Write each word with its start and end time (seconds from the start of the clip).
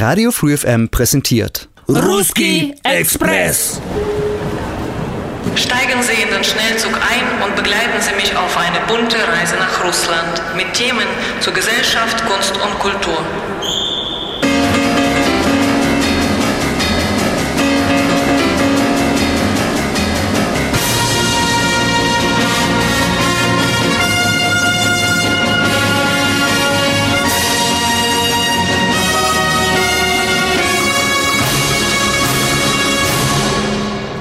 Radio 0.00 0.30
Free 0.30 0.56
FM 0.56 0.88
präsentiert 0.88 1.68
Ruski 1.86 2.74
Express. 2.84 3.82
Steigen 5.54 6.02
Sie 6.02 6.22
in 6.22 6.30
den 6.30 6.42
Schnellzug 6.42 6.94
ein 6.94 7.46
und 7.46 7.54
begleiten 7.54 8.00
Sie 8.00 8.14
mich 8.14 8.34
auf 8.34 8.56
eine 8.56 8.80
bunte 8.86 9.18
Reise 9.28 9.56
nach 9.56 9.84
Russland 9.84 10.40
mit 10.56 10.72
Themen 10.72 11.06
zu 11.40 11.52
Gesellschaft, 11.52 12.24
Kunst 12.24 12.54
und 12.54 12.78
Kultur. 12.78 13.18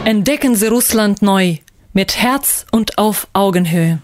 Entdecken 0.09 0.55
Sie 0.55 0.65
Russland 0.65 1.21
neu, 1.21 1.57
mit 1.93 2.17
Herz 2.17 2.65
und 2.71 2.97
auf 2.97 3.27
Augenhöhe. 3.33 3.99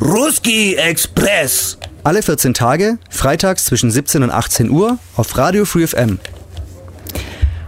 Ruski 0.00 0.76
Express. 0.76 1.78
Alle 2.04 2.22
14 2.22 2.54
Tage, 2.54 2.98
freitags 3.10 3.64
zwischen 3.64 3.90
17 3.90 4.22
und 4.22 4.30
18 4.30 4.70
Uhr 4.70 4.98
auf 5.16 5.36
Radio 5.36 5.64
Free 5.64 5.84
FM. 5.84 6.20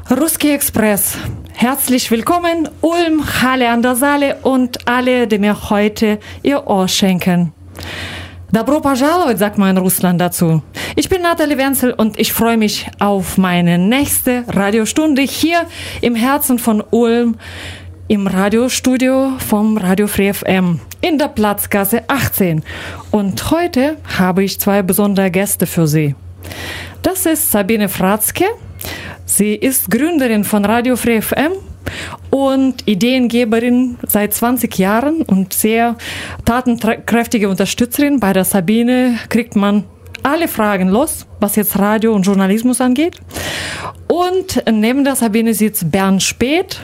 Ruski 0.08 0.52
Express. 0.52 1.14
Herzlich 1.52 2.12
willkommen, 2.12 2.68
Ulm, 2.80 3.24
Halle 3.42 3.70
an 3.70 3.82
der 3.82 3.96
Saale 3.96 4.36
und 4.42 4.86
alle, 4.86 5.26
die 5.26 5.38
mir 5.38 5.68
heute 5.68 6.20
ihr 6.44 6.64
Ohr 6.64 6.86
schenken. 6.86 7.52
Dabro 8.50 8.80
Pajalowitz 8.80 9.40
sagt 9.40 9.58
man 9.58 9.76
in 9.76 9.78
Russland 9.82 10.18
dazu. 10.18 10.62
Ich 10.96 11.10
bin 11.10 11.20
Nathalie 11.20 11.58
Wenzel 11.58 11.92
und 11.92 12.18
ich 12.18 12.32
freue 12.32 12.56
mich 12.56 12.86
auf 12.98 13.36
meine 13.36 13.76
nächste 13.76 14.44
Radiostunde 14.48 15.20
hier 15.20 15.66
im 16.00 16.14
Herzen 16.14 16.58
von 16.58 16.82
Ulm 16.90 17.36
im 18.08 18.26
Radiostudio 18.26 19.34
vom 19.46 19.76
Radio 19.76 20.06
Free 20.06 20.32
FM 20.32 20.80
in 21.02 21.18
der 21.18 21.28
Platzgasse 21.28 22.04
18. 22.08 22.64
Und 23.10 23.50
heute 23.50 23.98
habe 24.18 24.44
ich 24.44 24.58
zwei 24.58 24.80
besondere 24.80 25.30
Gäste 25.30 25.66
für 25.66 25.86
Sie. 25.86 26.14
Das 27.02 27.26
ist 27.26 27.52
Sabine 27.52 27.90
Fratzke. 27.90 28.46
Sie 29.26 29.54
ist 29.56 29.90
Gründerin 29.90 30.44
von 30.44 30.64
Radio 30.64 30.96
Free 30.96 31.20
FM 31.20 31.52
und 32.30 32.86
Ideengeberin 32.86 33.96
seit 34.06 34.34
20 34.34 34.78
Jahren 34.78 35.22
und 35.22 35.52
sehr 35.52 35.96
tatenkräftige 36.44 37.48
Unterstützerin. 37.48 38.20
Bei 38.20 38.32
der 38.32 38.44
Sabine 38.44 39.18
kriegt 39.28 39.56
man 39.56 39.84
alle 40.22 40.48
Fragen 40.48 40.88
los, 40.88 41.26
was 41.40 41.56
jetzt 41.56 41.78
Radio 41.78 42.14
und 42.14 42.22
Journalismus 42.22 42.80
angeht. 42.80 43.16
Und 44.08 44.62
neben 44.70 45.04
der 45.04 45.16
Sabine 45.16 45.54
sitzt 45.54 45.90
Bernd 45.90 46.22
Speth. 46.22 46.80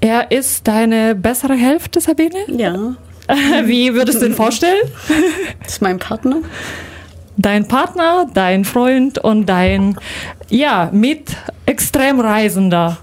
Er 0.00 0.30
ist 0.30 0.66
deine 0.68 1.14
bessere 1.14 1.54
Hälfte, 1.54 2.00
Sabine? 2.00 2.38
Ja. 2.48 2.94
Wie 3.64 3.94
würdest 3.94 4.22
du 4.22 4.26
ihn 4.26 4.34
vorstellen? 4.34 4.90
Das 5.62 5.74
ist 5.74 5.82
mein 5.82 5.98
Partner. 5.98 6.36
Dein 7.36 7.68
Partner, 7.68 8.26
dein 8.32 8.64
Freund 8.64 9.18
und 9.18 9.46
dein, 9.46 9.96
ja, 10.48 10.90
mit 10.92 11.36
Extremreisender. 11.66 12.98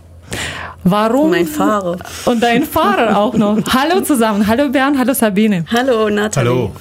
Warum? 0.87 1.31
Mein 1.31 1.47
Fahrer. 1.47 1.97
Und 2.25 2.43
dein 2.43 2.63
Fahrer 2.63 3.17
auch 3.17 3.33
noch. 3.33 3.57
Hallo 3.73 4.01
zusammen. 4.01 4.45
Hallo 4.45 4.69
Bernd, 4.69 4.99
hallo 4.99 5.15
Sabine. 5.15 5.65
Hallo 5.73 6.11
Nathalie. 6.11 6.47
Hallo. 6.51 6.71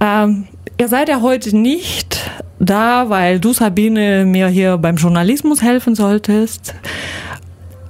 Ähm, 0.00 0.48
ihr 0.78 0.88
seid 0.88 1.10
ja 1.10 1.20
heute 1.20 1.54
nicht 1.54 2.18
da, 2.58 3.10
weil 3.10 3.40
du, 3.40 3.52
Sabine, 3.52 4.24
mir 4.24 4.48
hier 4.48 4.78
beim 4.78 4.96
Journalismus 4.96 5.60
helfen 5.60 5.94
solltest. 5.94 6.74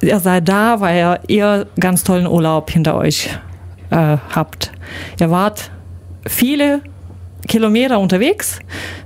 Ihr 0.02 0.18
seid 0.18 0.48
da, 0.48 0.80
weil 0.80 1.20
ihr 1.28 1.68
ganz 1.78 2.02
tollen 2.02 2.26
Urlaub 2.26 2.68
hinter 2.68 2.96
euch 2.96 3.30
äh, 3.90 4.16
habt. 4.34 4.72
Ihr 5.20 5.30
wart 5.30 5.70
viele 6.26 6.80
Kilometer 7.46 7.98
unterwegs 7.98 8.58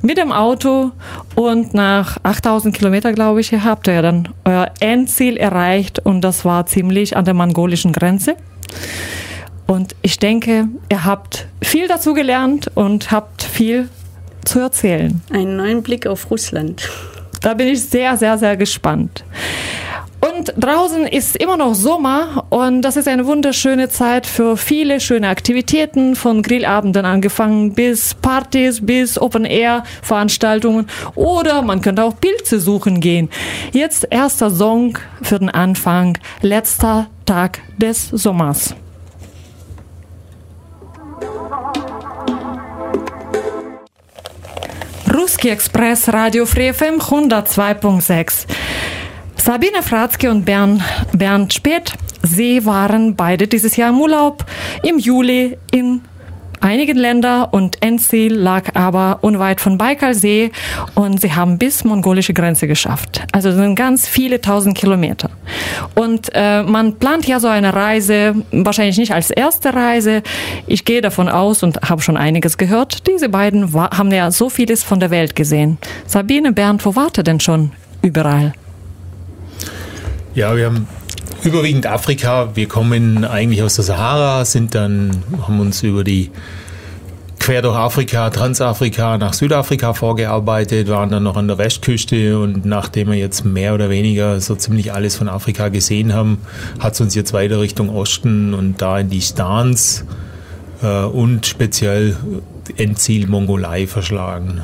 mit 0.03 0.19
dem 0.19 0.33
Auto 0.33 0.93
und 1.35 1.75
nach 1.75 2.19
8000 2.23 2.75
Kilometer, 2.75 3.13
glaube 3.13 3.41
ich, 3.41 3.53
habt 3.53 3.89
ihr 3.89 4.03
dann 4.03 4.29
euer 4.45 4.71
Endziel 4.81 5.37
erreicht 5.37 5.99
und 6.01 6.23
das 6.23 6.45
war 6.45 6.67
ziemlich 6.67 7.17
an 7.17 7.25
der 7.25 7.35
mongolischen 7.35 7.93
Grenze. 7.93 8.37
Und 9.67 9.95
ich 10.03 10.19
denke, 10.19 10.69
ihr 10.91 11.05
habt 11.05 11.47
viel 11.63 11.87
dazu 11.87 12.13
gelernt 12.13 12.71
und 12.75 13.13
habt 13.13 13.43
viel 13.43 13.89
zu 14.45 14.59
erzählen. 14.59 15.23
Einen 15.33 15.57
neuen 15.57 15.83
Blick 15.83 16.07
auf 16.07 16.31
Russland. 16.31 16.89
Da 17.41 17.55
bin 17.55 17.69
ich 17.69 17.83
sehr, 17.83 18.17
sehr, 18.17 18.37
sehr 18.37 18.57
gespannt. 18.57 19.25
Und 20.21 20.53
draußen 20.57 21.07
ist 21.07 21.37
immer 21.37 21.57
noch 21.57 21.75
Sommer 21.75 22.45
und 22.51 22.83
das 22.83 22.97
ist 22.97 23.09
eine 23.09 23.27
wunderschöne 23.27 23.89
Zeit 23.89 24.27
für 24.27 24.57
viele 24.57 25.01
schöne 25.01 25.29
Aktivitäten, 25.29 26.15
von 26.15 26.43
Grillabenden 26.43 27.07
angefangen 27.07 27.73
bis 27.73 28.15
Partys, 28.15 28.85
bis 28.85 29.19
Open-Air-Veranstaltungen 29.19 30.89
oder 31.15 31.63
man 31.63 31.81
könnte 31.81 32.05
auch 32.05 32.21
Pilze 32.21 32.61
suchen 32.61 33.01
gehen. 33.01 33.31
Jetzt 33.73 34.07
erster 34.11 34.51
Song 34.51 34.99
für 35.23 35.39
den 35.39 35.49
Anfang, 35.49 36.19
letzter 36.43 37.07
Tag 37.25 37.61
des 37.79 38.09
Sommers. 38.09 38.75
Ruski 45.13 45.49
Express 45.49 46.13
Radio 46.13 46.45
Free 46.45 46.73
FM 46.73 46.97
102.6. 47.01 48.47
Sabine 49.43 49.83
Fratzke 49.83 50.31
und 50.31 50.45
Bernd, 50.45 50.83
Bernd 51.17 51.55
Speth, 51.55 51.95
sie 52.23 52.67
waren 52.67 53.17
beide 53.17 53.49
dieses 53.49 53.75
Jahr 53.75 53.89
im 53.89 53.99
Urlaub 53.99 54.45
im 54.83 54.99
Juli 54.99 55.57
in 55.73 56.03
einigen 56.61 56.99
Ländern 56.99 57.49
und 57.51 57.83
Endziel 57.83 58.35
lag 58.35 58.75
aber 58.75 59.21
unweit 59.23 59.63
von 59.63 59.79
Baikalsee 59.79 60.53
und 60.95 61.23
sie 61.23 61.33
haben 61.33 61.57
bis 61.57 61.85
mongolische 61.85 62.35
Grenze 62.35 62.69
geschafft. 62.69 63.23
Also 63.33 63.51
sind 63.51 63.77
ganz 63.77 64.07
viele 64.07 64.43
tausend 64.43 64.77
Kilometer. 64.77 65.31
Und 65.95 66.31
äh, 66.35 66.63
man 66.63 66.97
plant 66.97 67.27
ja 67.27 67.41
so 67.41 67.49
eine 67.49 67.73
Reise, 67.73 68.35
wahrscheinlich 68.53 68.99
nicht 68.99 69.15
als 69.15 69.31
erste 69.31 69.73
Reise. 69.73 70.23
Ich 70.67 70.85
gehe 70.85 71.01
davon 71.01 71.31
aus 71.31 71.63
und 71.63 71.81
habe 71.89 72.03
schon 72.03 72.19
einiges 72.19 72.59
gehört. 72.59 73.07
Diese 73.09 73.31
beiden 73.31 73.73
haben 73.73 74.13
ja 74.13 74.31
so 74.31 74.51
vieles 74.51 74.83
von 74.83 75.01
der 75.01 75.11
Welt 75.11 75.35
gesehen. 75.35 75.79
Sabine 76.07 76.53
Bernd, 76.53 76.85
wo 76.85 76.95
wart 76.95 77.17
ihr 77.19 77.25
denn 77.25 77.41
schon 77.41 77.73
überall? 78.03 78.53
Ja, 80.35 80.57
wir 80.57 80.67
haben 80.67 80.87
überwiegend 81.43 81.87
Afrika. 81.87 82.51
Wir 82.55 82.69
kommen 82.69 83.25
eigentlich 83.25 83.65
aus 83.65 83.75
der 83.75 83.85
Sahara, 83.85 84.45
sind 84.45 84.77
dann, 84.77 85.25
haben 85.43 85.59
uns 85.59 85.83
über 85.83 86.05
die 86.05 86.31
quer 87.41 87.63
durch 87.63 87.75
Afrika, 87.75 88.31
Transafrika 88.31 89.19
nach 89.19 89.33
Südafrika 89.33 89.93
vorgearbeitet, 89.93 90.89
waren 90.89 91.11
dann 91.11 91.25
noch 91.25 91.37
an 91.37 91.49
der 91.49 91.59
Westküste 91.59 92.39
und 92.39 92.65
nachdem 92.65 93.09
wir 93.09 93.17
jetzt 93.17 93.45
mehr 93.45 93.75
oder 93.75 93.91
weniger 93.91 94.41
so 94.41 94.55
ziemlich 94.55 94.93
alles 94.93 95.17
von 95.17 95.29
Afrika 95.29 95.69
gesehen 95.69 96.15
haben, 96.15 96.39
hat 96.79 96.93
es 96.93 97.01
uns 97.01 97.17
jetzt 97.17 97.33
weiter 97.33 97.61
Richtung 97.61 97.89
Osten 97.89 98.55
und 98.55 98.81
da 98.81 99.01
in 99.01 99.11
die 99.11 99.23
Stans 99.23 100.05
äh, 100.83 101.03
und 101.03 101.47
speziell 101.47 102.17
Endziel 102.77 103.27
Mongolei 103.27 103.89
verschlagen. 103.89 104.61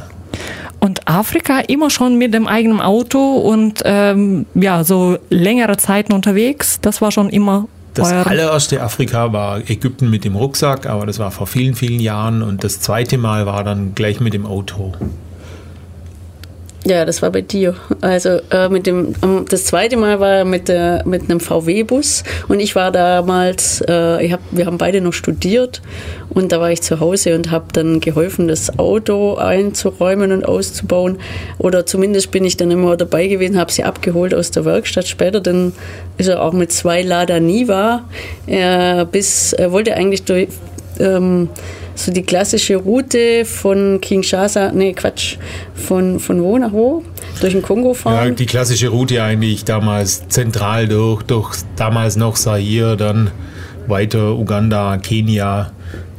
Und 0.81 1.09
Afrika 1.09 1.61
immer 1.61 1.91
schon 1.91 2.17
mit 2.17 2.33
dem 2.35 2.47
eigenen 2.47 2.81
Auto 2.81 3.19
und 3.19 3.83
ähm, 3.85 4.47
ja, 4.55 4.85
so 4.85 5.19
längere 5.31 5.77
Zeiten 5.77 6.13
unterwegs. 6.13 6.81
Das 6.81 7.01
war 7.01 7.11
schon 7.11 7.29
immer 7.31 7.67
das 7.97 8.13
allererste 8.13 8.83
Afrika 8.83 9.33
war 9.33 9.59
Ägypten 9.71 10.11
mit 10.11 10.25
dem 10.25 10.37
Rucksack, 10.37 10.87
aber 10.87 11.07
das 11.07 11.19
war 11.19 11.31
vor 11.31 11.47
vielen, 11.47 11.75
vielen 11.75 11.99
Jahren. 11.99 12.43
Und 12.43 12.63
das 12.63 12.81
zweite 12.81 13.17
Mal 13.17 13.47
war 13.47 13.65
dann 13.65 13.95
gleich 13.95 14.21
mit 14.21 14.35
dem 14.35 14.45
Auto. 14.45 14.93
Ja, 16.89 17.05
das 17.05 17.21
war 17.21 17.31
bei 17.31 17.41
dir. 17.41 17.75
Also 18.01 18.39
äh, 18.53 18.69
mit 18.69 18.87
dem, 18.87 19.13
das 19.49 19.65
zweite 19.65 19.97
Mal 19.97 20.21
war 20.21 20.45
mit, 20.45 20.69
der, 20.69 21.03
mit 21.05 21.23
einem 21.23 21.41
VW-Bus 21.41 22.23
und 22.47 22.61
ich 22.61 22.77
war 22.77 22.93
damals, 22.93 23.83
äh, 23.89 24.25
ich 24.25 24.33
hab, 24.33 24.39
wir 24.53 24.67
haben 24.67 24.79
beide 24.79 25.01
noch 25.01 25.13
studiert 25.13 25.83
und 26.29 26.53
da 26.53 26.61
war 26.61 26.71
ich 26.71 26.83
zu 26.83 27.01
Hause 27.01 27.35
und 27.35 27.51
habe 27.51 27.67
dann 27.73 27.99
geholfen, 27.99 28.47
das 28.47 28.79
Auto 28.79 29.35
einzuräumen 29.35 30.31
und 30.31 30.45
auszubauen. 30.45 31.19
Oder 31.59 31.87
zumindest 31.87 32.31
bin 32.31 32.45
ich 32.45 32.57
dann 32.57 32.71
immer 32.71 32.97
dabei 32.97 33.27
gewesen, 33.27 33.59
habe 33.59 33.73
sie 33.73 33.83
abgeholt 33.83 34.33
aus 34.33 34.53
der 34.53 34.65
Werkstatt. 34.65 35.09
Später 35.09 35.41
dann 35.41 35.73
ist 36.19 36.29
er 36.29 36.41
auch 36.41 36.53
mit 36.53 36.71
zwei 36.71 37.03
Lada 37.03 37.41
Niva 37.41 38.05
äh, 38.47 39.05
bis, 39.07 39.53
er 39.55 39.73
wollte 39.73 39.95
eigentlich 39.95 40.23
durch... 40.23 40.49
Ähm, 41.01 41.49
so 41.97 42.13
die 42.13 42.23
klassische 42.23 42.77
Route 42.77 43.45
von 43.45 44.01
Kinshasa, 44.01 44.71
nee, 44.71 44.93
Quatsch, 44.93 45.39
von, 45.75 46.21
von 46.21 46.43
wo 46.43 46.59
nach 46.59 46.73
wo? 46.73 47.03
Durch 47.41 47.55
den 47.55 47.63
Kongo 47.63 47.95
fahren? 47.95 48.29
Ja, 48.29 48.31
die 48.31 48.47
klassische 48.47 48.89
Route 48.89 49.23
eigentlich 49.23 49.65
damals 49.65 50.29
zentral 50.29 50.87
durch, 50.87 51.23
durch 51.23 51.57
damals 51.77 52.17
noch 52.17 52.37
Zaire, 52.37 52.97
dann 52.97 53.31
weiter 53.87 54.37
Uganda, 54.37 54.99
Kenia, 54.99 55.73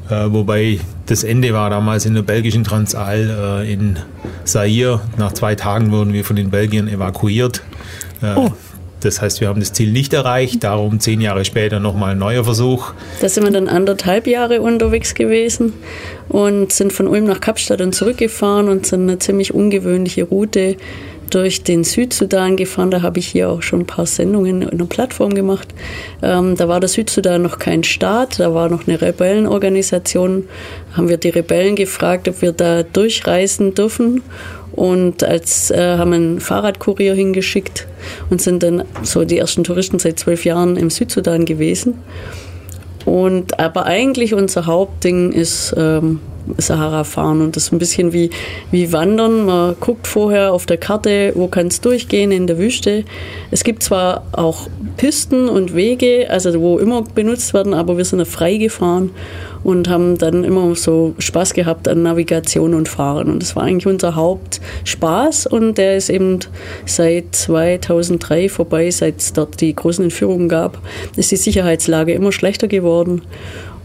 äh, 0.09 0.25
wobei 0.27 0.79
das 1.05 1.23
Ende 1.23 1.53
war 1.53 1.69
damals 1.69 2.05
in 2.05 2.15
der 2.15 2.23
belgischen 2.23 2.63
Transall 2.63 3.63
äh, 3.63 3.71
in 3.71 3.97
Zaire. 4.43 5.01
Nach 5.17 5.31
zwei 5.31 5.55
Tagen 5.55 5.91
wurden 5.91 6.11
wir 6.11 6.25
von 6.25 6.35
den 6.35 6.49
Belgiern 6.49 6.87
evakuiert. 6.87 7.63
Äh, 8.21 8.33
oh. 8.35 8.51
Das 9.01 9.21
heißt, 9.21 9.41
wir 9.41 9.47
haben 9.47 9.59
das 9.59 9.73
Ziel 9.73 9.91
nicht 9.91 10.13
erreicht, 10.13 10.63
darum 10.63 10.99
zehn 10.99 11.21
Jahre 11.21 11.45
später 11.45 11.79
nochmal 11.79 12.11
ein 12.11 12.17
neuer 12.17 12.43
Versuch. 12.43 12.93
Da 13.21 13.29
sind 13.29 13.43
wir 13.43 13.51
dann 13.51 13.67
anderthalb 13.67 14.27
Jahre 14.27 14.61
unterwegs 14.61 15.13
gewesen 15.13 15.73
und 16.29 16.71
sind 16.71 16.93
von 16.93 17.07
Ulm 17.07 17.25
nach 17.25 17.39
Kapstadt 17.39 17.81
und 17.81 17.93
zurückgefahren 17.93 18.69
und 18.69 18.85
sind 18.85 19.03
eine 19.03 19.19
ziemlich 19.19 19.53
ungewöhnliche 19.53 20.23
Route 20.23 20.77
durch 21.29 21.63
den 21.63 21.83
Südsudan 21.83 22.55
gefahren. 22.55 22.91
Da 22.91 23.01
habe 23.01 23.19
ich 23.19 23.27
hier 23.27 23.49
auch 23.49 23.61
schon 23.61 23.81
ein 23.81 23.87
paar 23.87 24.05
Sendungen 24.05 24.61
in 24.61 24.77
der 24.77 24.85
Plattform 24.85 25.33
gemacht. 25.33 25.67
Ähm, 26.21 26.55
da 26.55 26.67
war 26.67 26.79
der 26.79 26.89
Südsudan 26.89 27.41
noch 27.41 27.59
kein 27.59 27.83
Staat, 27.83 28.39
da 28.39 28.53
war 28.53 28.69
noch 28.69 28.87
eine 28.87 29.01
Rebellenorganisation. 29.01 30.45
Haben 30.93 31.09
wir 31.09 31.17
die 31.17 31.29
Rebellen 31.29 31.75
gefragt, 31.75 32.27
ob 32.27 32.41
wir 32.41 32.51
da 32.51 32.83
durchreisen 32.83 33.73
dürfen. 33.75 34.23
Und 34.77 35.23
als 35.23 35.71
äh, 35.71 35.97
haben 35.97 36.13
einen 36.13 36.39
Fahrradkurier 36.39 37.15
hingeschickt 37.15 37.87
und 38.29 38.43
sind 38.43 38.61
dann 38.61 38.83
so 39.01 39.25
die 39.25 39.39
ersten 39.39 39.63
Touristen 39.63 39.97
seit 39.97 40.19
zwölf 40.19 40.45
Jahren 40.45 40.77
im 40.77 40.91
Südsudan 40.91 41.45
gewesen. 41.45 41.95
Und 43.03 43.59
aber 43.59 43.87
eigentlich 43.87 44.35
unser 44.35 44.67
Hauptding 44.67 45.31
ist 45.31 45.73
ähm, 45.75 46.19
Sahara 46.57 47.03
fahren. 47.03 47.41
Und 47.41 47.55
das 47.55 47.63
ist 47.63 47.73
ein 47.73 47.79
bisschen 47.79 48.13
wie, 48.13 48.29
wie 48.71 48.91
Wandern. 48.91 49.45
Man 49.45 49.75
guckt 49.79 50.07
vorher 50.07 50.53
auf 50.53 50.65
der 50.65 50.77
Karte, 50.77 51.31
wo 51.35 51.47
kann 51.47 51.67
es 51.67 51.81
durchgehen 51.81 52.31
in 52.31 52.47
der 52.47 52.57
Wüste. 52.57 53.03
Es 53.51 53.63
gibt 53.63 53.83
zwar 53.83 54.23
auch 54.31 54.67
Pisten 54.97 55.49
und 55.49 55.75
Wege, 55.75 56.27
also 56.29 56.59
wo 56.59 56.79
immer 56.79 57.03
benutzt 57.03 57.53
werden, 57.53 57.73
aber 57.73 57.97
wir 57.97 58.05
sind 58.05 58.25
frei 58.27 58.57
gefahren 58.57 59.11
und 59.63 59.89
haben 59.89 60.17
dann 60.17 60.43
immer 60.43 60.75
so 60.75 61.13
Spaß 61.19 61.53
gehabt 61.53 61.87
an 61.87 62.03
Navigation 62.03 62.73
und 62.73 62.87
Fahren. 62.87 63.29
Und 63.29 63.41
das 63.41 63.55
war 63.55 63.63
eigentlich 63.63 63.87
unser 63.87 64.15
Hauptspaß 64.15 65.47
und 65.47 65.77
der 65.77 65.97
ist 65.97 66.09
eben 66.09 66.39
seit 66.85 67.35
2003 67.35 68.49
vorbei, 68.49 68.89
seit 68.91 69.19
es 69.19 69.33
dort 69.33 69.59
die 69.61 69.75
großen 69.75 70.05
Entführungen 70.05 70.49
gab, 70.49 70.79
ist 71.15 71.31
die 71.31 71.35
Sicherheitslage 71.35 72.13
immer 72.13 72.31
schlechter 72.31 72.67
geworden. 72.67 73.23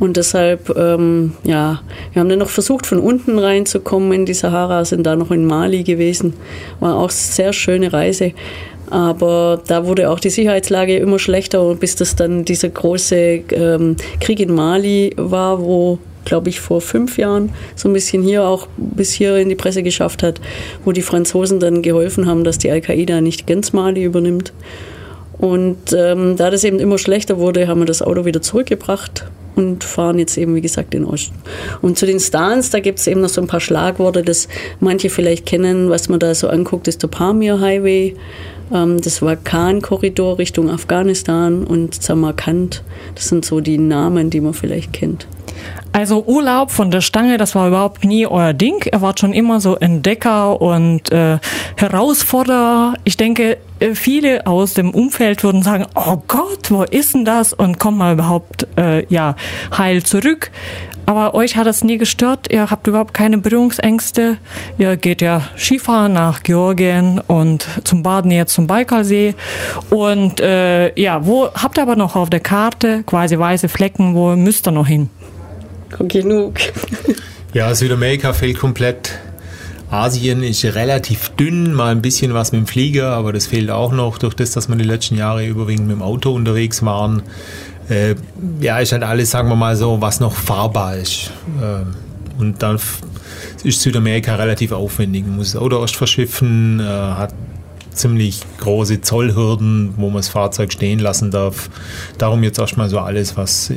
Und 0.03 0.17
deshalb, 0.17 0.77
ähm, 0.77 1.35
ja, 1.45 1.81
wir 2.13 2.19
haben 2.19 2.29
dann 2.29 2.41
noch 2.41 2.49
versucht, 2.49 2.87
von 2.87 2.99
unten 2.99 3.39
reinzukommen 3.39 4.11
in 4.11 4.27
die 4.27 4.35
Sahara, 4.35 4.85
sind 4.85 5.07
da 5.07 5.15
noch 5.15 5.31
in 5.31 5.47
Mali 5.47 5.85
gewesen. 5.85 6.33
War 6.81 6.97
auch 6.97 7.11
sehr 7.11 7.53
schöne 7.53 7.93
Reise. 7.93 8.33
Aber 8.91 9.63
da 9.65 9.87
wurde 9.87 10.11
auch 10.11 10.19
die 10.19 10.31
Sicherheitslage 10.31 10.97
immer 10.97 11.21
schlechter, 11.21 11.77
bis 11.77 11.95
das 11.95 12.17
dann 12.17 12.45
dieser 12.45 12.71
große 12.71 13.17
ähm, 13.53 13.95
Krieg 14.19 14.41
in 14.41 14.53
Mali 14.53 15.13
war, 15.17 15.63
wo 15.63 16.01
glaube 16.25 16.49
ich, 16.49 16.59
vor 16.59 16.81
fünf 16.81 17.17
Jahren 17.17 17.53
so 17.77 17.89
ein 17.89 17.93
bisschen 17.93 18.25
hier 18.25 18.43
auch 18.43 18.67
bis 18.77 19.13
hier 19.13 19.37
in 19.37 19.51
die 19.51 19.55
Presse 19.55 19.85
geschafft 19.85 20.25
hat, 20.25 20.41
wo 20.85 20.91
die 20.91 21.03
Franzosen 21.03 21.61
dann 21.61 21.81
geholfen 21.81 22.27
haben, 22.27 22.43
dass 22.43 22.59
die 22.59 22.73
Al-Qaida 22.73 23.21
nicht 23.21 23.47
ganz 23.47 23.73
Mali 23.73 24.03
übernimmt. 24.03 24.53
Und 25.39 25.93
ähm, 25.97 26.37
da 26.37 26.51
das 26.51 26.65
eben 26.65 26.81
immer 26.81 26.99
schlechter 26.99 27.39
wurde, 27.39 27.69
haben 27.69 27.81
wir 27.81 27.87
das 27.87 28.03
Auto 28.03 28.25
wieder 28.25 28.43
zurückgebracht 28.43 29.27
und 29.55 29.85
fahren 29.85 30.19
jetzt 30.19 30.37
eben, 30.39 30.55
wie 30.55 30.61
gesagt, 30.61 30.95
in 30.95 31.05
Osten. 31.05 31.35
Und 31.81 31.99
zu 31.99 32.07
den 32.07 32.21
Stans, 32.21 32.71
da 32.71 32.81
gibt 32.81 32.99
es 32.99 33.07
eben 33.07 33.21
noch 33.21 33.29
so 33.29 33.41
ein 33.41 33.47
paar 33.47 33.61
Schlagworte, 33.61 34.23
das 34.23 34.49
manche 34.81 35.11
vielleicht 35.11 35.47
kennen, 35.47 35.91
was 35.91 36.09
man 36.09 36.21
da 36.21 36.35
so 36.35 36.49
anguckt, 36.49 36.89
ist 36.89 37.03
der 37.03 37.09
Pamir 37.09 37.61
Highway, 37.61 38.15
ähm, 38.73 39.01
das 39.01 39.23
Wakan-Korridor 39.23 40.39
Richtung 40.39 40.71
Afghanistan 40.71 41.65
und 41.65 42.03
Samarkand. 42.03 42.83
Das 43.15 43.29
sind 43.29 43.45
so 43.45 43.61
die 43.61 43.79
Namen, 43.79 44.31
die 44.31 44.41
man 44.41 44.55
vielleicht 44.55 44.93
kennt. 44.93 45.27
Also 45.93 46.25
Urlaub 46.25 46.71
von 46.71 46.91
der 46.91 47.03
Stange, 47.03 47.37
das 47.37 47.55
war 47.55 47.69
überhaupt 47.69 48.05
nie 48.05 48.27
euer 48.27 48.55
Ding. 48.55 48.83
Er 48.91 49.03
war 49.03 49.15
schon 49.19 49.35
immer 49.35 49.61
so 49.61 49.77
Entdecker 49.77 50.61
und 50.61 51.13
äh, 51.13 51.39
Herausforderer. 51.77 52.95
Ich 53.05 53.19
denke, 53.19 53.59
äh, 53.79 53.95
viele 53.95 54.47
aus 54.47 54.73
dem 54.73 54.93
Umfeld 54.93 55.45
würden 55.45 55.63
sagen, 55.63 55.87
oh 55.95 56.23
Gott, 56.29 56.71
wo 56.71 56.83
ist 56.85 57.13
denn 57.15 57.27
das? 57.27 57.53
Und 57.53 57.79
kommt 57.79 57.99
mal 57.99 58.15
überhaupt 58.15 58.67
äh, 58.79 59.05
ja 59.13 59.37
heil 59.77 60.03
zurück. 60.03 60.51
Aber 61.07 61.35
euch 61.35 61.57
hat 61.57 61.67
das 61.67 61.83
nie 61.85 61.99
gestört. 61.99 62.47
Ihr 62.51 62.71
habt 62.71 62.87
überhaupt 62.87 63.15
keine 63.15 63.39
Berührungsängste. 63.39 64.39
Ihr 64.79 64.97
geht 64.97 65.21
ja 65.21 65.43
Skifahren 65.57 66.13
nach 66.13 66.43
Georgien 66.43 67.21
und 67.27 67.67
zum 67.85 68.03
Baden 68.03 68.31
jetzt 68.31 68.55
zum 68.55 68.67
Baikalsee. 68.67 69.35
Und 69.91 70.41
äh, 70.41 70.99
ja, 71.01 71.27
wo 71.27 71.49
habt 71.53 71.79
ihr 71.79 71.83
aber 71.83 71.97
noch 71.97 72.17
auf 72.17 72.31
der 72.31 72.41
Karte 72.41 73.03
quasi 73.05 73.39
weiße 73.39 73.69
Flecken? 73.69 74.15
Wo 74.15 74.37
müsst 74.37 74.67
ihr 74.69 74.73
noch 74.73 74.87
hin? 74.87 75.11
Genug. 75.99 76.55
ja, 77.53 77.75
Südamerika 77.75 78.33
fehlt 78.33 78.59
komplett. 78.59 79.19
Asien 79.93 80.43
ist 80.43 80.65
relativ 80.65 81.29
dünn, 81.39 81.75
mal 81.75 81.93
ein 81.93 82.01
bisschen 82.01 82.33
was 82.33 82.53
mit 82.53 82.63
dem 82.63 82.67
Flieger, 82.67 83.11
aber 83.11 83.35
das 83.35 83.49
fehlt 83.49 83.71
auch 83.71 83.93
noch 83.93 84.17
durch 84.17 84.33
das, 84.33 84.53
dass 84.53 84.71
wir 84.71 84.77
die 84.77 84.85
letzten 84.85 85.19
Jahre 85.19 85.47
überwiegend 85.47 85.87
mit 85.87 85.97
dem 85.97 86.03
Auto 86.03 86.33
unterwegs 86.33 86.83
waren. 86.83 87.23
Äh, 87.93 88.15
ja, 88.61 88.79
ist 88.79 88.93
halt 88.93 89.03
alles, 89.03 89.31
sagen 89.31 89.49
wir 89.49 89.57
mal 89.57 89.77
so, 89.77 90.01
was 90.01 90.19
noch 90.19 90.33
fahrbar 90.33 90.97
ist. 90.97 91.31
Äh, 91.61 92.41
und 92.41 92.63
dann 92.63 92.79
ist 93.63 93.83
Südamerika 93.83 94.35
relativ 94.37 94.73
aufwendig. 94.73 95.27
Man 95.27 95.37
muss 95.37 95.53
das 95.53 95.61
Auto 95.61 95.79
erst 95.81 95.97
verschiffen, 95.97 96.81
äh, 96.81 96.85
hat 96.85 97.35
ziemlich 97.91 98.41
große 98.59 99.03
Zollhürden, 99.03 99.93
wo 99.99 100.07
man 100.07 100.17
das 100.17 100.29
Fahrzeug 100.29 100.73
stehen 100.73 100.99
lassen 100.99 101.31
darf. 101.31 101.69
Darum 102.17 102.43
jetzt 102.43 102.59
erstmal 102.59 102.89
so 102.89 102.99
alles, 102.99 103.37
was 103.37 103.71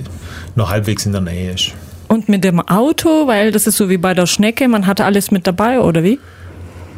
noch 0.55 0.69
halbwegs 0.69 1.05
in 1.05 1.11
der 1.11 1.21
Nähe 1.21 1.51
ist. 1.51 1.73
Und 2.07 2.29
mit 2.29 2.45
dem 2.45 2.61
Auto, 2.61 3.27
weil 3.27 3.51
das 3.51 3.67
ist 3.67 3.75
so 3.75 3.89
wie 3.89 3.97
bei 3.97 4.13
der 4.13 4.27
Schnecke, 4.27 4.69
man 4.69 4.87
hat 4.87 5.01
alles 5.01 5.31
mit 5.31 5.45
dabei, 5.45 5.81
oder 5.81 6.03
wie? 6.03 6.19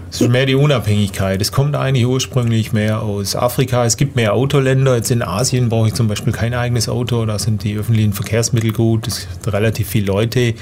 Es 0.10 0.22
ist 0.22 0.30
mehr 0.30 0.46
die 0.46 0.56
Unabhängigkeit. 0.56 1.42
Es 1.42 1.52
kommt 1.52 1.76
eigentlich 1.76 2.06
ursprünglich 2.06 2.72
mehr 2.72 3.02
aus 3.02 3.36
Afrika. 3.36 3.86
Es 3.86 3.98
gibt 3.98 4.16
mehr 4.16 4.34
Autoländer. 4.34 4.96
Jetzt 4.96 5.12
in 5.12 5.22
Asien 5.22 5.70
brauche 5.70 5.88
ich 5.88 5.94
zum 5.94 6.08
Beispiel 6.08 6.32
kein 6.32 6.54
eigenes 6.54 6.88
Auto. 6.88 7.26
Da 7.26 7.38
sind 7.40 7.64
die 7.64 7.76
öffentlichen 7.76 8.14
Verkehrsmittel 8.14 8.72
gut. 8.72 9.08
Es 9.08 9.28
sind 9.30 9.54
relativ 9.54 9.90
viele 9.90 10.06
Leute. 10.06 10.54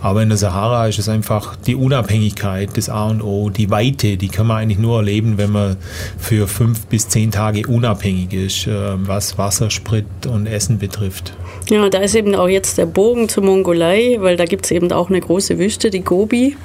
Aber 0.00 0.22
in 0.22 0.28
der 0.28 0.38
Sahara 0.38 0.86
ist 0.86 0.98
es 0.98 1.08
einfach 1.08 1.56
die 1.56 1.74
Unabhängigkeit, 1.74 2.70
das 2.76 2.88
A 2.88 3.08
und 3.08 3.20
O, 3.20 3.50
die 3.50 3.70
Weite. 3.70 4.16
Die 4.16 4.28
kann 4.28 4.46
man 4.46 4.58
eigentlich 4.58 4.78
nur 4.78 4.98
erleben, 4.98 5.38
wenn 5.38 5.50
man 5.50 5.76
für 6.18 6.46
fünf 6.46 6.86
bis 6.86 7.08
zehn 7.08 7.32
Tage 7.32 7.66
unabhängig 7.66 8.32
ist, 8.32 8.66
äh, 8.68 8.72
was 8.96 9.38
Wasser, 9.38 9.70
Sprit 9.70 10.06
und 10.28 10.46
Essen 10.46 10.78
betrifft. 10.78 11.34
Ja, 11.68 11.88
da 11.88 11.98
ist 11.98 12.14
eben 12.14 12.34
auch 12.34 12.48
jetzt 12.48 12.78
der 12.78 12.86
Bogen 12.86 13.28
zur 13.28 13.42
Mongolei, 13.42 14.18
weil 14.20 14.36
da 14.36 14.44
gibt 14.44 14.66
es 14.66 14.70
eben 14.70 14.92
auch 14.92 15.08
eine 15.08 15.20
große 15.20 15.58
Wüste, 15.58 15.90
die 15.90 16.02
Gobi. 16.02 16.56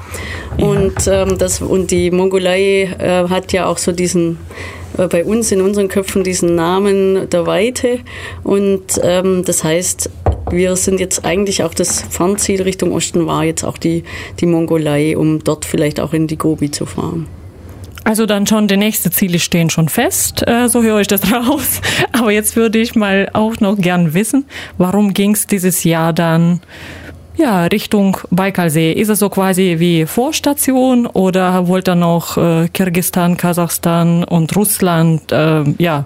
Ja. 0.58 0.66
Und, 0.66 1.08
ähm, 1.08 1.38
das, 1.38 1.62
und 1.62 1.90
die 1.92 2.12
Mongolei 2.20 2.84
äh, 3.00 3.30
hat 3.30 3.54
ja 3.54 3.66
auch 3.66 3.78
so 3.78 3.92
diesen 3.92 4.38
äh, 4.98 5.08
bei 5.08 5.24
uns 5.24 5.52
in 5.52 5.62
unseren 5.62 5.88
Köpfen 5.88 6.24
diesen 6.24 6.56
Namen 6.56 7.30
der 7.30 7.46
Weite. 7.46 8.00
Und 8.44 9.00
ähm, 9.02 9.44
das 9.46 9.64
heißt, 9.64 10.10
wir 10.52 10.76
sind 10.76 11.00
jetzt 11.00 11.26
eigentlich 11.26 11.64
auch 11.64 11.74
das 11.74 12.02
Fernziel 12.02 12.62
Richtung 12.64 12.92
Osten 12.92 13.26
war 13.26 13.44
jetzt 13.44 13.64
auch 13.64 13.78
die, 13.78 14.04
die 14.40 14.46
Mongolei, 14.46 15.18
um 15.18 15.44
dort 15.44 15.66
vielleicht 15.66 16.00
auch 16.00 16.14
in 16.14 16.28
die 16.28 16.38
Gobi 16.38 16.72
zu 16.72 16.86
fahren. 16.86 17.28
Also 18.04 18.26
dann 18.26 18.48
schon, 18.48 18.68
die 18.68 18.78
nächsten 18.78 19.12
Ziele 19.12 19.40
stehen 19.40 19.70
schon 19.70 19.88
fest, 19.88 20.46
äh, 20.48 20.68
so 20.68 20.82
höre 20.82 21.00
ich 21.00 21.08
das 21.08 21.32
raus. 21.32 21.82
Aber 22.12 22.32
jetzt 22.32 22.56
würde 22.56 22.80
ich 22.80 22.96
mal 22.96 23.30
auch 23.34 23.60
noch 23.60 23.78
gern 23.78 24.14
wissen, 24.14 24.46
warum 24.78 25.14
ging 25.14 25.34
es 25.34 25.48
dieses 25.48 25.84
Jahr 25.84 26.12
dann 26.12 26.60
ja, 27.40 27.64
Richtung 27.66 28.18
Baikalsee. 28.30 28.92
Ist 28.92 29.10
es 29.10 29.20
so 29.20 29.30
quasi 29.30 29.78
wie 29.80 30.06
Vorstation 30.06 31.08
oder 31.08 31.68
wollt 31.68 31.88
ihr 31.88 31.96
noch 31.96 32.38
äh, 32.38 32.68
Kirgistan, 32.68 33.38
Kasachstan 33.38 34.24
und 34.24 34.56
Russland 34.56 35.32
äh, 35.32 35.64
ja, 35.78 36.06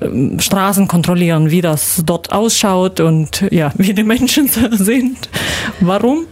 äh, 0.00 0.40
Straßen 0.40 0.88
kontrollieren, 0.88 1.50
wie 1.50 1.60
das 1.60 2.02
dort 2.06 2.32
ausschaut 2.32 3.00
und 3.00 3.44
ja, 3.50 3.72
wie 3.76 3.92
die 3.92 4.04
Menschen 4.04 4.48
sind? 4.70 5.28
Warum? 5.80 6.26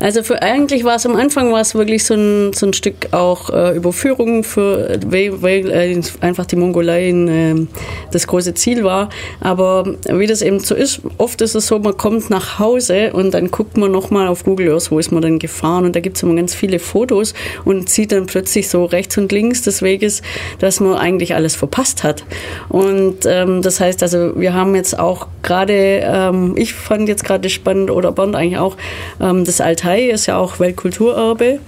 Also 0.00 0.22
für, 0.22 0.42
eigentlich 0.42 0.84
war 0.84 0.96
es 0.96 1.06
am 1.06 1.16
Anfang 1.16 1.52
war 1.52 1.60
es 1.60 1.74
wirklich 1.74 2.04
so 2.04 2.14
ein, 2.14 2.52
so 2.52 2.66
ein 2.66 2.72
Stück 2.72 3.12
auch 3.12 3.50
äh, 3.50 3.76
Überführung 3.76 4.44
für 4.44 4.98
weil, 5.06 5.42
weil 5.42 5.70
äh, 5.70 6.00
einfach 6.20 6.46
die 6.46 6.56
Mongolei 6.56 7.08
äh, 7.08 7.66
das 8.10 8.26
große 8.26 8.54
Ziel 8.54 8.84
war. 8.84 9.08
Aber 9.40 9.84
wie 10.08 10.26
das 10.26 10.42
eben 10.42 10.60
so 10.60 10.74
ist, 10.74 11.00
oft 11.18 11.40
ist 11.40 11.54
es 11.54 11.66
so, 11.66 11.78
man 11.78 11.96
kommt 11.96 12.30
nach 12.30 12.58
Hause 12.58 13.12
und 13.12 13.32
dann 13.32 13.50
guckt 13.50 13.76
man 13.76 13.90
nochmal 13.90 14.28
auf 14.28 14.44
Google 14.44 14.72
Earth, 14.72 14.90
wo 14.90 14.98
ist 14.98 15.12
man 15.12 15.22
denn 15.22 15.38
gefahren 15.38 15.84
und 15.84 15.96
da 15.96 16.00
gibt 16.00 16.16
es 16.16 16.22
immer 16.22 16.34
ganz 16.34 16.54
viele 16.54 16.78
Fotos 16.78 17.34
und 17.64 17.88
sieht 17.88 18.12
dann 18.12 18.26
plötzlich 18.26 18.68
so 18.68 18.84
rechts 18.84 19.16
und 19.18 19.32
links 19.32 19.62
des 19.62 19.82
Weges, 19.82 20.22
dass 20.58 20.80
man 20.80 20.94
eigentlich 20.94 21.34
alles 21.34 21.56
verpasst 21.56 22.04
hat. 22.04 22.24
Und 22.68 23.26
ähm, 23.26 23.62
das 23.62 23.80
heißt 23.80 24.02
also, 24.02 24.38
wir 24.38 24.54
haben 24.54 24.74
jetzt 24.74 24.98
auch 24.98 25.28
gerade, 25.42 26.02
ähm, 26.04 26.54
ich 26.56 26.74
fand 26.74 27.08
jetzt 27.08 27.24
gerade 27.24 27.48
spannend 27.48 27.90
oder 27.90 28.12
Bond 28.12 28.36
eigentlich 28.36 28.58
auch, 28.58 28.76
ähm, 29.20 29.44
das 29.44 29.60
Altai 29.64 30.10
ist 30.10 30.26
ja 30.26 30.36
auch 30.36 30.60
Weltkulturerbe 30.60 31.58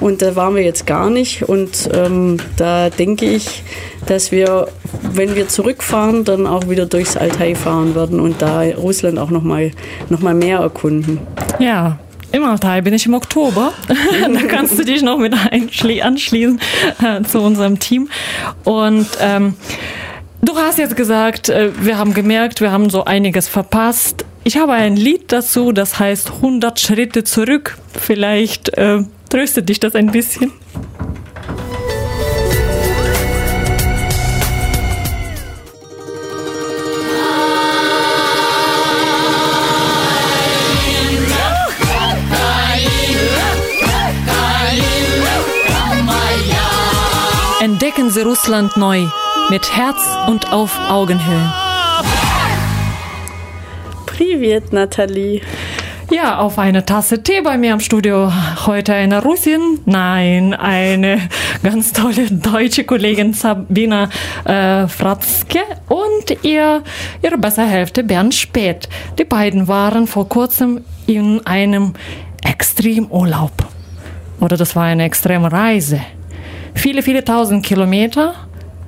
und 0.00 0.22
da 0.22 0.36
waren 0.36 0.54
wir 0.54 0.62
jetzt 0.62 0.86
gar 0.86 1.10
nicht 1.10 1.42
und 1.48 1.90
ähm, 1.92 2.38
da 2.56 2.90
denke 2.90 3.26
ich, 3.26 3.62
dass 4.06 4.32
wir, 4.32 4.68
wenn 5.02 5.34
wir 5.34 5.48
zurückfahren, 5.48 6.24
dann 6.24 6.46
auch 6.46 6.68
wieder 6.68 6.86
durchs 6.86 7.16
Altai 7.16 7.54
fahren 7.54 7.94
werden 7.94 8.20
und 8.20 8.40
da 8.40 8.62
Russland 8.62 9.18
auch 9.18 9.30
nochmal 9.30 9.72
noch 10.08 10.20
mal 10.20 10.34
mehr 10.34 10.58
erkunden. 10.58 11.18
Ja, 11.58 11.98
Im 12.32 12.44
Altai 12.44 12.80
bin 12.80 12.94
ich 12.94 13.06
im 13.06 13.14
Oktober. 13.14 13.72
da 13.88 14.42
kannst 14.48 14.78
du 14.78 14.84
dich 14.84 15.02
noch 15.02 15.18
mit 15.18 15.34
anschließen 15.34 16.60
äh, 17.02 17.22
zu 17.24 17.40
unserem 17.40 17.78
Team. 17.78 18.08
Und 18.64 19.06
ähm, 19.20 19.54
du 20.40 20.56
hast 20.56 20.78
jetzt 20.78 20.96
gesagt, 20.96 21.48
äh, 21.48 21.70
wir 21.80 21.98
haben 21.98 22.14
gemerkt, 22.14 22.60
wir 22.60 22.70
haben 22.70 22.88
so 22.88 23.04
einiges 23.04 23.48
verpasst. 23.48 24.24
Ich 24.52 24.56
habe 24.56 24.72
ein 24.72 24.96
Lied 24.96 25.30
dazu, 25.30 25.70
das 25.70 26.00
heißt 26.00 26.28
100 26.42 26.80
Schritte 26.80 27.22
zurück. 27.22 27.78
Vielleicht 27.96 28.76
äh, 28.76 29.04
tröstet 29.28 29.68
dich 29.68 29.78
das 29.78 29.94
ein 29.94 30.10
bisschen. 30.10 30.50
Entdecken 47.60 48.10
Sie 48.10 48.22
Russland 48.22 48.76
neu 48.76 49.06
mit 49.48 49.76
Herz 49.76 50.02
und 50.26 50.52
auf 50.52 50.76
Augenhöhe. 50.88 51.69
Privet, 54.20 54.70
Nathalie. 54.70 55.40
Ja, 56.10 56.40
auf 56.40 56.58
eine 56.58 56.84
Tasse 56.84 57.22
Tee 57.22 57.40
bei 57.40 57.56
mir 57.56 57.72
im 57.72 57.80
Studio. 57.80 58.30
Heute 58.66 58.92
eine 58.92 59.22
Russin, 59.22 59.78
nein, 59.86 60.52
eine 60.52 61.30
ganz 61.62 61.94
tolle 61.94 62.26
deutsche 62.30 62.84
Kollegin 62.84 63.32
Sabina 63.32 64.10
äh, 64.44 64.86
Fratzke 64.88 65.60
und 65.88 66.44
ihr, 66.44 66.82
ihre 67.22 67.38
bessere 67.38 67.64
Hälfte 67.64 68.04
Bernd 68.04 68.34
Spät. 68.34 68.90
Die 69.18 69.24
beiden 69.24 69.68
waren 69.68 70.06
vor 70.06 70.28
kurzem 70.28 70.84
in 71.06 71.40
einem 71.46 71.94
Extremurlaub. 72.42 73.52
Oder 74.38 74.58
das 74.58 74.76
war 74.76 74.84
eine 74.84 75.04
extreme 75.04 75.50
Reise. 75.50 75.98
Viele, 76.74 77.00
viele 77.00 77.24
tausend 77.24 77.64
Kilometer. 77.64 78.34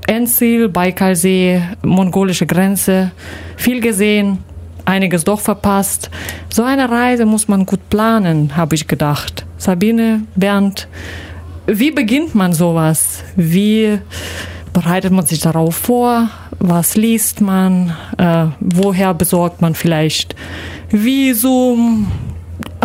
Endziel, 0.06 0.68
Baikalsee, 0.68 1.62
mongolische 1.82 2.44
Grenze. 2.44 3.12
Viel 3.56 3.80
gesehen, 3.80 4.44
einiges 4.84 5.24
doch 5.24 5.40
verpasst. 5.40 6.10
So 6.48 6.62
eine 6.62 6.90
Reise 6.90 7.26
muss 7.26 7.48
man 7.48 7.66
gut 7.66 7.88
planen, 7.90 8.56
habe 8.56 8.74
ich 8.74 8.86
gedacht. 8.86 9.44
Sabine, 9.58 10.22
Bernd, 10.34 10.88
wie 11.66 11.90
beginnt 11.90 12.34
man 12.34 12.52
sowas? 12.52 13.22
Wie 13.36 13.98
bereitet 14.72 15.12
man 15.12 15.26
sich 15.26 15.40
darauf 15.40 15.76
vor? 15.76 16.28
Was 16.58 16.96
liest 16.96 17.40
man? 17.40 17.94
Äh, 18.18 18.46
woher 18.60 19.14
besorgt 19.14 19.60
man 19.60 19.74
vielleicht 19.74 20.34
Visum? 20.90 22.10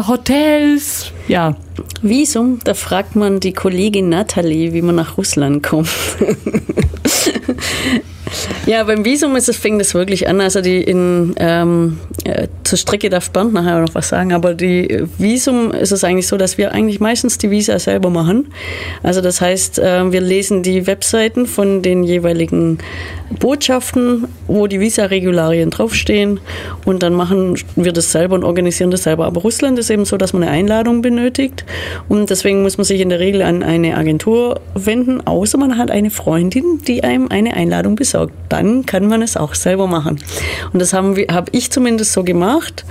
Hotels? 0.07 1.11
Ja. 1.27 1.55
Visum, 2.01 2.59
da 2.63 2.73
fragt 2.73 3.15
man 3.15 3.39
die 3.39 3.53
Kollegin 3.53 4.09
Nathalie, 4.09 4.73
wie 4.73 4.81
man 4.81 4.95
nach 4.95 5.17
Russland 5.17 5.63
kommt. 5.63 5.89
Ja, 8.65 8.83
beim 8.83 9.05
Visum 9.05 9.35
ist 9.35 9.47
es, 9.49 9.57
fängt 9.57 9.81
es 9.81 9.93
wirklich 9.93 10.27
an. 10.27 10.41
Also 10.41 10.61
die 10.61 10.81
in, 10.81 11.35
ähm, 11.37 11.99
äh, 12.25 12.47
zur 12.63 12.77
Strecke 12.77 13.09
darf 13.09 13.31
Bernd 13.31 13.53
nachher 13.53 13.79
noch 13.79 13.95
was 13.95 14.09
sagen, 14.09 14.33
aber 14.33 14.53
die 14.53 15.05
Visum 15.17 15.71
ist 15.71 15.91
es 15.91 16.03
eigentlich 16.03 16.27
so, 16.27 16.37
dass 16.37 16.57
wir 16.57 16.73
eigentlich 16.73 16.99
meistens 16.99 17.37
die 17.37 17.49
Visa 17.49 17.79
selber 17.79 18.09
machen. 18.09 18.47
Also 19.03 19.21
das 19.21 19.41
heißt, 19.41 19.79
äh, 19.79 20.11
wir 20.11 20.21
lesen 20.21 20.63
die 20.63 20.85
Webseiten 20.85 21.45
von 21.45 21.81
den 21.81 22.03
jeweiligen 22.03 22.79
Botschaften, 23.39 24.27
wo 24.47 24.67
die 24.67 24.79
Visa-Regularien 24.79 25.69
draufstehen 25.69 26.39
und 26.85 27.03
dann 27.03 27.13
machen 27.13 27.57
wir 27.75 27.93
das 27.93 28.11
selber 28.11 28.35
und 28.35 28.43
organisieren 28.43 28.91
das 28.91 29.03
selber. 29.03 29.25
Aber 29.25 29.41
Russland 29.41 29.79
ist 29.79 29.89
eben 29.89 30.05
so, 30.05 30.17
dass 30.17 30.33
man 30.33 30.43
eine 30.43 30.51
Einladung 30.51 31.01
benötigt 31.17 31.65
und 32.07 32.29
deswegen 32.29 32.61
muss 32.61 32.77
man 32.77 32.85
sich 32.85 33.01
in 33.01 33.09
der 33.09 33.19
Regel 33.19 33.41
an 33.41 33.63
eine 33.63 33.97
Agentur 33.97 34.61
wenden, 34.75 35.25
außer 35.25 35.57
man 35.57 35.77
hat 35.77 35.91
eine 35.91 36.09
Freundin, 36.09 36.79
die 36.87 37.03
einem 37.03 37.27
eine 37.29 37.55
Einladung 37.55 37.95
besorgt. 37.95 38.33
Dann 38.49 38.85
kann 38.85 39.07
man 39.07 39.21
es 39.21 39.35
auch 39.35 39.55
selber 39.55 39.87
machen. 39.87 40.19
Und 40.71 40.81
das 40.81 40.93
habe 40.93 41.25
hab 41.31 41.49
ich 41.53 41.71
zumindest 41.71 42.13
so 42.13 42.23
gemacht. 42.23 42.85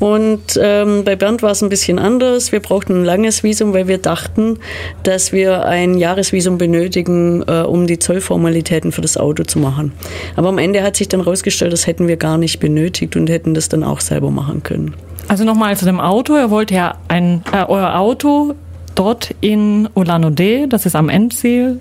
Und 0.00 0.58
ähm, 0.60 1.04
bei 1.04 1.14
Bernd 1.16 1.42
war 1.42 1.52
es 1.52 1.62
ein 1.62 1.68
bisschen 1.68 1.98
anders. 1.98 2.52
Wir 2.52 2.60
brauchten 2.60 3.02
ein 3.02 3.04
langes 3.04 3.42
Visum, 3.42 3.72
weil 3.72 3.86
wir 3.86 3.98
dachten, 3.98 4.58
dass 5.02 5.32
wir 5.32 5.66
ein 5.66 5.98
Jahresvisum 5.98 6.58
benötigen, 6.58 7.42
äh, 7.46 7.62
um 7.62 7.86
die 7.86 7.98
Zollformalitäten 7.98 8.92
für 8.92 9.02
das 9.02 9.16
Auto 9.16 9.44
zu 9.44 9.58
machen. 9.58 9.92
Aber 10.36 10.48
am 10.48 10.58
Ende 10.58 10.82
hat 10.82 10.96
sich 10.96 11.08
dann 11.08 11.20
herausgestellt, 11.20 11.72
das 11.72 11.86
hätten 11.86 12.08
wir 12.08 12.16
gar 12.16 12.38
nicht 12.38 12.58
benötigt 12.58 13.16
und 13.16 13.30
hätten 13.30 13.54
das 13.54 13.68
dann 13.68 13.84
auch 13.84 14.00
selber 14.00 14.30
machen 14.30 14.62
können. 14.62 14.94
Also 15.28 15.44
nochmal 15.44 15.76
zu 15.76 15.84
dem 15.84 16.00
Auto. 16.00 16.36
Ihr 16.36 16.50
wollt 16.50 16.70
ja 16.70 16.96
ein, 17.08 17.42
äh, 17.52 17.64
euer 17.66 17.98
Auto 17.98 18.54
dort 18.94 19.34
in 19.40 19.88
Ulan-Ude, 19.94 20.68
das 20.68 20.86
ist 20.86 20.94
am 20.94 21.08
Endziel, 21.08 21.80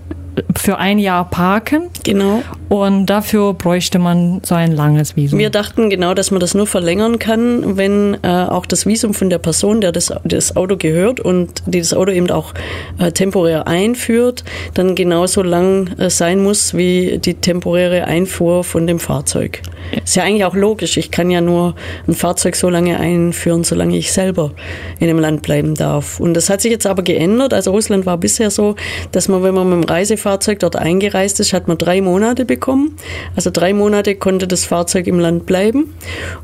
für 0.56 0.78
ein 0.78 1.00
Jahr 1.00 1.30
parken. 1.30 1.90
Genau. 2.04 2.42
Und 2.70 3.06
dafür 3.06 3.54
bräuchte 3.54 4.00
man 4.00 4.42
so 4.44 4.56
ein 4.56 4.72
langes 4.72 5.16
Visum. 5.16 5.40
Wir 5.40 5.50
dachten 5.50 5.90
genau, 5.90 6.14
dass 6.14 6.32
man 6.32 6.40
das 6.40 6.54
nur 6.54 6.68
verlängern 6.68 7.20
kann, 7.20 7.78
wenn 7.78 8.18
äh, 8.24 8.28
auch 8.28 8.66
das 8.66 8.86
Visum 8.86 9.14
von 9.14 9.30
der 9.30 9.38
Person, 9.38 9.82
der 9.82 9.92
das, 9.92 10.14
das 10.24 10.56
Auto 10.56 10.78
gehört 10.78 11.20
und 11.20 11.64
die 11.66 11.80
das 11.80 11.94
Auto 11.94 12.12
eben 12.12 12.30
auch 12.32 12.54
äh, 13.00 13.12
temporär 13.12 13.68
einführt, 13.68 14.44
dann 14.74 14.96
genauso 14.96 15.44
lang 15.44 15.88
äh, 16.00 16.10
sein 16.10 16.42
muss 16.42 16.74
wie 16.74 17.20
die 17.20 17.36
temporäre 17.36 18.06
Einfuhr 18.06 18.64
von 18.64 18.88
dem 18.88 19.00
Fahrzeug. 19.00 19.62
Ist 20.04 20.16
ja 20.16 20.24
eigentlich 20.24 20.46
auch 20.46 20.56
logisch. 20.56 20.98
Ich 20.98 21.12
kann 21.12 21.30
ja 21.30 21.42
nur 21.42 21.76
ein 22.08 22.14
Fahrzeug 22.14 22.56
so 22.56 22.70
lange 22.70 23.00
einführen, 23.00 23.64
solange 23.64 23.98
ich 23.98 24.12
selber 24.12 24.52
in 25.00 25.08
dem 25.08 25.20
Land 25.20 25.42
bleiben 25.42 25.76
darf. 25.76 26.20
Und 26.20 26.34
das 26.34 26.50
hat 26.50 26.62
sich 26.62 26.72
jetzt 26.72 26.88
aber 26.88 27.04
geändert. 27.04 27.54
Also 27.54 27.72
Russland 27.72 28.06
war 28.06 28.18
bisher 28.18 28.50
so, 28.50 28.76
dass 29.12 29.28
man, 29.28 29.44
wenn 29.44 29.54
man 29.54 29.70
mit 29.70 29.84
dem 29.84 29.86
Reisefahrzeug 30.24 30.60
dort 30.60 30.76
eingereist 30.76 31.40
ist, 31.40 31.54
hat 31.54 31.68
man 31.68 31.78
drei 31.78 32.02
Monate 32.02 32.46
bekommen 32.46 32.64
bekommen. 32.64 32.96
Also 33.36 33.50
drei 33.52 33.74
Monate 33.74 34.16
konnte 34.16 34.48
das 34.48 34.66
Fahrzeug 34.66 35.08
im 35.08 35.20
Land 35.20 35.46
bleiben 35.46 35.94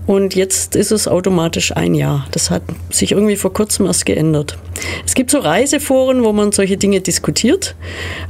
und 0.07 0.35
jetzt 0.35 0.75
ist 0.75 0.91
es 0.91 1.07
automatisch 1.07 1.75
ein 1.75 1.93
Jahr. 1.93 2.27
Das 2.31 2.49
hat 2.49 2.63
sich 2.89 3.11
irgendwie 3.11 3.35
vor 3.35 3.53
kurzem 3.53 3.85
erst 3.85 4.05
geändert. 4.05 4.57
Es 5.05 5.13
gibt 5.13 5.31
so 5.31 5.39
Reiseforen, 5.39 6.23
wo 6.23 6.33
man 6.33 6.51
solche 6.51 6.77
Dinge 6.77 7.01
diskutiert. 7.01 7.75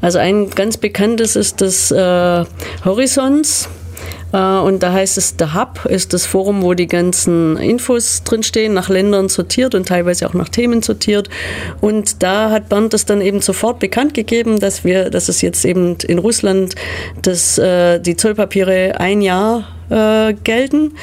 Also 0.02 0.20
ein 0.20 0.50
ganz 0.50 0.78
bekanntes 0.78 1.36
ist 1.36 1.62
das 1.62 1.90
äh, 1.92 2.46
Horizons. 2.86 3.70
Äh, 4.32 4.38
und 4.38 4.84
da 4.84 4.94
heißt 4.94 5.18
es, 5.18 5.36
der 5.36 5.54
Hub 5.54 5.86
ist 5.86 6.14
das 6.14 6.26
Forum, 6.26 6.62
wo 6.62 6.74
die 6.74 6.88
ganzen 6.88 7.58
Infos 7.58 8.24
drinstehen, 8.24 8.74
nach 8.74 8.90
Ländern 8.90 9.30
sortiert 9.30 9.76
und 9.76 9.88
teilweise 9.88 10.28
auch 10.28 10.34
nach 10.34 10.50
Themen 10.50 10.82
sortiert. 10.82 11.30
Und 11.82 12.22
da 12.24 12.50
hat 12.52 12.70
Bernd 12.70 12.94
das 12.94 13.06
dann 13.06 13.22
eben 13.22 13.42
sofort 13.42 13.80
bekannt 13.80 14.14
gegeben, 14.14 14.60
dass 14.60 14.84
wir, 14.84 15.10
dass 15.10 15.30
es 15.30 15.42
jetzt 15.42 15.66
eben 15.66 15.98
in 16.08 16.20
Russland 16.20 16.76
dass, 17.22 17.58
äh, 17.58 18.00
die 18.00 18.16
Zollpapiere 18.16 19.00
ein 19.00 19.22
Jahr 19.22 19.66
äh, 19.90 20.34
gelten. 20.44 20.94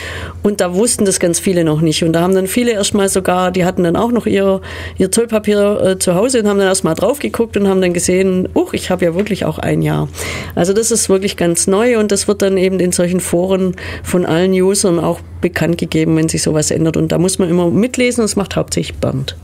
Und 0.42 0.60
da 0.60 0.74
wussten 0.74 1.04
das 1.04 1.20
ganz 1.20 1.38
viele 1.38 1.64
noch 1.64 1.80
nicht. 1.80 2.02
Und 2.04 2.12
da 2.12 2.20
haben 2.20 2.34
dann 2.34 2.46
viele 2.46 2.72
erstmal 2.72 3.08
sogar, 3.08 3.50
die 3.50 3.64
hatten 3.64 3.84
dann 3.84 3.96
auch 3.96 4.12
noch 4.12 4.26
ihr, 4.26 4.60
ihr 4.98 5.10
Zollpapier 5.10 5.80
äh, 5.80 5.98
zu 5.98 6.14
Hause 6.14 6.40
und 6.40 6.48
haben 6.48 6.58
dann 6.58 6.68
erstmal 6.68 6.94
drauf 6.94 7.18
geguckt 7.18 7.56
und 7.56 7.68
haben 7.68 7.80
dann 7.80 7.92
gesehen, 7.92 8.48
uch, 8.54 8.74
ich 8.74 8.90
habe 8.90 9.04
ja 9.04 9.14
wirklich 9.14 9.44
auch 9.44 9.58
ein 9.58 9.82
Jahr. 9.82 10.08
Also 10.54 10.72
das 10.72 10.90
ist 10.90 11.08
wirklich 11.08 11.36
ganz 11.36 11.66
neu 11.66 11.98
und 11.98 12.12
das 12.12 12.28
wird 12.28 12.42
dann 12.42 12.56
eben 12.56 12.80
in 12.80 12.92
solchen 12.92 13.20
Foren 13.20 13.74
von 14.02 14.26
allen 14.26 14.52
Usern 14.52 14.98
auch 14.98 15.20
bekannt 15.40 15.78
gegeben, 15.78 16.16
wenn 16.16 16.28
sich 16.28 16.42
sowas 16.42 16.70
ändert. 16.70 16.96
Und 16.96 17.12
da 17.12 17.18
muss 17.18 17.38
man 17.38 17.48
immer 17.48 17.70
mitlesen 17.70 18.20
und 18.20 18.26
es 18.26 18.36
macht 18.36 18.56
hauptsächlich 18.56 18.96
Band. 18.96 19.36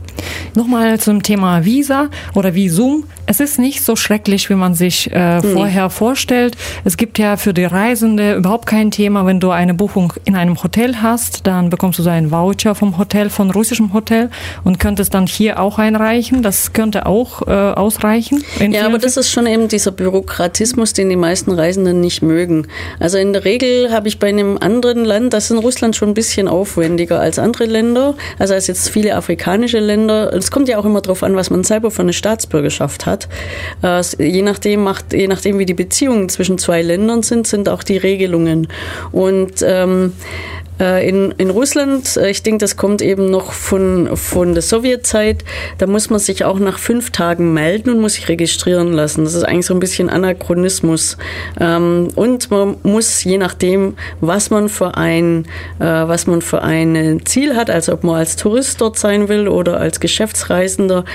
Nochmal 0.55 0.99
zum 0.99 1.23
Thema 1.23 1.65
Visa 1.65 2.09
oder 2.35 2.53
Visum. 2.53 3.05
Es 3.25 3.39
ist 3.39 3.57
nicht 3.57 3.83
so 3.83 3.95
schrecklich, 3.95 4.49
wie 4.49 4.55
man 4.55 4.75
sich 4.75 5.09
äh, 5.11 5.39
nee. 5.39 5.53
vorher 5.53 5.89
vorstellt. 5.89 6.55
Es 6.83 6.97
gibt 6.97 7.17
ja 7.17 7.37
für 7.37 7.53
die 7.53 7.63
Reisende 7.63 8.35
überhaupt 8.35 8.65
kein 8.65 8.91
Thema. 8.91 9.25
Wenn 9.25 9.39
du 9.39 9.51
eine 9.51 9.73
Buchung 9.73 10.13
in 10.25 10.35
einem 10.35 10.61
Hotel 10.61 10.97
hast, 11.01 11.47
dann 11.47 11.69
bekommst 11.69 11.99
du 11.99 12.03
so 12.03 12.09
einen 12.09 12.31
Voucher 12.31 12.75
vom 12.75 12.97
Hotel, 12.97 13.29
von 13.29 13.49
russischem 13.49 13.93
Hotel 13.93 14.29
und 14.63 14.79
könntest 14.79 15.13
dann 15.13 15.25
hier 15.25 15.59
auch 15.59 15.79
einreichen. 15.79 16.43
Das 16.43 16.73
könnte 16.73 17.05
auch 17.05 17.47
äh, 17.47 17.51
ausreichen. 17.51 18.43
Ja, 18.59 18.85
aber 18.85 18.97
das 18.97 19.15
ist 19.15 19.31
schon 19.31 19.47
eben 19.47 19.69
dieser 19.69 19.91
Bürokratismus, 19.91 20.93
den 20.93 21.09
die 21.09 21.15
meisten 21.15 21.51
Reisenden 21.51 22.01
nicht 22.01 22.21
mögen. 22.21 22.67
Also 22.99 23.17
in 23.17 23.31
der 23.31 23.45
Regel 23.45 23.91
habe 23.91 24.09
ich 24.09 24.19
bei 24.19 24.27
einem 24.27 24.57
anderen 24.57 25.05
Land, 25.05 25.33
das 25.33 25.45
ist 25.45 25.51
in 25.51 25.57
Russland 25.57 25.95
schon 25.95 26.09
ein 26.09 26.13
bisschen 26.13 26.47
aufwendiger 26.47 27.21
als 27.21 27.39
andere 27.39 27.65
Länder, 27.65 28.15
also 28.37 28.53
als 28.53 28.67
jetzt 28.67 28.89
viele 28.89 29.15
afrikanische 29.15 29.79
Länder. 29.79 30.02
Es 30.09 30.51
kommt 30.51 30.67
ja 30.67 30.77
auch 30.77 30.85
immer 30.85 31.01
darauf 31.01 31.23
an, 31.23 31.35
was 31.35 31.49
man 31.49 31.63
selber 31.63 31.91
für 31.91 32.01
eine 32.01 32.13
Staatsbürgerschaft 32.13 33.05
hat. 33.05 33.27
Äh, 33.81 34.01
je 34.17 34.41
nachdem 34.41 34.83
macht, 34.83 35.13
je 35.13 35.27
nachdem 35.27 35.59
wie 35.59 35.65
die 35.65 35.73
Beziehungen 35.73 36.29
zwischen 36.29 36.57
zwei 36.57 36.81
Ländern 36.81 37.23
sind, 37.23 37.47
sind 37.47 37.69
auch 37.69 37.83
die 37.83 37.97
Regelungen. 37.97 38.67
Und 39.11 39.61
ähm, 39.61 40.13
Äh, 40.13 40.62
in, 40.79 41.31
in 41.37 41.49
Russland, 41.49 42.17
äh, 42.17 42.29
ich 42.29 42.41
denke, 42.41 42.59
das 42.59 42.77
kommt 42.77 43.01
eben 43.01 43.29
noch 43.29 43.53
von, 43.53 44.17
von 44.17 44.53
der 44.53 44.63
Sowjetzeit, 44.63 45.43
da 45.77 45.87
muss 45.87 46.09
man 46.09 46.19
sich 46.19 46.45
auch 46.45 46.59
nach 46.59 46.79
fünf 46.79 47.11
Tagen 47.11 47.53
melden 47.53 47.91
und 47.91 48.01
muss 48.01 48.15
sich 48.15 48.27
registrieren 48.27 48.91
lassen. 48.91 49.23
Das 49.23 49.35
ist 49.35 49.43
eigentlich 49.43 49.67
so 49.67 49.73
ein 49.73 49.79
bisschen 49.79 50.09
Anachronismus. 50.09 51.17
Ähm, 51.59 52.09
und 52.15 52.49
man 52.49 52.77
muss, 52.83 53.23
je 53.23 53.37
nachdem, 53.37 53.95
was 54.19 54.49
man 54.49 54.67
für 54.67 54.97
ein, 54.97 55.45
äh, 55.79 55.85
was 55.85 56.27
man 56.27 56.41
für 56.41 56.63
ein 56.63 57.21
Ziel 57.25 57.55
hat, 57.55 57.69
also 57.69 57.93
ob 57.93 58.03
man 58.03 58.15
als 58.15 58.35
Tourist 58.35 58.81
dort 58.81 58.97
sein 58.97 59.29
will 59.29 59.47
oder 59.47 59.79
als 59.79 59.99
Geschäftsreisender, 59.99 61.05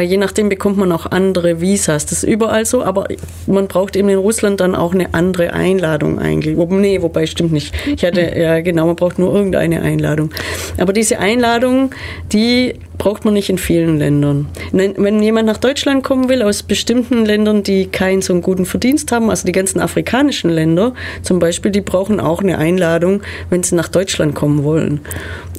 je 0.00 0.16
nachdem 0.16 0.48
bekommt 0.48 0.78
man 0.78 0.92
auch 0.92 1.06
andere 1.06 1.60
Visas. 1.60 2.06
Das 2.06 2.22
ist 2.22 2.28
überall 2.28 2.64
so, 2.64 2.82
aber 2.82 3.08
man 3.46 3.68
braucht 3.68 3.96
eben 3.96 4.08
in 4.08 4.18
Russland 4.18 4.60
dann 4.60 4.74
auch 4.74 4.94
eine 4.94 5.14
andere 5.14 5.52
Einladung 5.52 6.18
eigentlich. 6.18 6.56
Nee, 6.56 7.02
wobei 7.02 7.26
stimmt 7.26 7.52
nicht. 7.52 7.74
Ich 7.86 8.04
hatte, 8.04 8.32
ja 8.36 8.60
genau, 8.60 8.86
man 8.86 8.96
braucht 9.02 9.18
nur 9.18 9.34
irgendeine 9.34 9.82
Einladung. 9.82 10.30
Aber 10.78 10.92
diese 10.92 11.18
Einladung, 11.18 11.92
die 12.32 12.74
braucht 13.02 13.24
man 13.24 13.34
nicht 13.34 13.50
in 13.50 13.58
vielen 13.58 13.98
Ländern. 13.98 14.46
Wenn 14.70 15.24
jemand 15.24 15.48
nach 15.48 15.56
Deutschland 15.56 16.04
kommen 16.04 16.28
will, 16.28 16.40
aus 16.40 16.62
bestimmten 16.62 17.24
Ländern, 17.24 17.64
die 17.64 17.86
keinen 17.86 18.22
so 18.22 18.32
einen 18.32 18.42
guten 18.42 18.64
Verdienst 18.64 19.10
haben, 19.10 19.28
also 19.28 19.44
die 19.44 19.50
ganzen 19.50 19.80
afrikanischen 19.80 20.50
Länder 20.50 20.94
zum 21.22 21.40
Beispiel, 21.40 21.72
die 21.72 21.80
brauchen 21.80 22.20
auch 22.20 22.42
eine 22.42 22.58
Einladung, 22.58 23.22
wenn 23.50 23.64
sie 23.64 23.74
nach 23.74 23.88
Deutschland 23.88 24.36
kommen 24.36 24.62
wollen. 24.62 25.00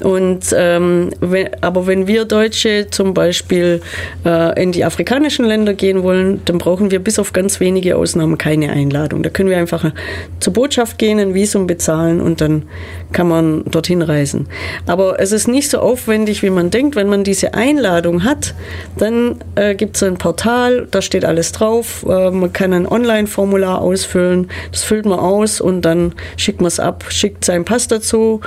Und, 0.02 0.56
ähm, 0.56 1.10
wenn, 1.20 1.50
aber 1.60 1.86
wenn 1.86 2.08
wir 2.08 2.24
Deutsche 2.24 2.88
zum 2.90 3.14
Beispiel 3.14 3.82
äh, 4.26 4.64
in 4.64 4.72
die 4.72 4.86
afrikanischen 4.86 5.44
Länder 5.44 5.74
gehen 5.74 6.02
wollen, 6.02 6.40
dann 6.46 6.60
brauchen 6.60 6.92
wir 6.92 7.00
bis 7.00 7.20
auf 7.20 7.34
ganz 7.34 7.60
wenige 7.60 7.98
Ausnahmen 7.98 8.38
keine 8.38 8.72
Einladung. 8.72 9.22
Da 9.22 9.30
können 9.30 9.50
wir 9.50 9.58
einfach 9.58 9.92
zur 10.40 10.54
Botschaft 10.54 10.98
gehen, 10.98 11.20
ein 11.20 11.34
Visum 11.34 11.68
bezahlen 11.68 12.22
und 12.22 12.40
dann 12.40 12.64
kann 13.12 13.28
man 13.28 13.66
dorthin 13.66 14.02
reisen. 14.02 14.48
Aber 14.88 15.20
es 15.20 15.34
ist 15.34 15.50
nicht 15.50 15.70
so 15.70 15.80
aufwendig, 15.80 16.42
wie 16.42 16.50
man 16.50 16.70
denkt, 16.70 16.96
wenn 16.96 17.10
man 17.10 17.26
die 17.26 17.33
diese 17.34 17.56
Einladung 17.56 18.24
hat, 18.24 18.54
dann 18.96 19.40
äh, 19.56 19.74
gibt 19.74 19.96
es 19.96 20.04
ein 20.04 20.18
Portal, 20.18 20.88
da 20.92 21.02
steht 21.02 21.26
alles 21.26 21.52
drauf. 21.52 22.06
Äh, 22.08 22.30
man 22.30 22.54
kann 22.54 22.74
ein 22.74 22.88
Online-Formular 22.88 23.82
ausfüllen, 23.82 24.52
das 24.72 24.84
füllt 24.84 25.08
man 25.08 25.18
aus 25.18 25.60
und 25.60 25.82
dann 25.82 26.14
schickt 26.38 26.62
man 26.62 26.68
es 26.68 26.80
ab, 26.80 27.06
schickt 27.10 27.44
seinen 27.44 27.66
Pass 27.66 27.88
dazu 27.88 28.42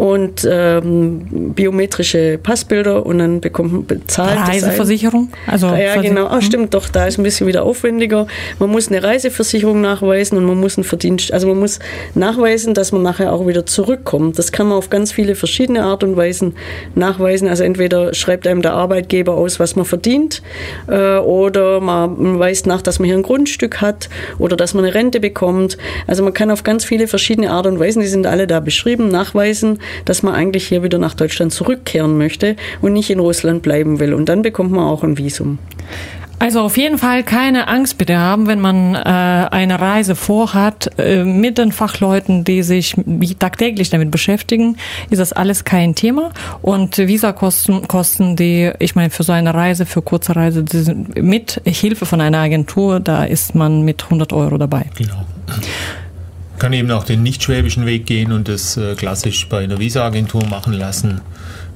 und 0.00 0.48
ähm, 0.50 1.52
biometrische 1.54 2.38
Passbilder 2.42 3.04
und 3.04 3.18
dann 3.18 3.42
bekommt 3.42 3.72
man 3.74 3.84
bezahlt. 3.84 4.48
Reiseversicherung? 4.48 5.28
Also 5.46 5.66
ja, 5.66 6.00
genau. 6.00 6.26
Ah, 6.26 6.40
stimmt 6.40 6.72
doch, 6.72 6.88
da 6.88 7.04
ist 7.06 7.18
ein 7.18 7.22
bisschen 7.22 7.46
wieder 7.46 7.64
aufwendiger. 7.64 8.26
Man 8.58 8.70
muss 8.70 8.88
eine 8.88 9.02
Reiseversicherung 9.02 9.82
nachweisen 9.82 10.38
und 10.38 10.46
man 10.46 10.58
muss 10.58 10.78
einen 10.78 10.84
Verdienst, 10.84 11.34
also 11.34 11.48
man 11.48 11.58
muss 11.58 11.80
nachweisen, 12.14 12.72
dass 12.72 12.92
man 12.92 13.02
nachher 13.02 13.30
auch 13.30 13.46
wieder 13.46 13.66
zurückkommt. 13.66 14.38
Das 14.38 14.52
kann 14.52 14.68
man 14.68 14.78
auf 14.78 14.88
ganz 14.88 15.12
viele 15.12 15.34
verschiedene 15.34 15.82
Art 15.82 16.02
und 16.02 16.16
Weisen 16.16 16.54
nachweisen. 16.94 17.46
Also 17.46 17.64
entweder 17.64 18.14
schreibt 18.14 18.46
einem 18.46 18.62
der 18.62 18.72
Arbeitgeber 18.72 19.34
aus, 19.34 19.60
was 19.60 19.76
man 19.76 19.84
verdient, 19.84 20.40
äh, 20.88 21.18
oder 21.18 21.82
man 21.82 22.38
weist 22.38 22.66
nach, 22.66 22.80
dass 22.80 23.00
man 23.00 23.06
hier 23.06 23.18
ein 23.18 23.22
Grundstück 23.22 23.82
hat 23.82 24.08
oder 24.38 24.56
dass 24.56 24.72
man 24.72 24.82
eine 24.86 24.94
Rente 24.94 25.20
bekommt. 25.20 25.76
Also 26.06 26.22
man 26.24 26.32
kann 26.32 26.50
auf 26.50 26.62
ganz 26.62 26.86
viele 26.86 27.06
verschiedene 27.06 27.50
Art 27.50 27.66
und 27.66 27.78
Weisen, 27.78 28.00
die 28.00 28.08
sind 28.08 28.26
alle 28.26 28.46
da 28.46 28.60
beschrieben, 28.60 29.08
nachweisen, 29.08 29.78
dass 30.04 30.22
man 30.22 30.34
eigentlich 30.34 30.66
hier 30.66 30.82
wieder 30.82 30.98
nach 30.98 31.14
Deutschland 31.14 31.52
zurückkehren 31.52 32.18
möchte 32.18 32.56
und 32.80 32.92
nicht 32.92 33.10
in 33.10 33.18
Russland 33.20 33.62
bleiben 33.62 34.00
will. 34.00 34.14
Und 34.14 34.28
dann 34.28 34.42
bekommt 34.42 34.72
man 34.72 34.84
auch 34.84 35.02
ein 35.02 35.18
Visum. 35.18 35.58
Also 36.40 36.62
auf 36.62 36.78
jeden 36.78 36.96
Fall 36.96 37.22
keine 37.22 37.68
Angst 37.68 37.98
bitte 37.98 38.16
haben, 38.16 38.46
wenn 38.46 38.60
man 38.60 38.94
äh, 38.94 38.98
eine 38.98 39.78
Reise 39.78 40.16
vorhat 40.16 40.90
äh, 40.98 41.22
mit 41.22 41.58
den 41.58 41.70
Fachleuten, 41.70 42.44
die 42.44 42.62
sich 42.62 42.96
tagtäglich 43.38 43.90
damit 43.90 44.10
beschäftigen, 44.10 44.78
ist 45.10 45.18
das 45.18 45.34
alles 45.34 45.64
kein 45.64 45.94
Thema. 45.94 46.30
Und 46.62 46.96
Visakosten, 46.96 47.86
Kosten, 47.88 48.36
die, 48.36 48.72
ich 48.78 48.94
meine, 48.94 49.10
für 49.10 49.22
so 49.22 49.32
eine 49.32 49.52
Reise, 49.52 49.84
für 49.84 50.00
kurze 50.00 50.34
Reise, 50.34 50.64
die 50.64 50.78
sind 50.78 51.22
mit 51.22 51.60
Hilfe 51.66 52.06
von 52.06 52.22
einer 52.22 52.38
Agentur, 52.38 53.00
da 53.00 53.24
ist 53.24 53.54
man 53.54 53.82
mit 53.82 54.04
100 54.04 54.32
Euro 54.32 54.56
dabei. 54.56 54.86
Genau 54.96 55.26
kann 56.60 56.72
eben 56.72 56.90
auch 56.92 57.04
den 57.04 57.24
nicht-schwäbischen 57.24 57.86
Weg 57.86 58.06
gehen 58.06 58.30
und 58.30 58.46
das 58.46 58.76
äh, 58.76 58.94
klassisch 58.94 59.48
bei 59.48 59.64
einer 59.64 59.78
Visa-Agentur 59.78 60.44
machen 60.46 60.74
lassen. 60.74 61.22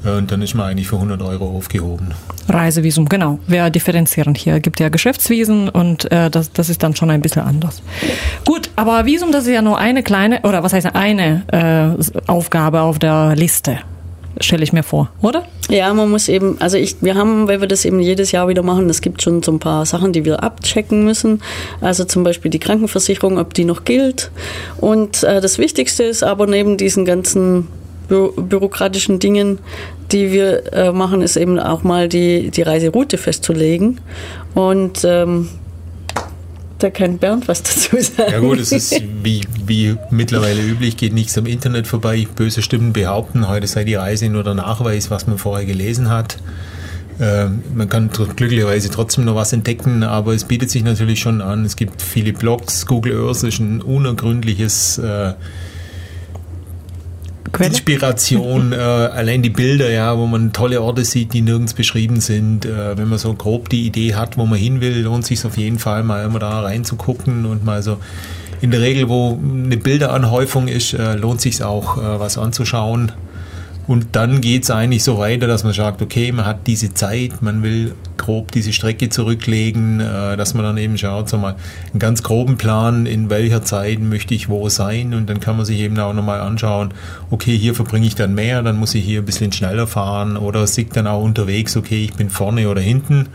Äh, 0.04 0.10
und 0.10 0.30
dann 0.30 0.42
ist 0.42 0.54
man 0.54 0.68
eigentlich 0.68 0.86
für 0.86 0.96
100 0.96 1.20
Euro 1.22 1.56
aufgehoben. 1.56 2.12
Reisevisum, 2.48 3.08
genau. 3.08 3.40
Wir 3.46 3.70
differenzieren 3.70 4.34
hier. 4.34 4.56
Es 4.56 4.62
gibt 4.62 4.78
ja 4.78 4.90
Geschäftsvisen 4.90 5.70
und 5.70 6.10
äh, 6.12 6.30
das, 6.30 6.52
das 6.52 6.68
ist 6.68 6.82
dann 6.82 6.94
schon 6.94 7.10
ein 7.10 7.22
bisschen 7.22 7.42
anders. 7.42 7.82
Gut, 8.44 8.70
aber 8.76 9.06
Visum, 9.06 9.32
das 9.32 9.44
ist 9.46 9.52
ja 9.52 9.62
nur 9.62 9.78
eine 9.78 10.02
kleine, 10.02 10.42
oder 10.42 10.62
was 10.62 10.72
heißt 10.74 10.94
eine 10.94 11.96
äh, 11.96 12.30
Aufgabe 12.30 12.82
auf 12.82 12.98
der 12.98 13.34
Liste 13.34 13.78
stelle 14.40 14.62
ich 14.62 14.72
mir 14.72 14.82
vor, 14.82 15.10
oder? 15.22 15.44
Ja, 15.68 15.92
man 15.94 16.10
muss 16.10 16.28
eben, 16.28 16.60
also 16.60 16.76
ich, 16.76 16.96
wir 17.00 17.14
haben, 17.14 17.48
weil 17.48 17.60
wir 17.60 17.68
das 17.68 17.84
eben 17.84 18.00
jedes 18.00 18.32
Jahr 18.32 18.48
wieder 18.48 18.62
machen, 18.62 18.90
es 18.90 19.00
gibt 19.00 19.22
schon 19.22 19.42
so 19.42 19.52
ein 19.52 19.58
paar 19.58 19.86
Sachen, 19.86 20.12
die 20.12 20.24
wir 20.24 20.42
abchecken 20.42 21.04
müssen. 21.04 21.42
Also 21.80 22.04
zum 22.04 22.24
Beispiel 22.24 22.50
die 22.50 22.58
Krankenversicherung, 22.58 23.38
ob 23.38 23.54
die 23.54 23.64
noch 23.64 23.84
gilt. 23.84 24.30
Und 24.78 25.22
äh, 25.22 25.40
das 25.40 25.58
Wichtigste 25.58 26.04
ist 26.04 26.22
aber 26.22 26.46
neben 26.46 26.76
diesen 26.76 27.04
ganzen 27.04 27.68
bü 28.08 28.30
bürokratischen 28.36 29.18
Dingen, 29.18 29.58
die 30.12 30.32
wir 30.32 30.72
äh, 30.72 30.92
machen, 30.92 31.22
ist 31.22 31.36
eben 31.36 31.58
auch 31.58 31.82
mal 31.82 32.08
die, 32.08 32.50
die 32.50 32.62
Reiseroute 32.62 33.18
festzulegen. 33.18 34.00
Und 34.54 35.04
ähm, 35.04 35.48
da 36.84 36.90
kann 36.90 37.16
Bernd 37.16 37.48
was 37.48 37.62
dazu 37.62 37.98
sagen. 37.98 38.30
Ja 38.30 38.40
gut, 38.40 38.58
es 38.58 38.70
ist 38.70 39.02
wie, 39.22 39.40
wie 39.64 39.96
mittlerweile 40.10 40.60
üblich, 40.60 40.98
geht 40.98 41.14
nichts 41.14 41.36
am 41.38 41.46
Internet 41.46 41.86
vorbei. 41.86 42.28
Böse 42.36 42.60
Stimmen 42.60 42.92
behaupten, 42.92 43.48
heute 43.48 43.66
sei 43.66 43.84
die 43.84 43.94
Reise 43.94 44.28
nur 44.28 44.44
der 44.44 44.52
Nachweis, 44.52 45.10
was 45.10 45.26
man 45.26 45.38
vorher 45.38 45.64
gelesen 45.64 46.10
hat. 46.10 46.36
Ähm, 47.18 47.62
man 47.74 47.88
kann 47.88 48.10
glücklicherweise 48.10 48.90
trotzdem 48.90 49.24
noch 49.24 49.34
was 49.34 49.54
entdecken, 49.54 50.02
aber 50.02 50.34
es 50.34 50.44
bietet 50.44 50.70
sich 50.70 50.84
natürlich 50.84 51.20
schon 51.20 51.40
an. 51.40 51.64
Es 51.64 51.76
gibt 51.76 52.02
viele 52.02 52.34
Blogs, 52.34 52.84
Google 52.84 53.16
Earth 53.26 53.44
ist 53.44 53.60
ein 53.60 53.80
unergründliches 53.80 54.98
äh, 54.98 55.32
Quelle? 57.54 57.70
Inspiration, 57.70 58.72
äh, 58.74 58.76
allein 58.76 59.42
die 59.42 59.50
Bilder, 59.50 59.90
ja, 59.90 60.18
wo 60.18 60.26
man 60.26 60.52
tolle 60.52 60.82
Orte 60.82 61.04
sieht, 61.04 61.32
die 61.32 61.40
nirgends 61.40 61.72
beschrieben 61.72 62.20
sind. 62.20 62.66
Äh, 62.66 62.98
wenn 62.98 63.08
man 63.08 63.18
so 63.18 63.32
grob 63.32 63.68
die 63.68 63.86
Idee 63.86 64.14
hat, 64.14 64.36
wo 64.36 64.44
man 64.44 64.58
hin 64.58 64.80
will, 64.80 65.00
lohnt 65.00 65.24
sich 65.24 65.44
auf 65.46 65.56
jeden 65.56 65.78
Fall 65.78 66.02
mal 66.02 66.24
immer 66.24 66.40
da 66.40 66.60
reinzugucken 66.60 67.46
und 67.46 67.64
mal 67.64 67.82
so 67.82 67.98
in 68.60 68.70
der 68.70 68.80
Regel, 68.80 69.08
wo 69.08 69.38
eine 69.42 69.76
Bilderanhäufung 69.76 70.68
ist, 70.68 70.94
äh, 70.94 71.14
lohnt 71.14 71.40
sich 71.40 71.62
auch, 71.62 71.98
äh, 71.98 72.20
was 72.20 72.38
anzuschauen. 72.38 73.12
Und 73.86 74.08
dann 74.12 74.40
geht 74.40 74.62
es 74.62 74.70
eigentlich 74.70 75.04
so 75.04 75.18
weiter, 75.18 75.46
dass 75.46 75.62
man 75.62 75.74
sagt, 75.74 76.00
okay, 76.00 76.32
man 76.32 76.46
hat 76.46 76.66
diese 76.66 76.94
Zeit, 76.94 77.42
man 77.42 77.62
will 77.62 77.94
grob 78.16 78.50
diese 78.52 78.72
Strecke 78.72 79.10
zurücklegen, 79.10 80.00
äh, 80.00 80.36
dass 80.36 80.54
man 80.54 80.64
dann 80.64 80.78
eben 80.78 80.96
schaut, 80.96 81.28
so 81.28 81.36
mal 81.36 81.56
einen 81.92 81.98
ganz 81.98 82.22
groben 82.22 82.56
Plan, 82.56 83.04
in 83.04 83.28
welcher 83.28 83.62
Zeit 83.62 84.00
möchte 84.00 84.34
ich 84.34 84.48
wo 84.48 84.68
sein. 84.68 85.12
Und 85.12 85.28
dann 85.28 85.40
kann 85.40 85.56
man 85.56 85.66
sich 85.66 85.80
eben 85.80 85.98
auch 85.98 86.14
nochmal 86.14 86.40
anschauen, 86.40 86.94
okay, 87.30 87.56
hier 87.56 87.74
verbringe 87.74 88.06
ich 88.06 88.14
dann 88.14 88.34
mehr, 88.34 88.62
dann 88.62 88.76
muss 88.76 88.94
ich 88.94 89.04
hier 89.04 89.20
ein 89.20 89.26
bisschen 89.26 89.52
schneller 89.52 89.86
fahren. 89.86 90.36
Oder 90.36 90.66
sieht 90.66 90.96
dann 90.96 91.06
auch 91.06 91.22
unterwegs, 91.22 91.76
okay, 91.76 92.04
ich 92.04 92.14
bin 92.14 92.30
vorne 92.30 92.68
oder 92.68 92.80
hinten 92.80 93.28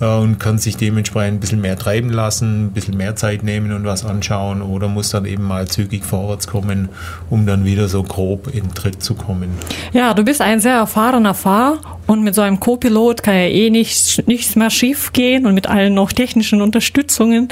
und 0.00 0.38
kann 0.38 0.58
sich 0.58 0.76
dementsprechend 0.76 1.36
ein 1.36 1.40
bisschen 1.40 1.60
mehr 1.60 1.78
treiben 1.78 2.10
lassen, 2.10 2.66
ein 2.66 2.70
bisschen 2.72 2.96
mehr 2.96 3.16
Zeit 3.16 3.42
nehmen 3.42 3.72
und 3.72 3.84
was 3.84 4.04
anschauen 4.04 4.62
oder 4.62 4.88
muss 4.88 5.10
dann 5.10 5.24
eben 5.24 5.44
mal 5.44 5.68
zügig 5.68 6.04
vorwärts 6.04 6.46
kommen, 6.46 6.88
um 7.30 7.46
dann 7.46 7.64
wieder 7.64 7.88
so 7.88 8.02
grob 8.02 8.52
in 8.52 8.74
Tritt 8.74 9.02
zu 9.02 9.14
kommen. 9.14 9.50
Ja, 9.92 10.14
du 10.14 10.24
bist 10.24 10.40
ein 10.40 10.60
sehr 10.60 10.74
erfahrener 10.76 11.34
Fahrer 11.34 11.78
und 12.06 12.22
mit 12.22 12.34
so 12.34 12.42
einem 12.42 12.60
Co-Pilot 12.60 13.22
kann 13.22 13.34
ja 13.34 13.46
eh 13.46 13.70
nichts, 13.70 14.20
nichts 14.26 14.56
mehr 14.56 14.70
schief 14.70 15.12
gehen 15.12 15.46
und 15.46 15.54
mit 15.54 15.68
allen 15.68 15.94
noch 15.94 16.12
technischen 16.12 16.60
Unterstützungen. 16.60 17.48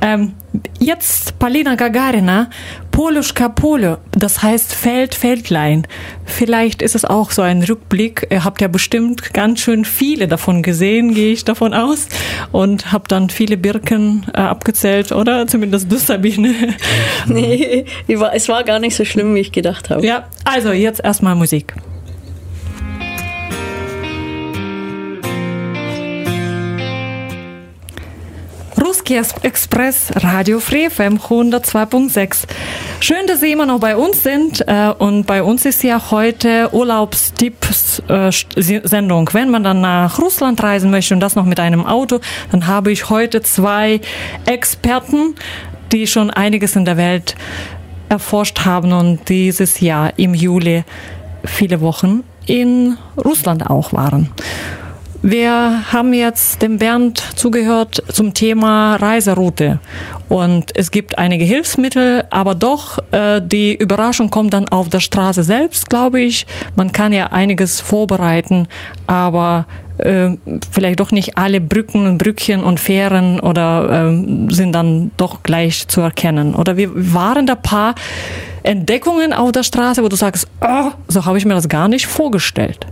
Ähm, 0.00 0.34
jetzt 0.78 1.38
Palina 1.38 1.74
Gagarina, 1.74 2.50
Poluschka 2.96 3.50
Polo, 3.50 3.98
das 4.12 4.42
heißt 4.42 4.72
Feld, 4.72 5.14
Feldlein. 5.14 5.86
Vielleicht 6.24 6.80
ist 6.80 6.94
es 6.94 7.04
auch 7.04 7.30
so 7.30 7.42
ein 7.42 7.62
Rückblick. 7.62 8.26
Ihr 8.30 8.42
habt 8.42 8.62
ja 8.62 8.68
bestimmt 8.68 9.34
ganz 9.34 9.60
schön 9.60 9.84
viele 9.84 10.28
davon 10.28 10.62
gesehen, 10.62 11.12
gehe 11.12 11.30
ich 11.30 11.44
davon 11.44 11.74
aus. 11.74 12.08
Und 12.52 12.92
habt 12.92 13.12
dann 13.12 13.28
viele 13.28 13.58
Birken 13.58 14.24
äh, 14.32 14.38
abgezählt, 14.38 15.12
oder? 15.12 15.46
Zumindest 15.46 15.92
du, 15.92 15.98
Sabine. 15.98 16.54
Nee, 17.26 17.84
es 18.06 18.48
war 18.48 18.64
gar 18.64 18.78
nicht 18.78 18.96
so 18.96 19.04
schlimm, 19.04 19.34
wie 19.34 19.40
ich 19.40 19.52
gedacht 19.52 19.90
habe. 19.90 20.06
Ja, 20.06 20.28
also 20.44 20.72
jetzt 20.72 21.04
erstmal 21.04 21.34
Musik. 21.34 21.74
Ruski 29.06 29.22
Express 29.42 30.10
Radio 30.16 30.58
Free 30.58 30.90
FM 30.90 31.18
102.6. 31.18 32.42
Schön, 32.98 33.28
dass 33.28 33.38
Sie 33.38 33.52
immer 33.52 33.66
noch 33.66 33.78
bei 33.78 33.96
uns 33.96 34.24
sind. 34.24 34.66
Äh, 34.66 34.92
und 34.98 35.28
bei 35.28 35.44
uns 35.44 35.64
ist 35.64 35.84
ja 35.84 36.10
heute 36.10 36.70
Urlaubstipps-Sendung. 36.72 39.30
Wenn 39.32 39.50
man 39.50 39.62
dann 39.62 39.80
nach 39.80 40.18
Russland 40.18 40.60
reisen 40.60 40.90
möchte 40.90 41.14
und 41.14 41.20
das 41.20 41.36
noch 41.36 41.44
mit 41.44 41.60
einem 41.60 41.86
Auto, 41.86 42.18
dann 42.50 42.66
habe 42.66 42.90
ich 42.90 43.08
heute 43.08 43.42
zwei 43.42 44.00
Experten, 44.44 45.36
die 45.92 46.08
schon 46.08 46.30
einiges 46.30 46.74
in 46.74 46.84
der 46.84 46.96
Welt 46.96 47.36
erforscht 48.08 48.64
haben 48.64 48.92
und 48.92 49.28
dieses 49.28 49.78
Jahr 49.78 50.18
im 50.18 50.34
Juli 50.34 50.82
viele 51.44 51.80
Wochen 51.80 52.24
in 52.46 52.98
Russland 53.16 53.70
auch 53.70 53.92
waren. 53.92 54.32
Wir 55.28 55.82
haben 55.92 56.14
jetzt 56.14 56.62
dem 56.62 56.78
Bernd 56.78 57.18
zugehört 57.34 58.00
zum 58.12 58.32
Thema 58.32 58.94
Reiseroute. 58.94 59.80
Und 60.28 60.66
es 60.76 60.92
gibt 60.92 61.18
einige 61.18 61.44
Hilfsmittel, 61.44 62.22
aber 62.30 62.54
doch 62.54 62.98
äh, 63.10 63.42
die 63.44 63.74
Überraschung 63.74 64.30
kommt 64.30 64.52
dann 64.52 64.68
auf 64.68 64.88
der 64.88 65.00
Straße 65.00 65.42
selbst, 65.42 65.90
glaube 65.90 66.20
ich. 66.20 66.46
Man 66.76 66.92
kann 66.92 67.12
ja 67.12 67.32
einiges 67.32 67.80
vorbereiten, 67.80 68.68
aber 69.08 69.66
äh, 69.98 70.36
vielleicht 70.70 71.00
doch 71.00 71.10
nicht 71.10 71.36
alle 71.36 71.60
Brücken 71.60 72.06
und 72.06 72.18
Brückchen 72.18 72.62
und 72.62 72.78
Fähren 72.78 73.40
oder 73.40 74.12
äh, 74.12 74.54
sind 74.54 74.70
dann 74.76 75.10
doch 75.16 75.42
gleich 75.42 75.88
zu 75.88 76.02
erkennen. 76.02 76.54
Oder 76.54 76.76
wir 76.76 76.90
waren 76.94 77.46
da 77.46 77.56
paar 77.56 77.96
Entdeckungen 78.62 79.32
auf 79.32 79.50
der 79.50 79.64
Straße, 79.64 80.04
wo 80.04 80.08
du 80.08 80.14
sagst, 80.14 80.46
oh, 80.60 80.92
so 81.08 81.24
habe 81.24 81.36
ich 81.36 81.44
mir 81.44 81.54
das 81.54 81.68
gar 81.68 81.88
nicht 81.88 82.06
vorgestellt. 82.06 82.86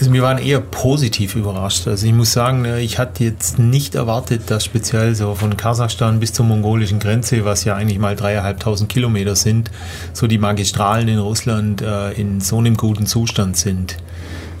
Also 0.00 0.12
wir 0.12 0.22
waren 0.22 0.38
eher 0.38 0.60
positiv 0.60 1.36
überrascht. 1.36 1.86
Also 1.86 2.06
ich 2.06 2.12
muss 2.12 2.32
sagen, 2.32 2.62
ne, 2.62 2.80
ich 2.80 2.98
hatte 2.98 3.22
jetzt 3.22 3.60
nicht 3.60 3.94
erwartet, 3.94 4.50
dass 4.50 4.64
speziell 4.64 5.14
so 5.14 5.34
von 5.34 5.56
Kasachstan 5.56 6.18
bis 6.18 6.32
zur 6.32 6.46
mongolischen 6.46 6.98
Grenze, 6.98 7.44
was 7.44 7.64
ja 7.64 7.76
eigentlich 7.76 8.00
mal 8.00 8.16
dreieinhalbtausend 8.16 8.90
Kilometer 8.90 9.36
sind, 9.36 9.70
so 10.12 10.26
die 10.26 10.38
Magistralen 10.38 11.06
in 11.06 11.18
Russland 11.18 11.80
äh, 11.80 12.12
in 12.12 12.40
so 12.40 12.58
einem 12.58 12.76
guten 12.76 13.06
Zustand 13.06 13.56
sind. 13.56 13.96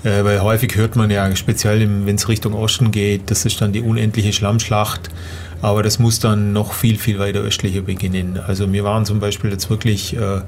Äh, 0.04 0.22
weil 0.22 0.40
häufig 0.40 0.76
hört 0.76 0.94
man 0.94 1.10
ja, 1.10 1.34
speziell 1.34 1.80
wenn 2.06 2.14
es 2.14 2.28
Richtung 2.28 2.54
Osten 2.54 2.92
geht, 2.92 3.30
das 3.30 3.44
ist 3.44 3.60
dann 3.60 3.72
die 3.72 3.80
unendliche 3.80 4.32
Schlammschlacht. 4.32 5.10
Aber 5.62 5.82
das 5.82 5.98
muss 5.98 6.20
dann 6.20 6.52
noch 6.52 6.74
viel, 6.74 6.98
viel 6.98 7.18
weiter 7.18 7.40
östlicher 7.40 7.80
beginnen. 7.80 8.38
Also 8.46 8.70
wir 8.72 8.84
waren 8.84 9.04
zum 9.04 9.18
Beispiel 9.18 9.50
jetzt 9.50 9.70
wirklich 9.70 10.14
äh, 10.14 10.42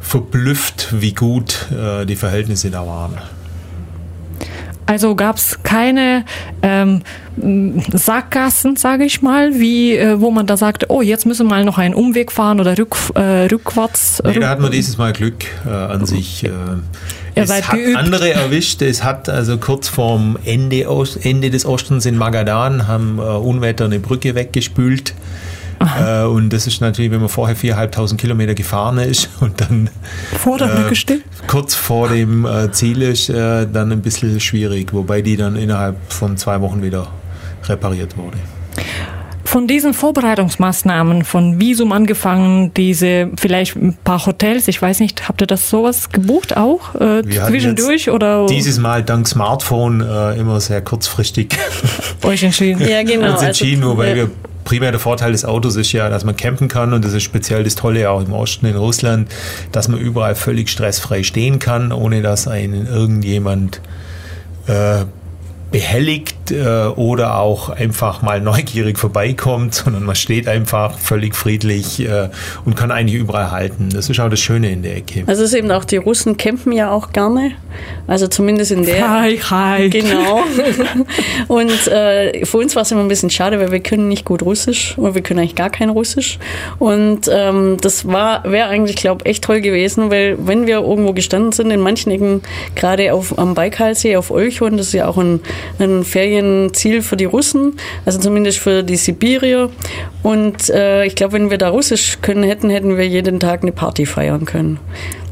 verblüfft, 0.00 0.88
wie 0.98 1.12
gut 1.12 1.68
äh, 1.70 2.06
die 2.06 2.16
Verhältnisse 2.16 2.70
da 2.70 2.86
waren. 2.86 3.18
Also 4.90 5.14
gab 5.14 5.36
es 5.36 5.62
keine 5.62 6.24
ähm, 6.62 7.02
Sackgassen, 7.92 8.74
sage 8.74 9.04
ich 9.04 9.22
mal, 9.22 9.54
wie 9.60 9.94
äh, 9.96 10.20
wo 10.20 10.32
man 10.32 10.46
da 10.46 10.56
sagt, 10.56 10.86
oh, 10.90 11.00
jetzt 11.00 11.26
müssen 11.26 11.46
wir 11.46 11.50
mal 11.50 11.64
noch 11.64 11.78
einen 11.78 11.94
Umweg 11.94 12.32
fahren 12.32 12.58
oder 12.58 12.76
rück, 12.76 12.96
äh, 13.14 13.46
rückwärts. 13.46 14.20
Nee, 14.24 14.40
da 14.40 14.48
hatten 14.48 14.62
wir 14.62 14.70
dieses 14.70 14.98
Mal 14.98 15.12
Glück 15.12 15.44
äh, 15.64 15.70
an 15.70 16.06
sich. 16.06 16.44
Äh, 16.44 16.48
es 17.36 17.50
hat 17.50 17.70
geübt. 17.76 17.96
andere 17.96 18.32
erwischt. 18.34 18.82
Es 18.82 19.04
hat 19.04 19.28
also 19.28 19.58
kurz 19.58 19.88
vorm 19.88 20.36
Ende, 20.44 20.88
Ost- 20.90 21.24
Ende 21.24 21.50
des 21.50 21.64
Ostens 21.64 22.04
in 22.04 22.16
Magadan 22.18 22.88
haben 22.88 23.18
äh, 23.18 23.22
Unwetter 23.22 23.84
eine 23.84 24.00
Brücke 24.00 24.34
weggespült. 24.34 25.14
Äh, 25.80 26.24
und 26.24 26.50
das 26.50 26.66
ist 26.66 26.80
natürlich, 26.80 27.10
wenn 27.10 27.20
man 27.20 27.28
vorher 27.28 27.56
4.500 27.56 28.16
Kilometer 28.16 28.54
gefahren 28.54 28.98
ist 28.98 29.30
und 29.40 29.60
dann 29.60 29.90
Vor 30.38 30.58
der 30.58 30.66
Brücke 30.66 30.94
steht. 30.94 31.22
kurz 31.46 31.74
vor 31.74 32.08
dem 32.08 32.44
äh, 32.44 32.70
Ziel 32.70 33.02
ist, 33.02 33.30
äh, 33.30 33.66
dann 33.66 33.90
ein 33.92 34.02
bisschen 34.02 34.38
schwierig, 34.40 34.92
wobei 34.92 35.22
die 35.22 35.36
dann 35.36 35.56
innerhalb 35.56 35.96
von 36.12 36.36
zwei 36.36 36.60
Wochen 36.60 36.82
wieder 36.82 37.08
repariert 37.66 38.16
wurde. 38.16 38.36
Von 39.44 39.66
diesen 39.66 39.94
Vorbereitungsmaßnahmen, 39.94 41.24
von 41.24 41.58
Visum 41.58 41.90
angefangen, 41.90 42.72
diese 42.74 43.30
vielleicht 43.36 43.74
ein 43.74 43.96
paar 44.04 44.24
Hotels, 44.24 44.68
ich 44.68 44.80
weiß 44.80 45.00
nicht, 45.00 45.28
habt 45.28 45.42
ihr 45.42 45.48
das 45.48 45.68
sowas 45.68 46.10
gebucht 46.10 46.56
auch 46.56 46.94
äh, 46.94 47.24
Wir 47.24 47.42
hatten 47.42 47.52
zwischendurch 47.52 48.06
jetzt 48.06 48.14
oder 48.14 48.46
Dieses 48.46 48.78
Mal 48.78 49.02
dank 49.02 49.26
Smartphone 49.26 50.02
äh, 50.02 50.38
immer 50.38 50.60
sehr 50.60 50.82
kurzfristig 50.82 51.56
euch 52.22 52.44
entschieden? 52.44 52.86
Ja, 52.86 53.02
genau. 53.04 53.32
uns 53.32 53.42
entschieden, 53.42 53.82
also, 53.82 53.94
wobei 53.94 54.10
ja. 54.10 54.14
wir 54.14 54.30
primär 54.70 54.92
der 54.92 55.00
Vorteil 55.00 55.32
des 55.32 55.44
Autos 55.44 55.74
ist 55.74 55.90
ja, 55.90 56.08
dass 56.08 56.22
man 56.22 56.36
campen 56.36 56.68
kann 56.68 56.92
und 56.92 57.04
das 57.04 57.12
ist 57.12 57.24
speziell 57.24 57.64
das 57.64 57.74
Tolle 57.74 58.08
auch 58.08 58.24
im 58.24 58.32
Osten 58.32 58.66
in 58.66 58.76
Russland, 58.76 59.28
dass 59.72 59.88
man 59.88 59.98
überall 59.98 60.36
völlig 60.36 60.68
stressfrei 60.68 61.24
stehen 61.24 61.58
kann, 61.58 61.90
ohne 61.90 62.22
dass 62.22 62.46
einen 62.46 62.86
irgendjemand 62.86 63.80
äh, 64.68 65.06
behelligt 65.70 66.50
äh, 66.50 66.86
oder 66.96 67.38
auch 67.38 67.68
einfach 67.68 68.22
mal 68.22 68.40
neugierig 68.40 68.98
vorbeikommt, 68.98 69.74
sondern 69.74 70.04
man 70.04 70.16
steht 70.16 70.48
einfach 70.48 70.98
völlig 70.98 71.34
friedlich 71.34 72.00
äh, 72.00 72.28
und 72.64 72.76
kann 72.76 72.90
eigentlich 72.90 73.20
überall 73.20 73.50
halten. 73.50 73.90
Das 73.92 74.08
ist 74.08 74.20
auch 74.20 74.28
das 74.28 74.40
Schöne 74.40 74.70
in 74.70 74.82
der 74.82 74.96
Ecke. 74.96 75.24
Also 75.26 75.44
es 75.44 75.52
ist 75.52 75.58
eben 75.58 75.70
auch, 75.70 75.84
die 75.84 75.96
Russen 75.96 76.36
campen 76.36 76.72
ja 76.72 76.90
auch 76.90 77.12
gerne. 77.12 77.52
Also 78.06 78.26
zumindest 78.26 78.72
in 78.72 78.84
der. 78.84 78.96
Freiheit. 78.96 79.92
Genau. 79.92 80.42
Und 81.48 81.86
äh, 81.88 82.44
für 82.44 82.58
uns 82.58 82.74
war 82.74 82.82
es 82.82 82.90
immer 82.90 83.02
ein 83.02 83.08
bisschen 83.08 83.30
schade, 83.30 83.60
weil 83.60 83.70
wir 83.70 83.80
können 83.80 84.08
nicht 84.08 84.24
gut 84.24 84.42
Russisch 84.42 84.98
oder 84.98 85.14
wir 85.14 85.22
können 85.22 85.40
eigentlich 85.40 85.54
gar 85.54 85.70
kein 85.70 85.90
Russisch. 85.90 86.38
Und 86.78 87.28
ähm, 87.30 87.76
das 87.80 88.06
war 88.06 88.44
wäre 88.44 88.68
eigentlich, 88.68 88.96
glaube 88.96 89.24
echt 89.26 89.44
toll 89.44 89.60
gewesen, 89.60 90.10
weil 90.10 90.36
wenn 90.38 90.66
wir 90.66 90.80
irgendwo 90.80 91.12
gestanden 91.12 91.52
sind, 91.52 91.70
in 91.70 91.80
manchen 91.80 92.10
Ecken, 92.10 92.42
gerade 92.74 93.12
auf 93.14 93.38
am 93.38 93.54
Baikalsee, 93.54 94.16
auf 94.16 94.30
Olchon, 94.30 94.76
das 94.76 94.88
ist 94.88 94.92
ja 94.94 95.06
auch 95.06 95.18
ein, 95.18 95.40
ein 95.78 96.04
Ferienziel 96.04 97.02
für 97.02 97.16
die 97.16 97.24
Russen, 97.24 97.74
also 98.04 98.18
zumindest 98.18 98.58
für 98.58 98.82
die 98.82 98.96
Sibirier. 98.96 99.70
Und 100.22 100.68
äh, 100.70 101.04
ich 101.06 101.14
glaube, 101.14 101.34
wenn 101.34 101.50
wir 101.50 101.58
da 101.58 101.70
Russisch 101.70 102.18
können 102.22 102.42
hätten, 102.42 102.70
hätten 102.70 102.96
wir 102.96 103.06
jeden 103.06 103.40
Tag 103.40 103.62
eine 103.62 103.72
Party 103.72 104.06
feiern 104.06 104.44
können. 104.44 104.78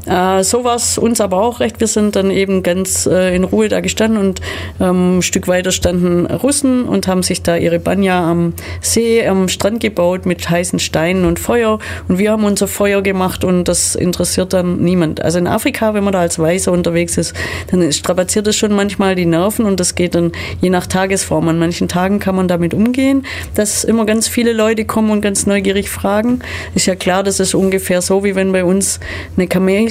Äh, 0.09 0.43
so 0.43 0.63
war 0.63 0.75
es 0.75 0.97
uns 0.97 1.21
aber 1.21 1.41
auch 1.41 1.59
recht. 1.59 1.79
Wir 1.79 1.87
sind 1.87 2.15
dann 2.15 2.31
eben 2.31 2.63
ganz 2.63 3.05
äh, 3.05 3.35
in 3.35 3.43
Ruhe 3.43 3.69
da 3.69 3.79
gestanden 3.79 4.19
und 4.19 4.41
ähm, 4.79 5.19
ein 5.19 5.21
Stück 5.21 5.47
weiter 5.47 5.71
standen 5.71 6.25
Russen 6.25 6.85
und 6.85 7.07
haben 7.07 7.21
sich 7.21 7.43
da 7.43 7.55
ihre 7.55 7.79
Banja 7.79 8.19
am 8.29 8.53
See, 8.81 9.25
am 9.25 9.47
Strand 9.47 9.81
gebaut 9.81 10.25
mit 10.25 10.49
heißen 10.49 10.79
Steinen 10.79 11.25
und 11.25 11.39
Feuer. 11.39 11.79
Und 12.07 12.17
wir 12.17 12.31
haben 12.31 12.43
unser 12.43 12.67
Feuer 12.67 13.01
gemacht 13.01 13.43
und 13.43 13.65
das 13.65 13.95
interessiert 13.95 14.53
dann 14.53 14.79
niemand. 14.79 15.21
Also 15.21 15.37
in 15.37 15.47
Afrika, 15.47 15.93
wenn 15.93 16.03
man 16.03 16.13
da 16.13 16.19
als 16.19 16.39
Weißer 16.39 16.71
unterwegs 16.71 17.17
ist, 17.17 17.35
dann 17.69 17.91
strapaziert 17.91 18.47
es 18.47 18.55
schon 18.55 18.73
manchmal 18.73 19.13
die 19.15 19.25
Nerven 19.25 19.65
und 19.65 19.79
das 19.79 19.93
geht 19.93 20.15
dann 20.15 20.31
je 20.61 20.69
nach 20.69 20.87
Tagesform. 20.87 21.47
An 21.47 21.59
manchen 21.59 21.87
Tagen 21.87 22.19
kann 22.19 22.35
man 22.35 22.47
damit 22.47 22.73
umgehen, 22.73 23.25
dass 23.53 23.83
immer 23.83 24.05
ganz 24.05 24.27
viele 24.27 24.53
Leute 24.53 24.85
kommen 24.85 25.11
und 25.11 25.21
ganz 25.21 25.45
neugierig 25.45 25.89
fragen. 25.89 26.39
Ist 26.73 26.87
ja 26.87 26.95
klar, 26.95 27.21
das 27.21 27.39
ist 27.39 27.53
ungefähr 27.53 28.01
so, 28.01 28.23
wie 28.23 28.35
wenn 28.35 28.51
bei 28.51 28.63
uns 28.63 28.99
eine 29.37 29.47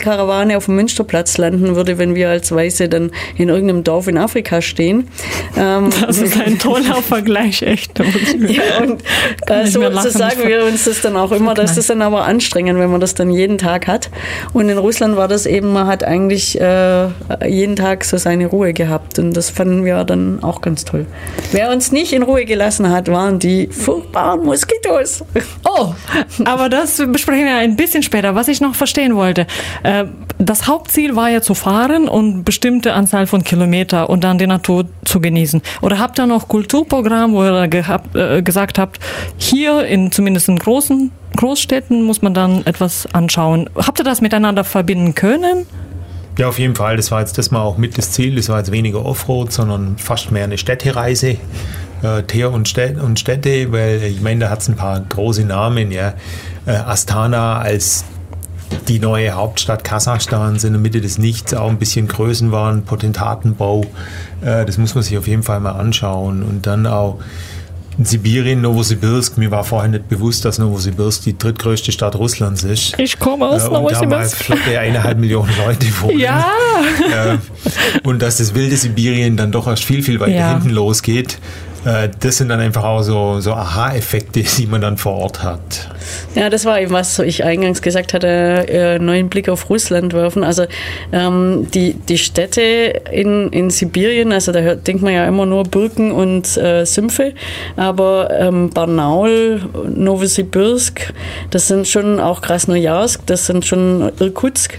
Kamelkarawane 0.09 0.57
auf 0.57 0.67
dem 0.67 0.77
Münsterplatz 0.77 1.37
landen 1.39 1.77
würde, 1.77 1.99
wenn 1.99 2.15
wir 2.15 2.31
als 2.31 2.51
Weiße 2.51 2.89
dann 2.89 3.11
in 3.37 3.49
irgendeinem 3.49 3.85
Dorf 3.85 4.09
in 4.09 4.17
Afrika 4.17 4.63
stehen. 4.63 5.09
Ähm, 5.57 5.91
Das 6.09 6.19
ist 6.19 6.41
ein 6.41 6.59
toller 6.59 7.03
Vergleich, 7.03 7.61
echt. 7.63 7.99
ja, 8.39 8.83
und 8.83 9.03
äh, 9.47 9.67
so, 9.67 9.83
so 9.91 10.09
sagen 10.09 10.41
wir 10.47 10.65
uns 10.65 10.85
das 10.85 11.03
dann 11.03 11.17
auch 11.17 11.33
immer, 11.33 11.53
das 11.53 11.77
ist 11.77 11.91
dann 11.91 12.01
aber 12.01 12.25
anstrengend, 12.25 12.79
wenn 12.79 12.91
man 12.91 13.01
das 13.01 13.15
dann 13.15 13.31
jeden 13.31 13.59
Tag 13.59 13.87
hat. 13.87 14.09
Und 14.55 14.71
in 14.71 14.79
Russland 14.79 15.17
war 15.17 15.29
das 15.29 15.45
eben, 15.45 15.73
man 15.73 15.87
hat 15.87 16.05
eigentlich 16.05 16.59
äh, 16.59 17.09
jeden 17.47 17.77
Tag 17.77 18.05
so 18.05 18.17
seine 18.17 18.47
Ruhe 18.47 18.73
gehabt 18.73 19.19
und 19.19 19.35
das 19.35 19.51
fanden 19.51 19.85
wir 19.85 20.03
dann 20.05 20.43
auch 20.43 20.63
ganz 20.63 20.85
toll. 20.85 21.05
Wer 21.53 21.71
uns 21.71 21.93
nicht 21.93 22.13
in 22.13 22.23
Ruhe 22.23 22.47
gelassen 22.47 22.91
hat, 22.91 23.09
waren 23.09 23.39
die 23.39 23.67
furchtbaren 23.67 24.45
Moskitos. 24.45 25.25
Oh, 25.65 25.93
aber 26.45 26.69
das 26.71 26.97
besprechen 26.97 27.45
wir 27.45 27.57
ein 27.57 27.77
bisschen 27.77 28.03
später. 28.03 28.35
Was 28.35 28.49
ich 28.49 28.61
noch 28.61 28.75
verstehen 28.75 29.15
wollte, 29.15 29.47
äh, 29.83 29.98
das 30.39 30.67
Hauptziel 30.67 31.17
war 31.17 31.31
ja 31.31 31.41
zu 31.43 31.55
fahren 31.55 32.09
und 32.09 32.45
bestimmte 32.45 32.93
Anzahl 32.95 33.27
von 33.27 33.43
Kilometer 33.45 34.09
und 34.09 34.25
dann 34.25 34.39
die 34.39 34.47
Natur 34.47 34.87
zu 35.05 35.21
genießen. 35.21 35.63
Oder 35.83 35.99
habt 35.99 36.19
ihr 36.19 36.27
noch 36.27 36.49
Kulturprogramm, 36.49 37.33
wo 37.33 37.45
ihr 37.45 37.69
gehabt, 37.69 38.15
äh, 38.15 38.43
gesagt 38.43 38.79
habt, 38.79 39.01
hier 39.37 39.85
in 39.87 40.13
zumindest 40.13 40.49
in 40.49 40.59
großen 40.59 41.11
Großstädten 41.37 42.03
muss 42.03 42.23
man 42.23 42.35
dann 42.35 42.67
etwas 42.67 43.07
anschauen. 43.13 43.69
Habt 43.77 44.01
ihr 44.01 44.05
das 44.05 44.21
miteinander 44.21 44.65
verbinden 44.65 45.15
können? 45.15 45.67
Ja, 46.39 46.49
auf 46.49 46.59
jeden 46.59 46.77
Fall. 46.77 46.97
Das 46.97 47.11
war 47.11 47.21
jetzt 47.21 47.37
das 47.37 47.51
mal 47.51 47.63
auch 47.63 47.79
mit 47.79 47.99
das 47.99 48.13
Ziel. 48.13 48.37
Das 48.37 48.49
war 48.49 48.59
jetzt 48.59 48.71
weniger 48.71 49.05
Offroad, 49.05 49.53
sondern 49.53 49.99
fast 49.99 50.31
mehr 50.31 50.45
eine 50.45 50.57
Städtereise. 50.57 51.37
Äh, 52.03 52.23
Teer 52.29 52.53
und 52.53 52.69
Städte, 52.69 53.73
weil 53.73 54.03
ich 54.05 54.21
meine, 54.21 54.41
da 54.41 54.51
hat 54.51 54.61
es 54.61 54.69
ein 54.69 54.77
paar 54.77 55.01
große 55.01 55.45
Namen. 55.45 55.91
Ja. 55.91 56.15
Äh, 56.65 56.71
Astana 56.71 57.59
als 57.59 58.05
die 58.87 58.99
neue 59.01 59.33
Hauptstadt 59.33 59.85
Kasachstans 59.85 60.65
in 60.65 60.73
der 60.73 60.81
Mitte 60.81 61.01
des 61.01 61.19
Nichts, 61.19 61.53
auch 61.55 61.69
ein 61.69 61.79
bisschen 61.79 62.09
Größenwahn, 62.09 62.83
Potentatenbau. 62.85 63.85
Äh, 64.41 64.65
das 64.65 64.79
muss 64.79 64.95
man 64.95 65.03
sich 65.05 65.19
auf 65.19 65.27
jeden 65.27 65.43
Fall 65.43 65.61
mal 65.61 65.73
anschauen. 65.73 66.43
Und 66.43 66.67
dann 66.67 66.87
auch 66.87 67.19
in 67.99 68.05
Sibirien, 68.05 68.61
Novosibirsk. 68.61 69.39
Mir 69.39 69.51
war 69.51 69.65
vorher 69.65 69.89
nicht 69.91 70.09
bewusst, 70.09 70.45
dass 70.45 70.59
Novosibirsk 70.59 71.25
die 71.25 71.37
drittgrößte 71.37 71.91
Stadt 71.91 72.15
Russlands 72.15 72.63
ist. 72.63 72.97
Ich 72.99 73.19
komme 73.19 73.47
aus 73.49 73.65
Äh, 73.65 73.67
und 73.69 73.73
da 73.75 73.81
mal 73.81 73.83
Novosibirsk. 73.91 74.37
flotte 74.37 74.79
eineinhalb 74.79 75.19
Millionen 75.19 75.51
Leute 75.67 75.87
wohnen. 76.01 76.19
Ja, 76.21 76.47
Äh, 77.33 77.39
und 78.07 78.23
dass 78.23 78.37
das 78.39 78.55
wilde 78.55 78.77
Sibirien 78.77 79.37
dann 79.37 79.51
doch 79.51 79.67
erst 79.67 79.85
viel, 79.85 80.03
viel 80.03 80.21
weiter 80.21 80.33
Ja. 80.33 80.51
hinten 80.53 80.71
losgeht. 80.71 81.39
Äh, 81.85 82.09
das 82.21 82.39
sind 82.39 82.49
dann 82.49 82.61
einfach 82.61 82.85
auch 82.85 83.03
so, 83.03 83.41
so 83.41 83.53
Aha-Effekte, 83.53 84.43
die 84.59 84.67
man 84.67 84.81
dann 84.81 84.97
vor 84.97 85.15
Ort 85.15 85.43
hat. 85.43 85.89
Ja, 86.35 86.51
das 86.51 86.65
war 86.65 86.81
eben, 86.81 86.93
was 86.93 87.19
ich 87.19 87.45
eingangs 87.45 87.83
gesagt 87.83 88.15
hatte, 88.15 88.27
äh, 88.27 88.99
neuen 88.99 89.29
Blick 89.29 89.49
auf 89.49 89.71
Russland 89.71 90.13
werfen. 90.13 90.45
Also 90.45 90.65
ähm, 91.13 91.69
die, 91.73 91.95
die 91.95 92.19
Städte 92.19 92.61
in, 93.13 93.51
in 93.51 93.71
Sibirien, 93.71 94.33
also 94.33 94.53
da 94.53 94.61
hört, 94.61 94.87
denkt 94.87 95.03
man 95.03 95.13
ja 95.13 95.27
immer 95.27 95.47
nur 95.47 95.65
Birken 95.65 96.13
und 96.13 96.57
äh, 96.57 96.85
Sümpfe, 96.85 97.35
aber 97.77 98.31
ähm, 98.39 98.71
Barnaul, 98.71 99.61
Novosibirsk, 99.95 101.13
das 101.51 101.69
sind 101.69 101.87
schon 101.87 102.21
auch 102.21 102.41
Krasnojarsk, 102.41 103.27
das 103.27 103.47
sind 103.47 103.67
schon 103.67 104.13
Irkutsk 104.19 104.79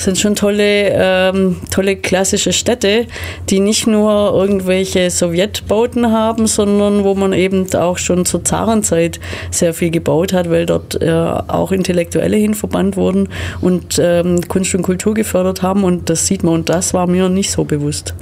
sind 0.00 0.18
schon 0.18 0.34
tolle, 0.34 0.90
ähm, 0.92 1.56
tolle 1.70 1.96
klassische 1.96 2.52
Städte, 2.52 3.06
die 3.48 3.60
nicht 3.60 3.86
nur 3.86 4.32
irgendwelche 4.34 5.10
Sowjetbauten 5.10 6.12
haben, 6.12 6.46
sondern 6.46 7.04
wo 7.04 7.14
man 7.14 7.32
eben 7.32 7.72
auch 7.74 7.98
schon 7.98 8.24
zur 8.24 8.44
Zarenzeit 8.44 9.20
sehr 9.50 9.74
viel 9.74 9.90
gebaut 9.90 10.32
hat, 10.32 10.50
weil 10.50 10.66
dort 10.66 11.00
äh, 11.00 11.10
auch 11.10 11.72
Intellektuelle 11.72 12.36
hinverbannt 12.36 12.96
wurden 12.96 13.28
und 13.60 14.00
ähm, 14.02 14.40
Kunst 14.48 14.74
und 14.74 14.82
Kultur 14.82 15.14
gefördert 15.14 15.62
haben 15.62 15.84
und 15.84 16.10
das 16.10 16.26
sieht 16.26 16.42
man 16.44 16.54
und 16.54 16.68
das 16.68 16.94
war 16.94 17.06
mir 17.06 17.28
nicht 17.28 17.50
so 17.50 17.64
bewusst. 17.64 18.14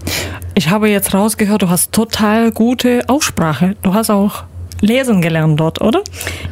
Ich 0.54 0.70
habe 0.70 0.88
jetzt 0.88 1.12
rausgehört, 1.12 1.62
du 1.62 1.68
hast 1.68 1.92
total 1.92 2.50
gute 2.50 3.02
Aussprache. 3.08 3.76
Du 3.82 3.92
hast 3.92 4.10
auch 4.10 4.44
lesen 4.80 5.22
gelernt 5.22 5.58
dort, 5.58 5.80
oder? 5.80 6.02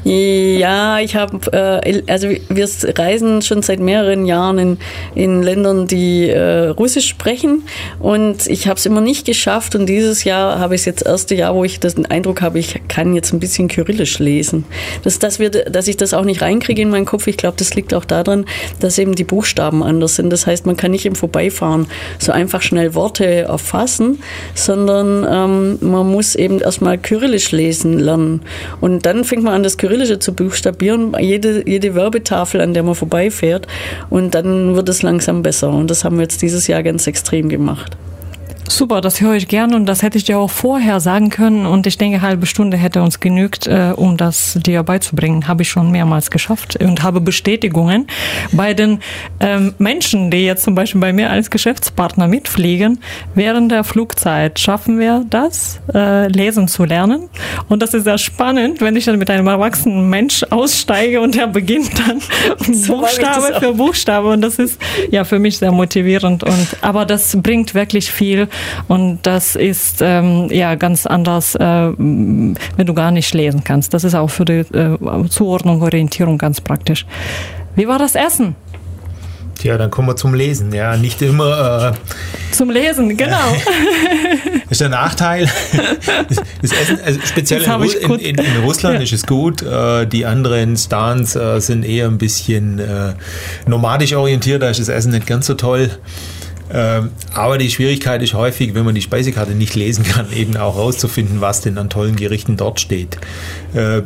Ja, 0.05 0.99
ich 1.01 1.17
habe, 1.17 1.53
äh, 1.53 2.03
also 2.07 2.29
wir 2.29 2.69
reisen 2.99 3.43
schon 3.43 3.63
seit 3.63 3.81
mehreren 3.81 4.27
Jahren 4.27 4.59
in, 4.59 4.79
in 5.15 5.43
Ländern, 5.43 5.87
die 5.87 6.29
äh, 6.29 6.69
Russisch 6.69 7.09
sprechen 7.09 7.65
und 8.01 8.47
ich 8.47 8.67
habe 8.67 8.79
es 8.79 8.87
immer 8.87 9.01
nicht 9.01 9.27
geschafft 9.27 9.75
und 9.75 9.87
dieses 9.87 10.25
Jahr 10.25 10.59
habe 10.59 10.75
ich 10.75 10.83
es 10.83 10.85
jetzt 10.87 11.03
das 11.03 11.13
erste 11.13 11.35
Jahr, 11.35 11.55
wo 11.55 11.65
ich 11.65 11.81
den 11.81 12.07
Eindruck 12.07 12.41
habe, 12.41 12.59
ich 12.59 12.81
kann 12.89 13.15
jetzt 13.15 13.33
ein 13.33 13.41
bisschen 13.41 13.69
Kyrillisch 13.69 14.19
lesen. 14.19 14.65
Das, 15.03 15.19
dass, 15.19 15.39
wir, 15.39 15.51
dass 15.51 15.89
ich 15.89 15.97
das 15.97 16.15
auch 16.15 16.25
nicht 16.25 16.43
reinkriege 16.43 16.83
in 16.83 16.91
meinen 16.91 17.07
Kopf, 17.07 17.27
ich 17.27 17.37
glaube, 17.37 17.57
das 17.59 17.75
liegt 17.75 17.95
auch 17.95 18.05
daran, 18.05 18.47
dass 18.81 18.99
eben 18.99 19.15
die 19.15 19.25
Buchstaben 19.25 19.83
anders 19.83 20.17
sind. 20.17 20.31
Das 20.31 20.47
heißt, 20.47 20.67
man 20.67 20.77
kann 20.77 20.93
nicht 20.93 21.07
im 21.07 21.15
Vorbeifahren 21.15 21.87
so 22.19 22.33
einfach 22.33 22.63
schnell 22.63 22.95
Worte 22.95 23.27
erfassen, 23.27 24.23
sondern 24.55 25.27
ähm, 25.31 25.91
man 25.91 26.11
muss 26.11 26.35
eben 26.35 26.61
erstmal 26.61 26.99
Kyrillisch 26.99 27.53
lesen 27.53 27.99
lernen 27.99 28.14
lernen. 28.15 28.41
Und 28.81 29.07
dann 29.07 29.25
fängt 29.25 29.43
man 29.43 29.55
an, 29.55 29.63
das 29.63 29.79
Kyrillische 29.79 30.19
zu 30.19 30.35
buchstabieren, 30.35 31.15
jede, 31.21 31.69
jede 31.69 31.95
Werbetafel, 31.95 32.61
an 32.61 32.75
der 32.75 32.83
man 32.83 32.95
vorbeifährt. 32.95 33.67
Und 34.11 34.35
dann 34.35 34.77
wird 34.77 34.89
es 34.89 35.03
langsam 35.03 35.43
besser. 35.43 35.71
Und 35.71 35.91
das 35.91 36.05
haben 36.05 36.17
wir 36.17 36.23
jetzt 36.23 36.43
dieses 36.43 36.67
Jahr 36.67 36.83
ganz 36.83 37.07
extrem 37.07 37.49
gemacht. 37.49 37.97
Super, 38.67 39.03
das 39.03 39.21
höre 39.21 39.35
ich 39.35 39.47
gern 39.47 39.75
und 39.75 39.87
das 39.87 40.03
hätte 40.03 40.17
ich 40.17 40.25
dir 40.25 40.39
auch 40.39 40.51
vorher 40.51 40.99
sagen 40.99 41.29
können 41.29 41.67
und 41.67 41.87
ich 41.87 41.99
denke, 41.99 42.17
eine 42.17 42.27
halbe 42.27 42.47
Stunde 42.47 42.77
hätte 42.77 43.03
uns 43.03 43.21
genügt, 43.21 43.67
äh, 43.67 43.93
um 43.95 44.17
das 44.17 44.59
dir 44.65 44.83
beizubringen. 44.83 45.47
Habe 45.47 45.63
ich 45.63 45.69
schon 45.69 45.91
mehrmals 45.91 46.31
geschafft 46.31 46.77
und 46.77 47.03
habe 47.03 47.21
Bestätigungen 47.21 48.07
bei 48.53 48.73
den 48.73 49.01
ähm, 49.41 49.75
Menschen, 49.79 50.31
die 50.31 50.47
jetzt 50.47 50.65
zum 50.65 50.75
Beispiel 50.75 51.01
bei 51.01 51.13
mir 51.13 51.31
als 51.31 51.51
Geschäftspartner 51.51 52.27
mitfliegen. 52.27 53.01
Während 53.35 53.71
der 53.71 53.85
Flugzeit 53.85 54.59
schaffen 54.59 54.99
wir 54.99 55.25
das, 55.29 55.81
äh, 55.93 56.29
lesen 56.29 56.67
zu 56.67 56.85
lernen 56.85 57.29
und 57.69 57.83
das 57.83 57.93
ist 57.93 58.05
sehr 58.05 58.19
spannend, 58.19 58.81
wenn 58.81 58.97
ich 58.97 59.05
dann 59.05 59.19
mit 59.19 59.29
einem 59.31 59.47
erwachsenen 59.47 60.09
Mensch 60.09 60.43
aussteige 60.49 61.21
und 61.21 61.37
er 61.37 61.49
beginnt 61.49 61.93
dann 61.99 62.21
so 62.75 62.99
Buchstabe 62.99 63.61
für 63.61 63.75
Buchstabe 63.75 64.29
und 64.29 64.41
das 64.41 64.59
ist 64.59 64.81
ja 65.11 65.25
für 65.25 65.39
mich 65.39 65.59
sehr 65.59 65.73
motivierend 65.73 66.43
und 66.43 66.77
aber 66.81 67.05
das 67.05 67.37
bringt 67.41 67.75
wirklich 67.75 68.11
viel 68.11 68.49
und 68.89 69.21
das 69.23 69.57
ist 69.57 70.01
ähm, 70.01 70.49
ja 70.51 70.75
ganz 70.75 71.07
anders, 71.07 71.55
äh, 71.55 71.61
wenn 71.61 72.57
du 72.77 72.95
gar 72.95 73.11
nicht 73.11 73.33
lesen 73.35 73.63
kannst. 73.65 73.95
Das 73.95 74.05
ist 74.05 74.15
auch 74.15 74.31
für 74.31 74.45
die 74.45 74.61
äh, 74.75 74.97
Zuordnung, 75.29 75.83
Orientierung 75.83 76.39
ganz 76.39 76.61
praktisch. 76.61 77.07
Wie 77.77 77.89
war 77.89 77.99
das 77.99 78.15
Essen? 78.15 78.57
Ja, 79.63 79.79
dann 79.79 79.91
kommen 79.91 80.09
wir 80.09 80.17
zum 80.17 80.35
Lesen. 80.35 80.75
Ja, 80.75 80.97
nicht 80.97 81.23
immer. 81.23 81.95
Äh, 81.95 82.55
zum 82.55 82.71
Lesen, 82.71 83.17
genau. 83.17 83.57
das 84.65 84.71
ist 84.71 84.81
der 84.83 84.91
Nachteil. 84.91 85.49
Das 86.61 86.73
Essen, 86.73 86.99
also 87.03 87.21
speziell 87.25 87.63
in, 87.63 88.11
in, 88.11 88.19
in, 88.19 88.39
in, 88.39 88.63
Russland 88.63 88.97
ja. 88.99 89.03
ist 89.03 89.13
es 89.13 89.27
gut. 89.27 89.63
Äh, 89.63 90.07
die 90.07 90.27
anderen 90.27 90.77
Stans 90.77 91.35
äh, 91.35 91.61
sind 91.61 91.85
eher 91.85 92.07
ein 92.09 92.19
bisschen 92.19 92.79
äh, 92.79 93.15
nomadisch 93.67 94.13
orientiert. 94.15 94.63
Da 94.63 94.69
ist 94.69 94.81
das 94.81 94.89
Essen 94.89 95.13
nicht 95.13 95.27
ganz 95.27 95.47
so 95.47 95.55
toll. 95.55 95.91
Ähm, 96.73 97.11
aber 97.35 97.59
die 97.59 97.71
Schwierigkeit 97.71 98.23
ist 98.23 98.35
häufig, 98.35 98.75
wenn 98.75 98.85
man 98.85 98.95
die 98.95 99.03
Speisekarte 99.03 99.53
nicht 99.53 99.75
lesen 99.75 100.05
kann, 100.05 100.33
eben 100.37 100.57
auch 100.57 100.77
herauszufinden, 100.77 101.41
was 101.41 101.61
denn 101.61 101.79
an 101.79 101.91
tollen 101.91 102.17
Gerichten 102.17 102.57
dort 102.57 102.81
steht. 102.81 103.19
Äh, 103.75 104.03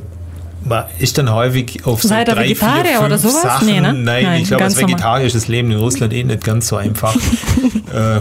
man 0.65 0.85
ist 0.99 1.17
dann 1.19 1.33
häufig 1.33 1.87
auf 1.87 2.03
so 2.03 2.09
Seid 2.09 2.29
drei, 2.29 2.45
Vegetarier 2.45 2.85
vier, 2.85 2.93
fünf 2.95 3.07
oder 3.07 3.19
sowas? 3.19 3.43
Sachen. 3.43 3.69
Nee, 3.69 3.81
ne? 3.81 3.95
Nein, 3.95 4.25
Nein, 4.25 4.43
ich 4.43 4.49
glaube, 4.49 4.65
als 4.65 4.77
Vegetarier 4.77 5.27
ist 5.27 5.37
das 5.37 5.47
Leben 5.47 5.71
in 5.71 5.79
Russland 5.79 6.13
eh 6.13 6.25
nicht 6.25 6.45
ganz 6.45 6.69
so 6.69 6.77
einfach. 6.77 7.15
äh, 7.95 8.21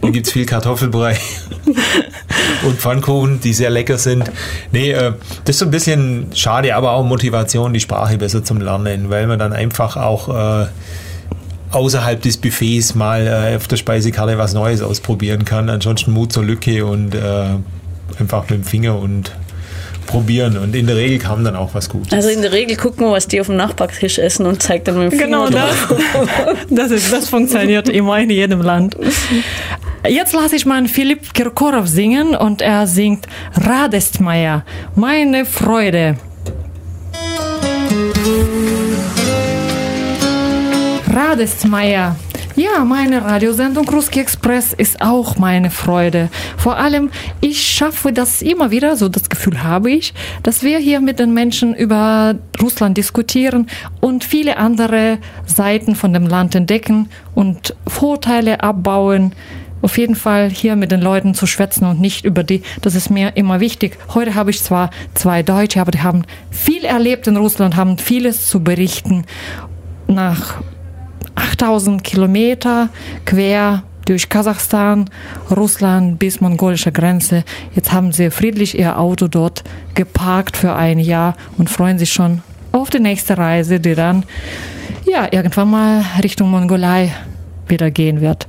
da 0.00 0.08
gibt 0.10 0.26
es 0.26 0.32
viel 0.32 0.46
Kartoffelbrei 0.46 1.18
und 2.64 2.78
Pfannkuchen, 2.78 3.40
die 3.40 3.52
sehr 3.52 3.70
lecker 3.70 3.98
sind. 3.98 4.30
Nee, 4.72 4.92
äh, 4.92 5.12
das 5.44 5.56
ist 5.56 5.58
so 5.58 5.66
ein 5.66 5.70
bisschen 5.70 6.28
schade, 6.34 6.74
aber 6.74 6.92
auch 6.92 7.04
Motivation, 7.04 7.72
die 7.74 7.80
Sprache 7.80 8.16
besser 8.16 8.42
zum 8.42 8.60
Lernen, 8.60 9.10
weil 9.10 9.26
man 9.26 9.38
dann 9.38 9.52
einfach 9.52 9.96
auch 9.96 10.68
außerhalb 11.70 12.20
des 12.20 12.36
Buffets 12.36 12.94
mal 12.94 13.26
äh, 13.26 13.56
auf 13.56 13.68
der 13.68 13.76
Speisekarte 13.76 14.38
was 14.38 14.54
Neues 14.54 14.82
ausprobieren 14.82 15.44
kann. 15.44 15.68
Ansonsten 15.68 16.12
Mut 16.12 16.32
zur 16.32 16.44
Lücke 16.44 16.84
und 16.84 17.14
äh, 17.14 17.44
einfach 18.18 18.42
mit 18.42 18.50
dem 18.50 18.64
Finger 18.64 18.98
und 18.98 19.32
probieren 20.06 20.58
und 20.58 20.74
in 20.74 20.86
der 20.86 20.96
Regel 20.96 21.18
kam 21.18 21.44
dann 21.44 21.54
auch 21.54 21.72
was 21.72 21.88
Gutes. 21.88 22.12
Also 22.12 22.30
in 22.30 22.42
der 22.42 22.52
Regel 22.52 22.76
gucken 22.76 23.06
wir, 23.06 23.12
was 23.12 23.28
die 23.28 23.40
auf 23.40 23.46
dem 23.46 23.56
Nachbartisch 23.56 24.18
essen 24.18 24.44
und 24.44 24.60
zeigt 24.60 24.88
dann 24.88 24.98
mit 24.98 25.12
dem 25.12 25.18
Finger 25.18 25.46
Genau 25.46 25.48
das. 25.48 25.76
das, 26.70 26.90
ist, 26.90 27.12
das 27.12 27.28
funktioniert 27.28 27.88
immer 27.88 28.18
in 28.18 28.30
jedem 28.30 28.60
Land. 28.60 28.96
Jetzt 30.08 30.32
lasse 30.32 30.56
ich 30.56 30.66
mal 30.66 30.88
Philipp 30.88 31.32
Kirkorov 31.32 31.86
singen 31.86 32.34
und 32.34 32.60
er 32.60 32.88
singt 32.88 33.26
Radestmeier, 33.54 34.64
meine 34.96 35.44
Freude. 35.44 36.16
Radestmeier. 41.30 42.16
Ja, 42.56 42.84
meine 42.84 43.24
Radiosendung 43.24 43.88
Ruski 43.88 44.18
Express 44.18 44.72
ist 44.72 45.00
auch 45.00 45.38
meine 45.38 45.70
Freude. 45.70 46.28
Vor 46.56 46.76
allem, 46.76 47.10
ich 47.40 47.64
schaffe 47.64 48.12
das 48.12 48.42
immer 48.42 48.72
wieder, 48.72 48.96
so 48.96 49.08
das 49.08 49.28
Gefühl 49.28 49.62
habe 49.62 49.92
ich, 49.92 50.12
dass 50.42 50.64
wir 50.64 50.78
hier 50.78 51.00
mit 51.00 51.20
den 51.20 51.32
Menschen 51.32 51.72
über 51.72 52.34
Russland 52.60 52.96
diskutieren 52.96 53.68
und 54.00 54.24
viele 54.24 54.56
andere 54.56 55.18
Seiten 55.46 55.94
von 55.94 56.12
dem 56.12 56.26
Land 56.26 56.56
entdecken 56.56 57.08
und 57.36 57.76
Vorteile 57.86 58.64
abbauen. 58.64 59.32
Auf 59.82 59.98
jeden 59.98 60.16
Fall 60.16 60.50
hier 60.50 60.74
mit 60.74 60.90
den 60.90 61.00
Leuten 61.00 61.34
zu 61.34 61.46
schwätzen 61.46 61.84
und 61.84 62.00
nicht 62.00 62.24
über 62.24 62.42
die, 62.42 62.62
das 62.82 62.96
ist 62.96 63.08
mir 63.08 63.36
immer 63.36 63.60
wichtig. 63.60 63.96
Heute 64.14 64.34
habe 64.34 64.50
ich 64.50 64.64
zwar 64.64 64.90
zwei 65.14 65.44
Deutsche, 65.44 65.80
aber 65.80 65.92
die 65.92 66.02
haben 66.02 66.24
viel 66.50 66.84
erlebt 66.84 67.28
in 67.28 67.36
Russland, 67.36 67.76
haben 67.76 67.98
vieles 67.98 68.48
zu 68.48 68.64
berichten. 68.64 69.26
Nach 70.08 70.60
8000 71.34 72.02
Kilometer 72.02 72.88
quer 73.24 73.82
durch 74.06 74.28
Kasachstan, 74.28 75.08
Russland 75.50 76.18
bis 76.18 76.40
mongolische 76.40 76.90
Grenze. 76.90 77.44
Jetzt 77.74 77.92
haben 77.92 78.12
sie 78.12 78.30
friedlich 78.30 78.78
ihr 78.78 78.98
Auto 78.98 79.28
dort 79.28 79.62
geparkt 79.94 80.56
für 80.56 80.74
ein 80.74 80.98
Jahr 80.98 81.36
und 81.58 81.70
freuen 81.70 81.98
sich 81.98 82.12
schon 82.12 82.42
auf 82.72 82.90
die 82.90 83.00
nächste 83.00 83.38
Reise, 83.38 83.78
die 83.78 83.94
dann 83.94 84.24
ja 85.04 85.28
irgendwann 85.30 85.70
mal 85.70 86.04
Richtung 86.22 86.50
Mongolei 86.50 87.12
wieder 87.68 87.90
gehen 87.90 88.20
wird 88.20 88.46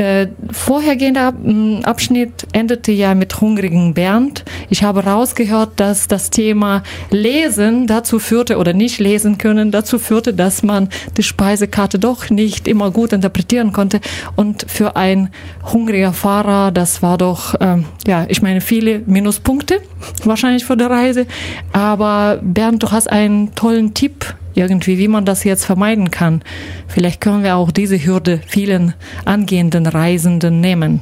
äh, 0.00 0.28
vorhergehender 0.50 1.34
Abschnitt 1.82 2.46
endete 2.52 2.90
ja 2.90 3.14
mit 3.14 3.38
hungrigen 3.42 3.92
Bernd. 3.92 4.46
Ich 4.70 4.82
habe 4.82 5.04
rausgehört, 5.04 5.72
dass 5.76 6.08
das 6.08 6.30
Thema 6.30 6.82
Lesen 7.10 7.86
dazu 7.86 8.18
führte 8.18 8.56
oder 8.56 8.72
nicht 8.72 8.98
lesen 8.98 9.36
können, 9.36 9.70
dazu 9.70 9.98
führte, 9.98 10.32
dass 10.32 10.62
man 10.62 10.88
die 11.18 11.22
Speisekarte 11.22 11.98
doch 11.98 12.30
nicht 12.30 12.66
immer 12.66 12.90
gut 12.90 13.12
interpretieren 13.12 13.74
konnte. 13.74 14.00
Und 14.36 14.64
für 14.70 14.96
ein 14.96 15.28
hungriger 15.70 16.14
Fahrer, 16.14 16.70
das 16.70 17.02
war 17.02 17.18
doch, 17.18 17.54
ähm, 17.60 17.84
ja, 18.06 18.24
ich 18.26 18.40
meine, 18.40 18.62
viele 18.62 19.00
Minuspunkte 19.00 19.82
wahrscheinlich 20.24 20.64
für 20.64 20.78
die 20.78 20.84
Reise. 20.84 21.26
Aber 21.74 22.40
Bernd, 22.42 22.82
du 22.82 22.90
hast 22.90 23.10
einen 23.10 23.54
tollen 23.54 23.92
Tipp 23.92 24.34
irgendwie, 24.54 24.98
wie 24.98 25.08
man 25.08 25.24
das 25.24 25.44
jetzt 25.44 25.64
vermeiden 25.64 26.10
kann. 26.10 26.42
Vielleicht 26.88 27.20
können 27.20 27.42
wir 27.42 27.56
auch 27.56 27.70
diese 27.70 28.04
Hürde 28.04 28.40
vielen 28.46 28.94
angehenden 29.24 29.86
Reisenden 29.86 30.60
nehmen. 30.60 31.00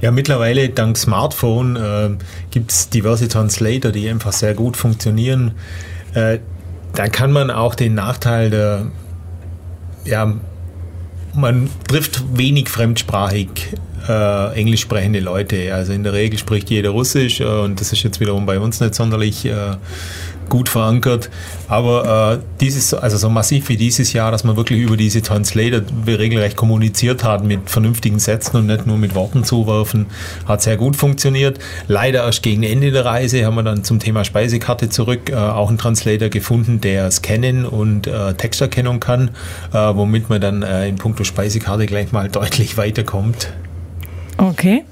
Ja, 0.00 0.10
mittlerweile 0.10 0.68
dank 0.68 0.98
Smartphone 0.98 1.76
äh, 1.76 2.10
gibt 2.50 2.72
es 2.72 2.90
diverse 2.90 3.28
Translator, 3.28 3.92
die 3.92 4.08
einfach 4.08 4.32
sehr 4.32 4.54
gut 4.54 4.76
funktionieren. 4.76 5.52
Äh, 6.14 6.38
dann 6.94 7.10
kann 7.10 7.32
man 7.32 7.50
auch 7.50 7.74
den 7.74 7.94
Nachteil 7.94 8.50
der 8.50 8.86
ja, 10.04 10.34
man 11.34 11.68
trifft 11.88 12.22
wenig 12.36 12.68
fremdsprachig 12.68 13.48
äh, 14.08 14.54
englisch 14.54 14.82
sprechende 14.82 15.20
Leute. 15.20 15.74
Also 15.74 15.92
in 15.92 16.04
der 16.04 16.12
Regel 16.12 16.38
spricht 16.38 16.70
jeder 16.70 16.90
Russisch 16.90 17.40
äh, 17.40 17.44
und 17.44 17.80
das 17.80 17.92
ist 17.92 18.02
jetzt 18.02 18.20
wiederum 18.20 18.46
bei 18.46 18.58
uns 18.60 18.80
nicht 18.80 18.94
sonderlich 18.94 19.44
äh, 19.46 19.76
gut 20.48 20.68
verankert. 20.68 21.30
Aber 21.68 22.40
äh, 22.40 22.44
dieses, 22.60 22.94
also 22.94 23.16
so 23.16 23.30
massiv 23.30 23.68
wie 23.68 23.76
dieses 23.76 24.12
Jahr, 24.12 24.30
dass 24.30 24.44
man 24.44 24.56
wirklich 24.56 24.80
über 24.80 24.96
diese 24.96 25.22
Translator 25.22 25.82
regelrecht 26.06 26.56
kommuniziert 26.56 27.24
hat 27.24 27.44
mit 27.44 27.70
vernünftigen 27.70 28.18
Sätzen 28.18 28.56
und 28.56 28.66
nicht 28.66 28.86
nur 28.86 28.98
mit 28.98 29.14
Worten 29.14 29.44
zuwerfen, 29.44 30.06
hat 30.46 30.62
sehr 30.62 30.76
gut 30.76 30.96
funktioniert. 30.96 31.58
Leider 31.88 32.24
erst 32.24 32.42
gegen 32.42 32.62
Ende 32.62 32.90
der 32.90 33.04
Reise 33.04 33.44
haben 33.44 33.56
wir 33.56 33.62
dann 33.62 33.84
zum 33.84 33.98
Thema 33.98 34.24
Speisekarte 34.24 34.88
zurück 34.88 35.30
äh, 35.30 35.34
auch 35.34 35.68
einen 35.68 35.78
Translator 35.78 36.28
gefunden, 36.28 36.80
der 36.80 37.10
scannen 37.10 37.64
und 37.64 38.06
äh, 38.06 38.34
Texterkennung 38.34 39.00
kann, 39.00 39.30
äh, 39.72 39.76
womit 39.76 40.28
man 40.28 40.40
dann 40.40 40.62
äh, 40.62 40.88
in 40.88 40.96
puncto 40.96 41.24
Speisekarte 41.24 41.86
gleich 41.86 42.12
mal 42.12 42.28
deutlich 42.28 42.76
weiterkommt. 42.76 43.52
Okay. 44.36 44.84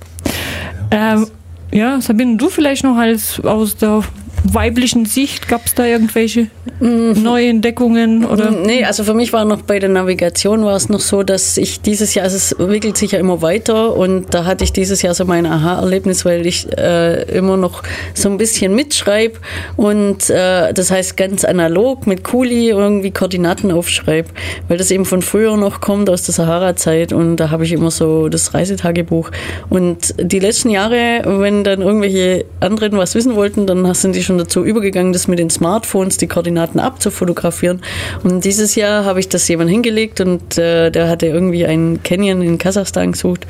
Ähm, 0.91 1.27
ja, 1.73 2.01
Sabine, 2.01 2.37
du 2.37 2.51
vielleicht 2.51 2.85
noch 2.85 2.97
als 2.97 3.41
aus 3.41 3.77
der 3.77 4.03
weiblichen 4.45 5.07
Sicht? 5.07 5.49
Gab 5.49 5.67
es 5.67 5.75
da 5.75 5.85
irgendwelche 5.85 6.49
neue 6.81 7.49
Entdeckungen? 7.49 8.25
Oder? 8.25 8.51
Nee, 8.51 8.85
also 8.85 9.05
für 9.05 9.15
mich 9.15 9.33
war 9.33 9.45
noch 9.45 9.63
bei 9.63 9.79
der 9.79 9.89
Navigation 9.89 10.65
war 10.65 10.77
es 10.77 10.89
noch 10.89 11.01
so, 11.01 11.23
dass 11.23 11.57
ich 11.57 11.81
dieses 11.81 12.15
Jahr, 12.15 12.25
also 12.25 12.37
es 12.37 12.53
entwickelt 12.53 12.97
sich 12.97 13.13
ja 13.13 13.19
immer 13.19 13.43
weiter 13.43 13.97
und 13.97 14.35
da 14.35 14.45
hatte 14.45 14.65
ich 14.65 14.73
dieses 14.73 15.03
Jahr 15.03 15.15
so 15.15 15.25
mein 15.25 15.47
Aha-Erlebnis, 15.47 16.25
weil 16.25 16.47
ich 16.47 16.67
äh, 16.77 17.23
immer 17.37 17.57
noch 17.57 17.83
so 18.15 18.29
ein 18.29 18.37
bisschen 18.37 18.75
mitschreibe 18.75 19.39
und 19.77 20.29
äh, 20.31 20.73
das 20.73 20.91
heißt 20.91 21.17
ganz 21.17 21.45
analog 21.45 22.07
mit 22.07 22.25
Kuli 22.25 22.71
irgendwie 22.71 23.11
Koordinaten 23.11 23.71
aufschreibe, 23.71 24.29
weil 24.69 24.77
das 24.77 24.91
eben 24.91 25.05
von 25.05 25.23
früher 25.23 25.57
noch 25.57 25.81
kommt 25.81 26.11
aus 26.11 26.25
der 26.25 26.35
Sahara-Zeit 26.35 27.13
und 27.13 27.37
da 27.37 27.51
habe 27.51 27.65
ich 27.65 27.73
immer 27.73 27.91
so 27.91 28.29
das 28.29 28.55
Reisetagebuch 28.55 29.31
und 29.71 30.15
die 30.19 30.39
letzten 30.39 30.71
Jahre, 30.71 31.23
wenn 31.25 31.65
dann 31.65 31.83
irgendwelche 31.83 32.45
anderen 32.61 32.97
was 32.97 33.15
wissen 33.15 33.37
wollten, 33.37 33.67
dann 33.67 33.93
sind 33.95 34.17
die 34.17 34.23
schon 34.23 34.32
dazu 34.39 34.65
übergegangen, 34.65 35.13
das 35.13 35.29
mit 35.29 35.39
den 35.39 35.51
Smartphones, 35.51 36.17
die 36.17 36.27
Koordinaten 36.27 36.81
abzufotografieren. 36.81 37.81
Und 38.23 38.45
dieses 38.45 38.75
Jahr 38.75 39.05
habe 39.05 39.21
ich 39.21 39.29
das 39.29 39.47
jemand 39.49 39.71
hingelegt 39.71 40.21
und 40.21 40.59
äh, 40.59 40.91
der 40.91 41.09
hatte 41.09 41.27
irgendwie 41.27 41.67
einen 41.67 42.03
Canyon 42.03 42.43
in 42.43 42.59
Kasachstan 42.59 43.13
gesucht. 43.13 43.47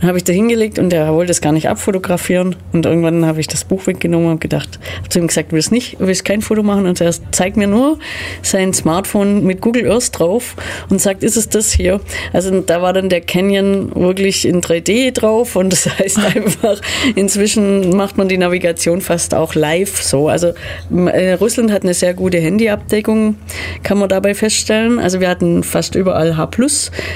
Und 0.00 0.08
habe 0.08 0.18
ich 0.18 0.24
da 0.24 0.32
hingelegt 0.32 0.78
und 0.78 0.90
der 0.90 1.12
wollte 1.14 1.30
es 1.30 1.40
gar 1.40 1.52
nicht 1.52 1.70
abfotografieren. 1.70 2.54
Und 2.72 2.84
irgendwann 2.84 3.24
habe 3.24 3.40
ich 3.40 3.46
das 3.46 3.64
Buch 3.64 3.86
weggenommen 3.86 4.30
und 4.30 4.40
gedacht, 4.42 4.78
habe 4.98 5.08
zu 5.08 5.18
ihm 5.18 5.26
gesagt, 5.26 5.52
willst 5.52 5.72
nicht, 5.72 5.96
willst 5.98 6.24
kein 6.26 6.42
Foto 6.42 6.62
machen? 6.62 6.86
Und 6.86 7.00
er 7.00 7.14
zeigt 7.30 7.56
mir 7.56 7.66
nur 7.66 7.98
sein 8.42 8.74
Smartphone 8.74 9.44
mit 9.44 9.62
Google 9.62 9.90
Earth 9.90 10.18
drauf 10.18 10.54
und 10.90 11.00
sagt, 11.00 11.22
ist 11.22 11.38
es 11.38 11.48
das 11.48 11.72
hier? 11.72 12.00
Also 12.34 12.60
da 12.60 12.82
war 12.82 12.92
dann 12.92 13.08
der 13.08 13.22
Canyon 13.22 13.90
wirklich 13.94 14.46
in 14.46 14.60
3D 14.60 15.12
drauf 15.12 15.56
und 15.56 15.72
das 15.72 15.88
heißt 15.98 16.18
einfach, 16.36 16.82
inzwischen 17.14 17.96
macht 17.96 18.18
man 18.18 18.28
die 18.28 18.36
Navigation 18.36 19.00
fast 19.00 19.34
auch 19.34 19.54
live 19.54 20.02
so. 20.02 20.28
Also 20.28 20.52
äh, 20.94 21.32
Russland 21.32 21.72
hat 21.72 21.84
eine 21.84 21.94
sehr 21.94 22.12
gute 22.12 22.38
Handyabdeckung, 22.38 23.36
kann 23.82 23.96
man 23.96 24.10
dabei 24.10 24.34
feststellen. 24.34 24.98
Also 24.98 25.20
wir 25.20 25.30
hatten 25.30 25.62
fast 25.62 25.94
überall 25.94 26.36
H+. 26.36 26.50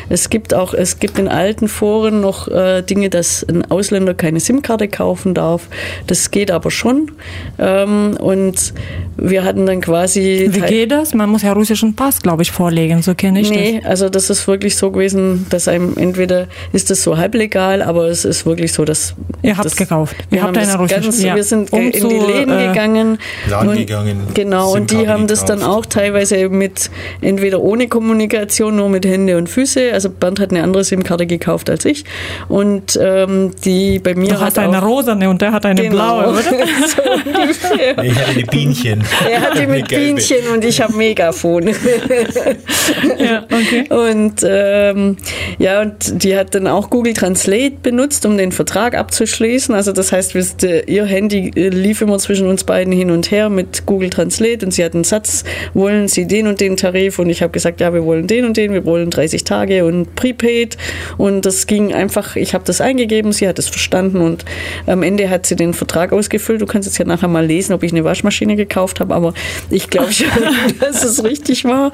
Es 0.08 0.30
gibt 0.30 0.54
auch, 0.54 0.72
es 0.72 0.98
gibt 0.98 1.18
in 1.18 1.28
alten 1.28 1.68
Foren 1.68 2.22
noch 2.22 2.48
äh, 2.48 2.69
Dinge, 2.82 3.10
dass 3.10 3.44
ein 3.48 3.70
Ausländer 3.70 4.14
keine 4.14 4.40
SIM-Karte 4.40 4.88
kaufen 4.88 5.34
darf. 5.34 5.68
Das 6.06 6.30
geht 6.30 6.50
aber 6.50 6.70
schon. 6.70 7.12
Ähm, 7.58 8.16
und 8.18 8.72
wir 9.16 9.44
hatten 9.44 9.66
dann 9.66 9.80
quasi. 9.80 10.48
Wie 10.50 10.60
geht 10.60 10.92
das? 10.92 11.14
Man 11.14 11.28
muss 11.28 11.42
ja 11.42 11.52
russischen 11.52 11.94
Pass, 11.94 12.22
glaube 12.22 12.42
ich, 12.42 12.50
vorlegen, 12.50 13.02
so 13.02 13.14
kenne 13.14 13.40
ich 13.40 13.50
nee, 13.50 13.80
das. 13.80 13.90
also 13.90 14.08
das 14.08 14.30
ist 14.30 14.46
wirklich 14.46 14.76
so 14.76 14.90
gewesen, 14.90 15.46
dass 15.50 15.68
einem 15.68 15.96
entweder 15.96 16.46
ist 16.72 16.90
das 16.90 17.02
so 17.02 17.16
halblegal, 17.16 17.82
aber 17.82 18.06
es 18.06 18.24
ist 18.24 18.46
wirklich 18.46 18.72
so, 18.72 18.84
dass. 18.84 19.14
Ihr 19.42 19.56
habt 19.56 19.66
das, 19.66 19.76
gekauft. 19.76 20.16
Wir, 20.30 20.42
haben 20.42 20.56
eine 20.56 20.66
das 20.66 20.90
ganz, 20.90 21.22
ja. 21.22 21.34
wir 21.34 21.44
sind 21.44 21.72
Um 21.72 21.80
in 21.80 21.92
zu, 21.92 22.08
die 22.08 22.14
Läden 22.14 22.58
äh, 22.58 22.68
gegangen. 22.68 23.18
Laden 23.48 23.68
und, 23.70 23.76
gegangen, 23.76 24.18
Genau, 24.34 24.74
und 24.74 24.90
die 24.90 25.08
haben 25.08 25.26
das 25.26 25.44
dann 25.44 25.62
auch 25.62 25.86
teilweise 25.86 26.48
mit 26.48 26.90
entweder 27.20 27.60
ohne 27.60 27.88
Kommunikation, 27.88 28.76
nur 28.76 28.88
mit 28.88 29.04
Hände 29.06 29.36
und 29.36 29.48
Füße. 29.48 29.92
Also 29.92 30.10
Bernd 30.10 30.40
hat 30.40 30.50
eine 30.50 30.62
andere 30.62 30.84
SIM-Karte 30.84 31.26
gekauft 31.26 31.70
als 31.70 31.84
ich. 31.84 32.04
Und 32.48 32.59
ähm, 33.00 33.52
die 33.64 33.98
bei 33.98 34.14
mir 34.14 34.28
Du 34.30 34.34
hat 34.34 34.40
hast 34.42 34.58
eine 34.58 34.82
auch, 34.82 34.86
rosane 34.86 35.28
und 35.28 35.40
der 35.40 35.52
hat 35.52 35.66
eine 35.66 35.82
Genau. 35.82 36.20
blaue, 36.20 36.32
oder? 36.32 36.42
so. 36.42 38.02
Ich 38.02 38.18
hatte 38.18 38.34
die 38.34 38.44
Bienchen. 38.44 39.04
Er 39.30 39.40
hat 39.40 39.54
die 39.54 39.62
Eine 39.62 39.72
mit. 39.72 39.88
Bienchen 39.88 40.48
und 40.52 40.64
ich 40.64 40.80
habe 40.80 40.94
Megafon. 40.94 41.68
ja, 43.18 43.44
okay. 43.44 43.88
Und 43.90 44.44
ähm, 44.44 45.16
ja, 45.58 45.80
und 45.82 46.22
die 46.22 46.36
hat 46.36 46.54
dann 46.54 46.66
auch 46.66 46.90
Google 46.90 47.14
Translate 47.14 47.76
benutzt, 47.82 48.24
um 48.26 48.36
den 48.36 48.52
Vertrag 48.52 48.94
abzuschließen. 48.96 49.74
Also 49.74 49.92
das 49.92 50.12
heißt, 50.12 50.34
wisst 50.34 50.62
ihr, 50.62 50.88
ihr 50.88 51.04
Handy 51.04 51.50
äh, 51.54 51.68
lief 51.68 52.00
immer 52.00 52.18
zwischen 52.18 52.46
uns 52.48 52.64
beiden 52.64 52.92
hin 52.92 53.10
und 53.10 53.30
her 53.30 53.48
mit 53.48 53.86
Google 53.86 54.10
Translate 54.10 54.64
und 54.64 54.72
sie 54.72 54.84
hat 54.84 54.94
einen 54.94 55.04
Satz, 55.04 55.44
wollen 55.74 56.08
Sie 56.08 56.26
den 56.26 56.46
und 56.46 56.60
den 56.60 56.76
Tarif? 56.76 57.18
Und 57.18 57.30
ich 57.30 57.42
habe 57.42 57.52
gesagt, 57.52 57.80
ja, 57.80 57.92
wir 57.92 58.04
wollen 58.04 58.26
den 58.26 58.44
und 58.44 58.56
den, 58.56 58.72
wir 58.72 58.84
wollen 58.84 59.10
30 59.10 59.44
Tage 59.44 59.84
und 59.84 60.14
Prepaid. 60.14 60.76
Und 61.18 61.46
das 61.46 61.66
ging 61.66 61.92
einfach, 61.94 62.36
ich 62.36 62.49
habe 62.54 62.64
das 62.64 62.80
eingegeben, 62.80 63.32
sie 63.32 63.48
hat 63.48 63.58
es 63.58 63.68
verstanden 63.68 64.20
und 64.20 64.44
am 64.86 65.02
Ende 65.02 65.30
hat 65.30 65.46
sie 65.46 65.56
den 65.56 65.74
Vertrag 65.74 66.12
ausgefüllt. 66.12 66.60
Du 66.60 66.66
kannst 66.66 66.86
jetzt 66.86 66.98
ja 66.98 67.04
nachher 67.04 67.28
mal 67.28 67.44
lesen, 67.44 67.72
ob 67.72 67.82
ich 67.82 67.92
eine 67.92 68.04
Waschmaschine 68.04 68.56
gekauft 68.56 69.00
habe, 69.00 69.14
aber 69.14 69.34
ich 69.70 69.90
glaube 69.90 70.12
schon, 70.12 70.28
dass 70.80 71.04
es 71.04 71.24
richtig 71.24 71.64
war. 71.64 71.92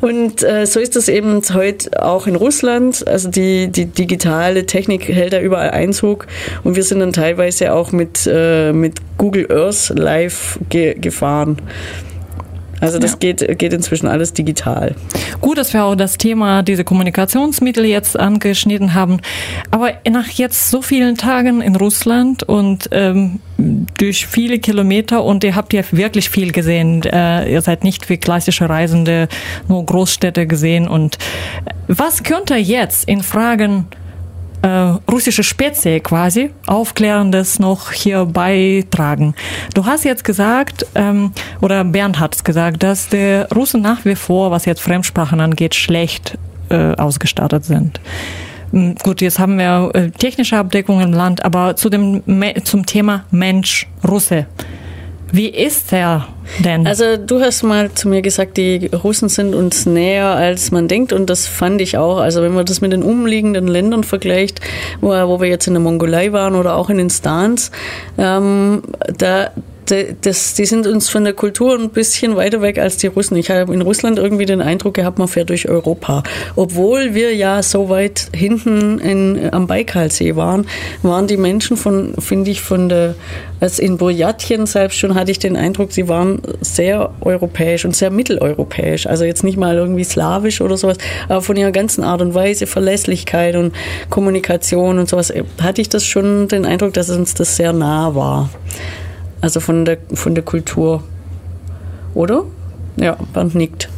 Und 0.00 0.42
äh, 0.42 0.66
so 0.66 0.80
ist 0.80 0.96
das 0.96 1.08
eben 1.08 1.42
heute 1.52 2.02
auch 2.02 2.26
in 2.26 2.36
Russland. 2.36 3.06
Also 3.06 3.28
die, 3.28 3.68
die 3.68 3.86
digitale 3.86 4.66
Technik 4.66 5.08
hält 5.08 5.32
da 5.32 5.40
überall 5.40 5.70
Einzug 5.70 6.26
und 6.64 6.76
wir 6.76 6.82
sind 6.82 7.00
dann 7.00 7.12
teilweise 7.12 7.72
auch 7.72 7.92
mit, 7.92 8.28
äh, 8.30 8.72
mit 8.72 8.94
Google 9.18 9.50
Earth 9.50 9.92
live 9.96 10.58
ge 10.68 10.94
gefahren. 10.94 11.56
Also 12.80 12.98
das 12.98 13.12
Ja. 13.12 13.16
geht, 13.18 13.58
geht 13.58 13.72
inzwischen 13.72 14.06
alles 14.06 14.32
digital. 14.32 14.94
Gut, 15.40 15.58
dass 15.58 15.72
wir 15.72 15.84
auch 15.84 15.94
das 15.94 16.18
Thema 16.18 16.62
diese 16.62 16.84
Kommunikationsmittel 16.84 17.84
jetzt 17.84 18.18
angeschnitten 18.18 18.94
haben. 18.94 19.20
Aber 19.70 19.92
nach 20.08 20.28
jetzt 20.28 20.70
so 20.70 20.82
vielen 20.82 21.16
Tagen 21.16 21.60
in 21.62 21.76
Russland 21.76 22.42
und 22.42 22.88
ähm, 22.92 23.40
durch 23.98 24.26
viele 24.26 24.58
Kilometer 24.58 25.24
und 25.24 25.42
ihr 25.44 25.54
habt 25.56 25.72
ja 25.72 25.82
wirklich 25.90 26.28
viel 26.28 26.52
gesehen. 26.52 27.02
Äh, 27.04 27.50
ihr 27.52 27.62
seid 27.62 27.84
nicht 27.84 28.08
wie 28.08 28.18
klassische 28.18 28.68
Reisende 28.68 29.28
nur 29.68 29.84
Großstädte 29.86 30.46
gesehen. 30.46 30.88
Und 30.88 31.18
was 31.88 32.22
könnt 32.22 32.50
ihr 32.50 32.60
jetzt 32.60 33.08
in 33.08 33.22
Fragen 33.22 33.86
äh, 34.66 34.98
russische 35.10 35.44
Spezie 35.44 36.00
quasi 36.00 36.50
Aufklärendes 36.66 37.60
noch 37.60 37.92
hier 37.92 38.24
beitragen. 38.24 39.34
Du 39.74 39.86
hast 39.86 40.04
jetzt 40.04 40.24
gesagt, 40.24 40.84
ähm, 40.96 41.30
oder 41.60 41.84
Bernd 41.84 42.18
hat 42.18 42.34
es 42.34 42.42
gesagt, 42.42 42.82
dass 42.82 43.08
die 43.08 43.44
Russen 43.54 43.80
nach 43.80 44.04
wie 44.04 44.16
vor, 44.16 44.50
was 44.50 44.64
jetzt 44.64 44.80
Fremdsprachen 44.80 45.40
angeht, 45.40 45.76
schlecht 45.76 46.36
äh, 46.68 46.94
ausgestattet 46.96 47.64
sind. 47.64 48.00
Mm, 48.72 48.92
Gut, 49.04 49.20
jetzt 49.20 49.38
haben 49.38 49.56
wir 49.56 49.90
äh, 49.94 50.10
technische 50.10 50.56
Abdeckung 50.56 51.00
im 51.00 51.12
Land, 51.12 51.44
aber 51.44 51.76
zu 51.76 51.88
dem, 51.88 52.22
zum 52.64 52.86
Thema 52.86 53.24
Mensch, 53.30 53.86
Russe. 54.06 54.46
Wie 55.32 55.48
ist 55.48 55.92
er 55.92 56.28
denn? 56.64 56.86
Also 56.86 57.16
du 57.16 57.40
hast 57.40 57.62
mal 57.62 57.90
zu 57.92 58.08
mir 58.08 58.22
gesagt, 58.22 58.56
die 58.56 58.86
Russen 58.86 59.28
sind 59.28 59.54
uns 59.54 59.84
näher, 59.84 60.26
als 60.26 60.70
man 60.70 60.88
denkt 60.88 61.12
und 61.12 61.28
das 61.28 61.46
fand 61.46 61.80
ich 61.80 61.98
auch. 61.98 62.18
Also 62.18 62.42
wenn 62.42 62.54
man 62.54 62.64
das 62.64 62.80
mit 62.80 62.92
den 62.92 63.02
umliegenden 63.02 63.66
Ländern 63.66 64.04
vergleicht, 64.04 64.60
wo, 65.00 65.08
wo 65.10 65.40
wir 65.40 65.48
jetzt 65.48 65.66
in 65.66 65.74
der 65.74 65.82
Mongolei 65.82 66.32
waren 66.32 66.54
oder 66.54 66.76
auch 66.76 66.90
in 66.90 66.98
den 66.98 67.10
Stans, 67.10 67.70
ähm, 68.18 68.82
da 69.18 69.50
das, 69.86 70.54
die 70.54 70.66
sind 70.66 70.86
uns 70.86 71.08
von 71.08 71.24
der 71.24 71.32
Kultur 71.32 71.78
ein 71.78 71.90
bisschen 71.90 72.36
weiter 72.36 72.60
weg 72.62 72.78
als 72.78 72.96
die 72.96 73.06
Russen. 73.06 73.36
Ich 73.36 73.50
habe 73.50 73.72
in 73.72 73.82
Russland 73.82 74.18
irgendwie 74.18 74.46
den 74.46 74.60
Eindruck 74.60 74.94
gehabt, 74.94 75.18
man 75.18 75.28
fährt 75.28 75.50
durch 75.50 75.68
Europa. 75.68 76.22
Obwohl 76.56 77.14
wir 77.14 77.34
ja 77.34 77.62
so 77.62 77.88
weit 77.88 78.28
hinten 78.34 78.98
in, 78.98 79.52
am 79.52 79.66
Baikalsee 79.66 80.36
waren, 80.36 80.66
waren 81.02 81.26
die 81.26 81.36
Menschen 81.36 81.76
von, 81.76 82.14
finde 82.18 82.50
ich, 82.50 82.60
von 82.60 82.88
der, 82.88 83.14
als 83.60 83.78
in 83.78 83.96
Burjatien 83.96 84.66
selbst 84.66 84.98
schon 84.98 85.14
hatte 85.14 85.30
ich 85.30 85.38
den 85.38 85.56
Eindruck, 85.56 85.92
sie 85.92 86.08
waren 86.08 86.42
sehr 86.60 87.10
europäisch 87.20 87.84
und 87.84 87.96
sehr 87.96 88.10
mitteleuropäisch. 88.10 89.06
Also 89.06 89.24
jetzt 89.24 89.44
nicht 89.44 89.56
mal 89.56 89.76
irgendwie 89.76 90.04
slawisch 90.04 90.60
oder 90.60 90.76
sowas, 90.76 90.98
aber 91.28 91.42
von 91.42 91.56
ihrer 91.56 91.72
ganzen 91.72 92.04
Art 92.04 92.20
und 92.20 92.34
Weise, 92.34 92.66
Verlässlichkeit 92.66 93.56
und 93.56 93.74
Kommunikation 94.10 94.98
und 94.98 95.08
sowas, 95.08 95.32
hatte 95.60 95.80
ich 95.80 95.88
das 95.88 96.04
schon 96.04 96.48
den 96.48 96.64
Eindruck, 96.64 96.92
dass 96.94 97.10
uns 97.10 97.34
das 97.34 97.56
sehr 97.56 97.72
nah 97.72 98.14
war. 98.14 98.50
Also 99.46 99.60
von 99.60 99.84
der, 99.84 99.98
von 100.12 100.34
der 100.34 100.42
Kultur. 100.42 101.04
Oder? 102.14 102.42
Ja, 102.96 103.16
Bernd 103.32 103.54
nickt. 103.54 103.88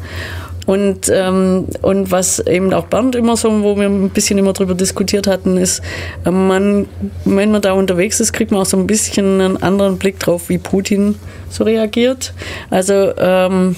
Und, 0.67 1.11
ähm, 1.11 1.65
und 1.81 2.11
was 2.11 2.41
eben 2.41 2.75
auch 2.75 2.85
Bernd 2.85 3.17
immer 3.17 3.35
so, 3.35 3.63
wo 3.63 3.75
wir 3.79 3.87
ein 3.87 4.11
bisschen 4.11 4.37
immer 4.37 4.53
drüber 4.53 4.75
diskutiert 4.75 5.27
hatten, 5.27 5.57
ist, 5.57 5.81
äh, 6.27 6.31
man, 6.31 6.85
wenn 7.25 7.51
man 7.51 7.63
da 7.63 7.73
unterwegs 7.73 8.21
ist, 8.21 8.35
kriegt 8.35 8.51
man 8.51 8.61
auch 8.61 8.67
so 8.67 8.77
ein 8.77 8.87
bisschen 8.87 9.41
einen 9.41 9.63
anderen 9.63 9.97
Blick 9.97 10.19
drauf, 10.19 10.51
wie 10.51 10.59
Putin 10.59 11.15
so 11.49 11.65
reagiert. 11.65 12.35
Also 12.69 13.15
ähm, 13.17 13.75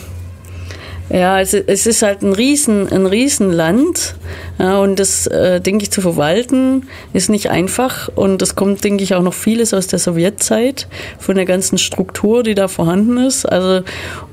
Ja, 1.13 1.35
also 1.35 1.59
es 1.67 1.89
ist 1.89 2.03
halt 2.03 2.23
ein 2.23 2.33
Riesen, 2.33 2.89
ein 2.93 3.05
Riesenland 3.05 4.15
ja, 4.61 4.79
und 4.79 5.01
das, 5.01 5.27
äh, 5.27 5.61
denke 5.61 5.83
ich, 5.83 5.91
zu 5.91 6.01
verwalten 6.01 6.87
ist 7.13 7.29
nicht 7.29 7.51
einfach 7.51 8.09
und 8.15 8.41
es 8.43 8.55
kommt, 8.55 8.85
denke 8.85 9.03
ich, 9.03 9.17
auch 9.17 9.23
noch 9.23 9.35
vieles 9.35 9.75
aus 9.75 9.89
der 9.89 9.99
Sowjetzeit 9.99 10.87
von 11.19 11.35
der 11.35 11.47
ganzen 11.47 11.79
Struktur, 11.79 12.45
die 12.45 12.55
da 12.55 12.69
vorhanden 12.69 13.17
ist. 13.17 13.45
Also 13.45 13.85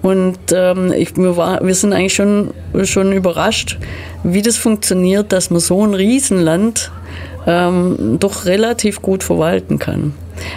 und 0.03 0.37
ähm, 0.53 0.93
ich, 0.95 1.17
wir, 1.17 1.35
war, 1.35 1.65
wir 1.65 1.73
sind 1.73 1.93
eigentlich 1.93 2.13
schon, 2.13 2.51
schon 2.83 3.11
überrascht, 3.11 3.79
wie 4.23 4.43
das 4.43 4.57
funktioniert, 4.57 5.31
dass 5.31 5.49
man 5.49 5.59
so 5.59 5.83
ein 5.83 5.95
Riesenland 5.95 6.91
ähm, 7.47 8.17
doch 8.19 8.45
relativ 8.45 9.01
gut 9.01 9.23
verwalten 9.23 9.79
kann. 9.79 10.13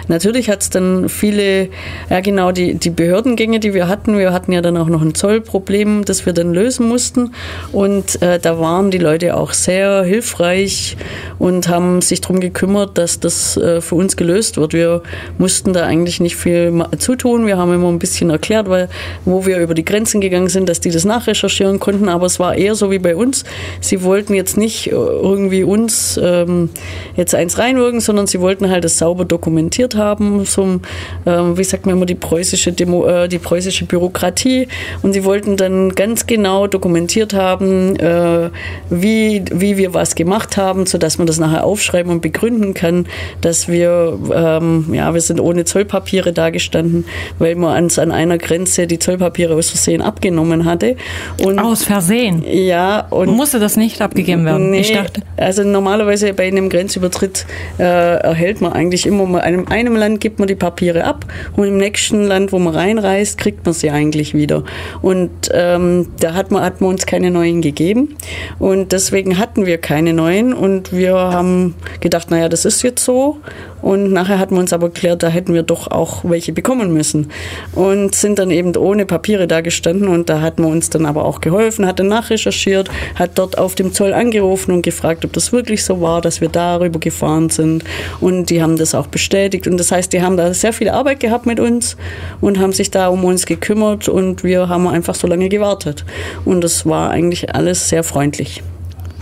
Natürlich 0.07 0.49
hat 0.49 0.61
es 0.61 0.69
dann 0.69 1.09
viele, 1.09 1.69
ja 2.09 2.19
genau, 2.19 2.51
die, 2.51 2.75
die 2.75 2.89
Behördengänge, 2.89 3.59
die 3.59 3.73
wir 3.73 3.87
hatten. 3.87 4.17
Wir 4.17 4.33
hatten 4.33 4.51
ja 4.51 4.61
dann 4.61 4.77
auch 4.77 4.87
noch 4.87 5.01
ein 5.01 5.15
Zollproblem, 5.15 6.05
das 6.05 6.25
wir 6.25 6.33
dann 6.33 6.53
lösen 6.53 6.87
mussten. 6.87 7.33
Und 7.71 8.21
äh, 8.21 8.39
da 8.39 8.59
waren 8.59 8.91
die 8.91 8.97
Leute 8.97 9.35
auch 9.35 9.53
sehr 9.53 10.03
hilfreich 10.03 10.97
und 11.39 11.69
haben 11.69 12.01
sich 12.01 12.21
darum 12.21 12.39
gekümmert, 12.39 12.97
dass 12.97 13.19
das 13.19 13.57
äh, 13.57 13.81
für 13.81 13.95
uns 13.95 14.15
gelöst 14.15 14.57
wird. 14.57 14.73
Wir 14.73 15.01
mussten 15.37 15.73
da 15.73 15.85
eigentlich 15.85 16.19
nicht 16.19 16.35
viel 16.35 16.73
zutun. 16.97 17.47
Wir 17.47 17.57
haben 17.57 17.73
immer 17.73 17.89
ein 17.89 17.99
bisschen 17.99 18.29
erklärt, 18.29 18.69
weil, 18.69 18.89
wo 19.25 19.45
wir 19.45 19.59
über 19.59 19.73
die 19.73 19.85
Grenzen 19.85 20.21
gegangen 20.21 20.49
sind, 20.49 20.69
dass 20.69 20.79
die 20.79 20.91
das 20.91 21.05
nachrecherchieren 21.05 21.79
konnten. 21.79 22.09
Aber 22.09 22.25
es 22.25 22.39
war 22.39 22.55
eher 22.55 22.75
so 22.75 22.91
wie 22.91 22.99
bei 22.99 23.15
uns. 23.15 23.43
Sie 23.79 24.03
wollten 24.03 24.33
jetzt 24.33 24.57
nicht 24.57 24.87
äh, 24.87 24.91
irgendwie 24.91 25.63
uns 25.63 26.19
ähm, 26.21 26.69
jetzt 27.15 27.35
eins 27.35 27.57
reinwirken, 27.57 27.99
sondern 27.99 28.27
sie 28.27 28.39
wollten 28.41 28.69
halt 28.69 28.83
das 28.83 28.97
sauber 28.97 29.25
dokumentieren 29.25 29.70
implementiert 29.71 29.95
haben, 29.95 30.45
zum, 30.45 30.81
äh, 31.25 31.31
wie 31.31 31.63
sagt 31.63 31.85
man 31.85 31.95
immer, 31.95 32.05
die 32.05 32.15
preußische, 32.15 32.71
Demo, 32.71 33.05
äh, 33.05 33.27
die 33.27 33.39
preußische 33.39 33.85
Bürokratie. 33.85 34.67
Und 35.01 35.13
sie 35.13 35.23
wollten 35.23 35.57
dann 35.57 35.95
ganz 35.95 36.27
genau 36.27 36.67
dokumentiert 36.67 37.33
haben, 37.33 37.95
äh, 37.97 38.49
wie, 38.89 39.43
wie 39.51 39.77
wir 39.77 39.93
was 39.93 40.15
gemacht 40.15 40.57
haben, 40.57 40.85
sodass 40.85 41.17
man 41.17 41.27
das 41.27 41.39
nachher 41.39 41.63
aufschreiben 41.63 42.11
und 42.11 42.21
begründen 42.21 42.73
kann, 42.73 43.07
dass 43.41 43.67
wir, 43.67 44.17
ähm, 44.33 44.93
ja, 44.93 45.13
wir 45.13 45.21
sind 45.21 45.39
ohne 45.39 45.65
Zollpapiere 45.65 46.33
dagestanden, 46.33 47.05
weil 47.39 47.55
man 47.55 47.83
uns 47.83 47.97
an 47.97 48.11
einer 48.11 48.37
Grenze 48.37 48.87
die 48.87 48.99
Zollpapiere 48.99 49.55
aus 49.55 49.69
Versehen 49.69 50.01
abgenommen 50.01 50.65
hatte. 50.65 50.95
Und, 51.43 51.59
aus 51.59 51.83
Versehen? 51.83 52.43
Ja. 52.47 53.07
Und 53.09 53.29
Musste 53.29 53.59
das 53.59 53.77
nicht 53.77 54.01
abgegeben 54.01 54.45
werden? 54.45 54.71
Nee, 54.71 54.81
ich 54.81 54.93
dachte. 54.93 55.21
Also 55.37 55.63
normalerweise 55.63 56.33
bei 56.33 56.47
einem 56.47 56.69
Grenzübertritt 56.69 57.45
äh, 57.79 57.83
erhält 57.83 58.61
man 58.61 58.73
eigentlich 58.73 59.05
immer 59.05 59.25
mal 59.25 59.41
einem 59.41 59.60
in 59.61 59.67
einem 59.67 59.95
Land 59.95 60.21
gibt 60.21 60.39
man 60.39 60.47
die 60.47 60.55
Papiere 60.55 61.03
ab 61.03 61.25
und 61.55 61.67
im 61.67 61.77
nächsten 61.77 62.23
Land, 62.25 62.51
wo 62.51 62.59
man 62.59 62.73
reinreist, 62.73 63.37
kriegt 63.37 63.65
man 63.65 63.73
sie 63.73 63.91
eigentlich 63.91 64.33
wieder. 64.33 64.63
Und 65.01 65.29
ähm, 65.53 66.07
da 66.19 66.33
hat 66.33 66.51
man, 66.51 66.63
hat 66.63 66.81
man 66.81 66.89
uns 66.91 67.05
keine 67.05 67.31
neuen 67.31 67.61
gegeben. 67.61 68.15
Und 68.59 68.91
deswegen 68.91 69.37
hatten 69.37 69.65
wir 69.65 69.77
keine 69.77 70.13
neuen. 70.13 70.53
Und 70.53 70.91
wir 70.91 71.15
haben 71.15 71.75
gedacht, 71.99 72.31
naja, 72.31 72.49
das 72.49 72.65
ist 72.65 72.81
jetzt 72.81 73.03
so. 73.03 73.37
Und 73.81 74.11
nachher 74.11 74.39
hat 74.39 74.51
man 74.51 74.61
uns 74.61 74.73
aber 74.73 74.87
erklärt, 74.87 75.23
da 75.23 75.27
hätten 75.27 75.53
wir 75.53 75.63
doch 75.63 75.89
auch 75.89 76.23
welche 76.23 76.53
bekommen 76.53 76.93
müssen. 76.93 77.31
Und 77.73 78.15
sind 78.15 78.39
dann 78.39 78.51
eben 78.51 78.75
ohne 78.75 79.05
Papiere 79.05 79.47
da 79.47 79.61
gestanden. 79.61 80.07
Und 80.07 80.29
da 80.29 80.41
hat 80.41 80.59
man 80.59 80.71
uns 80.71 80.89
dann 80.89 81.05
aber 81.05 81.25
auch 81.25 81.41
geholfen, 81.41 81.85
hat 81.85 81.99
dann 81.99 82.07
nachrecherchiert, 82.07 82.89
hat 83.15 83.31
dort 83.35 83.57
auf 83.57 83.75
dem 83.75 83.93
Zoll 83.93 84.13
angerufen 84.13 84.71
und 84.71 84.81
gefragt, 84.81 85.25
ob 85.25 85.33
das 85.33 85.51
wirklich 85.51 85.83
so 85.83 86.01
war, 86.01 86.21
dass 86.21 86.41
wir 86.41 86.49
darüber 86.49 86.99
gefahren 86.99 87.49
sind. 87.49 87.83
Und 88.19 88.49
die 88.49 88.61
haben 88.61 88.77
das 88.77 88.95
auch 88.95 89.07
bestätigt. 89.07 89.50
Und 89.67 89.77
das 89.77 89.91
heißt, 89.91 90.13
die 90.13 90.21
haben 90.21 90.37
da 90.37 90.53
sehr 90.53 90.73
viel 90.73 90.89
Arbeit 90.89 91.19
gehabt 91.19 91.45
mit 91.45 91.59
uns 91.59 91.97
und 92.39 92.59
haben 92.59 92.73
sich 92.73 92.91
da 92.91 93.07
um 93.07 93.23
uns 93.23 93.45
gekümmert. 93.45 94.09
Und 94.09 94.43
wir 94.43 94.69
haben 94.69 94.87
einfach 94.87 95.15
so 95.15 95.27
lange 95.27 95.49
gewartet. 95.49 96.05
Und 96.45 96.61
das 96.61 96.85
war 96.85 97.09
eigentlich 97.09 97.53
alles 97.53 97.89
sehr 97.89 98.03
freundlich. 98.03 98.63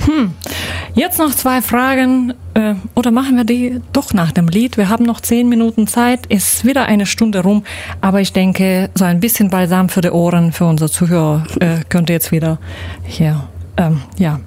Hm. 0.05 0.33
Jetzt 0.93 1.19
noch 1.19 1.33
zwei 1.35 1.61
Fragen. 1.61 2.33
Äh, 2.53 2.75
oder 2.95 3.11
machen 3.11 3.35
wir 3.35 3.43
die 3.43 3.81
doch 3.93 4.13
nach 4.13 4.31
dem 4.31 4.47
Lied? 4.47 4.77
Wir 4.77 4.89
haben 4.89 5.05
noch 5.05 5.21
zehn 5.21 5.49
Minuten 5.49 5.87
Zeit. 5.87 6.25
Ist 6.27 6.65
wieder 6.65 6.85
eine 6.85 7.05
Stunde 7.05 7.41
rum. 7.43 7.63
Aber 8.01 8.21
ich 8.21 8.33
denke, 8.33 8.89
so 8.95 9.05
ein 9.05 9.19
bisschen 9.19 9.49
Balsam 9.49 9.89
für 9.89 10.01
die 10.01 10.11
Ohren 10.11 10.51
für 10.51 10.65
unsere 10.65 10.89
Zuhörer 10.89 11.45
äh, 11.59 11.79
könnte 11.89 12.13
jetzt 12.13 12.31
wieder 12.31 12.59
hier, 13.03 13.47
ähm, 13.77 14.01
ja. 14.17 14.39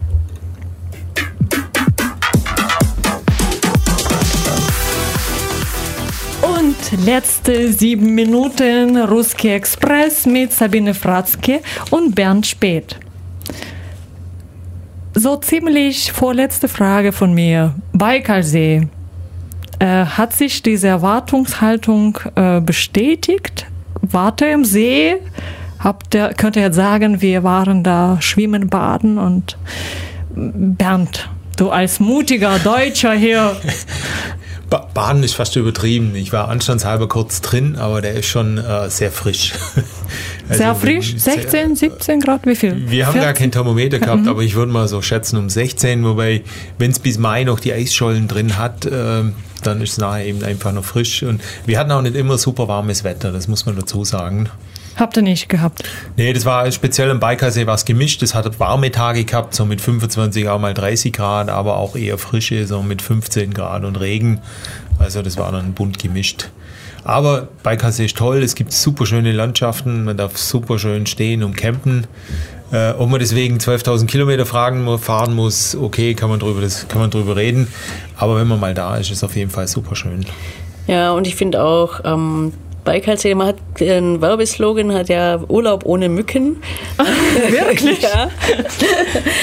Letzte 6.90 7.72
sieben 7.72 8.14
Minuten 8.14 8.96
Ruski 8.96 9.50
Express 9.50 10.26
mit 10.26 10.52
Sabine 10.52 10.94
Fratzke 10.94 11.60
und 11.90 12.14
Bernd 12.14 12.46
Speth. 12.46 12.98
So 15.14 15.36
ziemlich 15.36 16.12
vorletzte 16.12 16.68
Frage 16.68 17.12
von 17.12 17.32
mir. 17.34 17.74
Baikalsee. 17.92 18.88
Äh, 19.78 19.86
hat 19.86 20.32
sich 20.34 20.62
diese 20.62 20.88
Erwartungshaltung 20.88 22.18
äh, 22.34 22.60
bestätigt? 22.60 23.66
Warte 24.00 24.46
im 24.46 24.64
See? 24.64 25.16
Habt 25.78 26.14
ihr, 26.14 26.34
könnt 26.36 26.56
ihr 26.56 26.62
jetzt 26.62 26.76
sagen, 26.76 27.20
wir 27.20 27.42
waren 27.42 27.82
da 27.82 28.18
schwimmen, 28.20 28.68
baden 28.68 29.18
und 29.18 29.58
Bernd, 30.34 31.28
du 31.56 31.70
als 31.70 32.00
mutiger 32.00 32.58
Deutscher 32.58 33.12
hier. 33.12 33.56
Baden 34.94 35.22
ist 35.22 35.34
fast 35.34 35.56
übertrieben. 35.56 36.14
Ich 36.14 36.32
war 36.32 36.48
anstandshalber 36.48 37.08
kurz 37.08 37.40
drin, 37.40 37.76
aber 37.76 38.00
der 38.00 38.14
ist 38.14 38.26
schon 38.26 38.58
äh, 38.58 38.88
sehr 38.90 39.10
frisch. 39.10 39.52
Also 40.48 40.64
sehr 40.64 40.74
frisch? 40.74 41.16
16, 41.16 41.76
17 41.76 42.20
Grad? 42.20 42.44
Wie 42.44 42.56
viel? 42.56 42.90
Wir 42.90 43.06
haben 43.06 43.12
14? 43.12 43.22
gar 43.22 43.32
kein 43.32 43.52
Thermometer 43.52 44.00
gehabt, 44.00 44.22
mhm. 44.22 44.28
aber 44.28 44.42
ich 44.42 44.54
würde 44.54 44.72
mal 44.72 44.86
so 44.88 45.00
schätzen 45.00 45.38
um 45.38 45.48
16, 45.48 46.04
wobei, 46.04 46.42
wenn 46.78 46.90
es 46.90 46.98
bis 46.98 47.16
Mai 47.16 47.44
noch 47.44 47.60
die 47.60 47.72
Eisschollen 47.72 48.28
drin 48.28 48.58
hat, 48.58 48.84
äh, 48.84 49.22
dann 49.62 49.80
ist 49.80 49.92
es 49.92 49.98
nachher 49.98 50.26
eben 50.26 50.44
einfach 50.44 50.72
noch 50.72 50.84
frisch. 50.84 51.22
Und 51.22 51.40
wir 51.64 51.78
hatten 51.78 51.92
auch 51.92 52.02
nicht 52.02 52.16
immer 52.16 52.36
super 52.36 52.68
warmes 52.68 53.04
Wetter, 53.04 53.32
das 53.32 53.48
muss 53.48 53.64
man 53.64 53.76
dazu 53.76 54.04
sagen. 54.04 54.50
Habt 54.96 55.16
ihr 55.16 55.22
nicht 55.22 55.48
gehabt? 55.48 55.84
Nee, 56.16 56.32
das 56.32 56.44
war 56.44 56.70
speziell 56.70 57.10
im 57.10 57.20
Baikalsee 57.20 57.66
was 57.66 57.84
gemischt. 57.84 58.22
Das 58.22 58.34
hat 58.34 58.60
warme 58.60 58.90
Tage 58.90 59.24
gehabt, 59.24 59.54
so 59.54 59.64
mit 59.64 59.80
25, 59.80 60.48
auch 60.48 60.58
mal 60.58 60.74
30 60.74 61.12
Grad, 61.12 61.48
aber 61.48 61.76
auch 61.76 61.96
eher 61.96 62.18
frische, 62.18 62.66
so 62.66 62.82
mit 62.82 63.02
15 63.02 63.54
Grad 63.54 63.84
und 63.84 63.98
Regen. 64.00 64.40
Also 64.98 65.22
das 65.22 65.36
war 65.36 65.50
dann 65.50 65.72
bunt 65.72 65.98
gemischt. 65.98 66.50
Aber 67.04 67.48
Baikalsee 67.62 68.04
ist 68.04 68.16
toll, 68.16 68.42
es 68.42 68.54
gibt 68.54 68.72
super 68.72 69.06
schöne 69.06 69.32
Landschaften, 69.32 70.04
man 70.04 70.16
darf 70.16 70.36
super 70.36 70.78
schön 70.78 71.06
stehen 71.06 71.42
und 71.42 71.56
campen. 71.56 72.06
Äh, 72.70 72.92
ob 72.92 73.10
man 73.10 73.18
deswegen 73.18 73.58
12.000 73.58 74.06
Kilometer 74.06 74.46
fahren, 74.46 74.98
fahren 74.98 75.34
muss, 75.34 75.74
okay, 75.74 76.14
kann 76.14 76.30
man, 76.30 76.38
drüber, 76.38 76.60
das, 76.60 76.86
kann 76.88 77.00
man 77.00 77.10
drüber 77.10 77.36
reden. 77.36 77.66
Aber 78.16 78.36
wenn 78.36 78.46
man 78.46 78.60
mal 78.60 78.72
da 78.72 78.96
ist, 78.96 79.10
ist 79.10 79.18
es 79.18 79.24
auf 79.24 79.36
jeden 79.36 79.50
Fall 79.50 79.66
super 79.66 79.96
schön. 79.96 80.24
Ja, 80.86 81.12
und 81.12 81.26
ich 81.26 81.34
finde 81.34 81.62
auch, 81.62 82.00
ähm, 82.04 82.52
Baikalsee, 82.84 83.34
man 83.34 83.48
hat 83.48 83.56
einen 83.80 84.20
Werbeslogan, 84.20 84.92
hat 84.92 85.08
ja 85.08 85.40
Urlaub 85.48 85.86
ohne 85.86 86.08
Mücken. 86.08 86.60
Wirklich? 87.48 88.02
ja. 88.02 88.28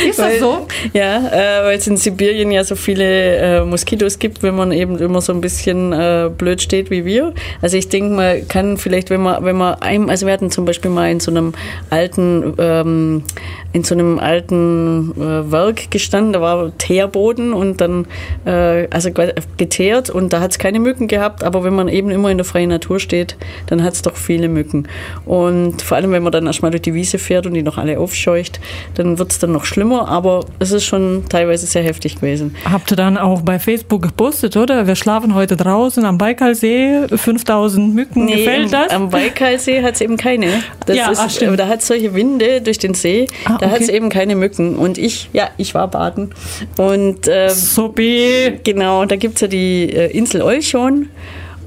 Ist 0.08 0.20
das 0.20 0.26
weil, 0.26 0.40
so? 0.40 0.68
Ja, 0.94 1.28
äh, 1.28 1.66
weil 1.66 1.78
es 1.78 1.88
in 1.88 1.96
Sibirien 1.96 2.52
ja 2.52 2.64
so 2.64 2.76
viele 2.76 3.38
äh, 3.38 3.66
Moskitos 3.66 4.20
gibt, 4.20 4.44
wenn 4.44 4.56
man 4.56 4.72
eben 4.72 4.98
immer 4.98 5.22
so 5.22 5.32
ein 5.32 5.42
bisschen 5.42 5.94
äh, 5.94 6.30
blöd 6.36 6.62
steht 6.62 6.92
wie 6.92 7.06
wir. 7.06 7.34
Also 7.62 7.78
ich 7.78 7.88
denke, 7.88 8.14
man 8.14 8.48
kann 8.48 8.78
vielleicht, 8.78 9.10
wenn 9.10 9.22
man, 9.22 9.44
wenn 9.44 9.56
man 9.56 9.76
einem, 9.76 10.10
also 10.10 10.26
wir 10.26 10.34
hatten 10.34 10.52
zum 10.52 10.66
Beispiel 10.66 10.92
mal 10.92 11.10
in 11.10 11.20
so 11.20 11.32
einem 11.32 11.54
alten, 11.90 12.56
ähm, 12.58 13.24
in 13.72 13.84
so 13.84 13.96
einem 13.96 14.20
alten 14.20 15.12
äh, 15.18 15.52
Werk 15.52 15.92
gestanden, 15.92 16.34
da 16.34 16.42
war 16.42 16.78
Teerboden 16.78 17.54
und 17.54 17.80
dann, 17.80 18.06
äh, 18.46 18.88
also 18.90 19.12
geteert 19.58 20.10
und 20.10 20.34
da 20.34 20.42
hat 20.42 20.52
es 20.52 20.60
keine 20.60 20.80
Mücken 20.80 21.08
gehabt, 21.08 21.44
aber 21.44 21.64
wenn 21.64 21.76
man 21.76 21.88
eben 21.88 22.10
immer 22.10 22.30
in 22.30 22.38
der 22.38 22.46
freien 22.46 22.70
Natur 22.70 23.00
steht, 23.00 23.29
geht, 23.30 23.38
dann 23.68 23.84
hat 23.84 23.94
es 23.94 24.02
doch 24.02 24.16
viele 24.16 24.48
Mücken. 24.48 24.88
Und 25.26 25.82
vor 25.82 25.98
allem, 25.98 26.12
wenn 26.12 26.24
man 26.24 26.32
dann 26.32 26.48
erstmal 26.48 26.72
durch 26.72 26.82
die 26.82 26.94
Wiese 26.94 27.18
fährt 27.20 27.46
und 27.46 27.54
die 27.54 27.64
noch 27.64 27.78
alle 27.78 28.00
aufscheucht, 28.00 28.60
dann 28.96 29.20
wird 29.20 29.32
es 29.32 29.40
dann 29.40 29.52
noch 29.52 29.66
schlimmer, 29.66 30.08
aber 30.08 30.46
es 30.60 30.72
ist 30.72 30.86
schon 30.86 31.24
teilweise 31.30 31.66
sehr 31.66 31.84
heftig 31.84 32.16
gewesen. 32.16 32.56
Habt 32.70 32.92
ihr 32.92 32.98
dann 32.98 33.18
auch 33.18 33.42
bei 33.42 33.60
Facebook 33.60 34.02
gepostet, 34.02 34.58
oder? 34.58 34.88
Wir 34.88 34.96
schlafen 34.96 35.36
heute 35.36 35.56
draußen 35.56 36.06
am 36.06 36.18
Baikalsee, 36.18 37.08
5000 37.14 37.94
Mücken, 37.94 38.26
nee, 38.26 38.38
gefällt 38.38 38.74
das? 38.74 38.92
Am 38.92 39.10
Baikalsee 39.10 39.82
hat 39.84 39.96
es 39.96 40.02
eben 40.02 40.18
keine. 40.18 40.48
Das 40.86 40.96
ja, 40.96 41.12
ist, 41.12 41.20
ach, 41.20 41.30
stimmt. 41.30 41.60
Da 41.60 41.68
hat 41.68 41.80
es 41.80 41.88
solche 41.88 42.14
Winde 42.14 42.62
durch 42.62 42.80
den 42.80 42.94
See, 42.94 43.28
ah, 43.46 43.58
da 43.60 43.66
okay. 43.68 43.70
hat 43.70 43.82
es 43.82 43.90
eben 43.90 44.10
keine 44.10 44.36
Mücken. 44.36 44.76
Und 44.76 44.98
ich, 44.98 45.30
ja, 45.34 45.50
ich 45.58 45.74
war 45.74 45.88
baden. 45.88 46.34
Und 46.78 47.28
ähm, 47.28 47.50
Sobi. 47.50 48.60
Genau, 48.64 49.06
da 49.06 49.16
gibt 49.16 49.36
es 49.36 49.42
ja 49.42 49.48
die 49.48 49.94
äh, 49.94 50.12
Insel 50.16 50.42
Olchon. 50.42 51.10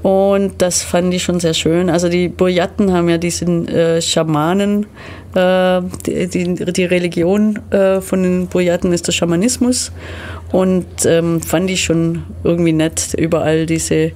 Und 0.03 0.61
das 0.61 0.83
fand 0.83 1.13
ich 1.13 1.23
schon 1.23 1.39
sehr 1.39 1.53
schön. 1.53 1.89
Also 1.89 2.09
die 2.09 2.27
Buryaten 2.27 2.91
haben 2.91 3.07
ja 3.07 3.17
diesen 3.17 3.69
äh, 3.69 4.01
Schamanen, 4.01 4.85
äh, 5.33 5.81
die, 6.05 6.27
die, 6.27 6.73
die, 6.73 6.83
Religion 6.83 7.57
äh, 7.71 8.01
von 8.01 8.21
den 8.21 8.47
Buryaten 8.47 8.91
ist 8.91 9.07
der 9.07 9.13
Schamanismus. 9.13 9.93
Und 10.51 10.85
ähm, 11.05 11.41
fand 11.41 11.69
ich 11.69 11.85
schon 11.85 12.23
irgendwie 12.43 12.73
nett, 12.73 13.15
überall 13.17 13.65
diese, 13.65 14.11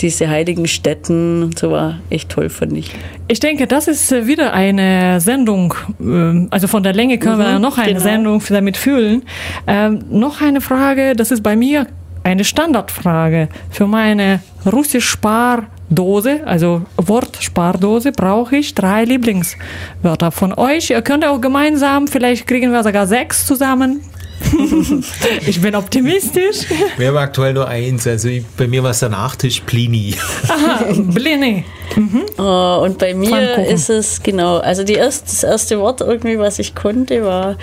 diese 0.00 0.28
heiligen 0.28 0.66
Städten 0.66 1.42
und 1.42 1.58
so 1.58 1.70
war 1.70 2.00
echt 2.08 2.30
toll, 2.30 2.48
fand 2.48 2.72
ich. 2.72 2.90
Ich 3.28 3.38
denke, 3.38 3.66
das 3.66 3.88
ist 3.88 4.10
äh, 4.12 4.26
wieder 4.26 4.54
eine 4.54 5.20
Sendung, 5.20 5.74
ähm, 6.00 6.48
also 6.50 6.66
von 6.66 6.82
der 6.82 6.94
Länge 6.94 7.18
können 7.18 7.36
mhm, 7.36 7.42
wir 7.42 7.58
noch 7.58 7.76
eine 7.76 7.92
genau. 7.92 8.00
Sendung 8.00 8.42
damit 8.48 8.78
füllen. 8.78 9.22
Ähm, 9.66 10.00
noch 10.10 10.40
eine 10.40 10.62
Frage, 10.62 11.14
das 11.14 11.30
ist 11.30 11.42
bei 11.42 11.56
mir 11.56 11.86
eine 12.26 12.44
Standardfrage. 12.44 13.48
Für 13.70 13.86
meine 13.86 14.40
russisch 14.66 15.08
Spardose, 15.08 16.40
also 16.44 16.82
Wortspardose, 16.96 18.10
brauche 18.10 18.56
ich 18.56 18.74
drei 18.74 19.04
Lieblingswörter 19.04 20.32
von 20.32 20.52
euch. 20.52 20.90
Ihr 20.90 21.02
könnt 21.02 21.24
auch 21.24 21.40
gemeinsam, 21.40 22.08
vielleicht 22.08 22.48
kriegen 22.48 22.72
wir 22.72 22.82
sogar 22.82 23.06
sechs 23.06 23.46
zusammen. 23.46 24.00
ich 25.46 25.60
bin 25.62 25.76
optimistisch. 25.76 26.66
Wir 26.98 27.08
haben 27.08 27.16
aktuell 27.16 27.54
nur 27.54 27.68
eins. 27.68 28.06
Also 28.08 28.28
ich, 28.28 28.44
bei 28.56 28.66
mir 28.66 28.82
war 28.82 28.90
es 28.90 28.98
der 28.98 29.08
Nachtisch 29.08 29.60
Plini. 29.60 30.14
Aha, 30.48 30.84
Blini. 30.94 31.64
Mhm. 31.94 32.22
Oh, 32.38 32.82
und 32.84 32.98
bei 32.98 33.14
mir 33.14 33.66
ist 33.66 33.88
es 33.88 34.20
genau, 34.20 34.58
also 34.58 34.82
die 34.82 34.94
erste, 34.94 35.26
das 35.26 35.44
erste 35.44 35.78
Wort 35.78 36.00
irgendwie, 36.00 36.38
was 36.38 36.58
ich 36.58 36.74
konnte, 36.74 37.24
war 37.24 37.56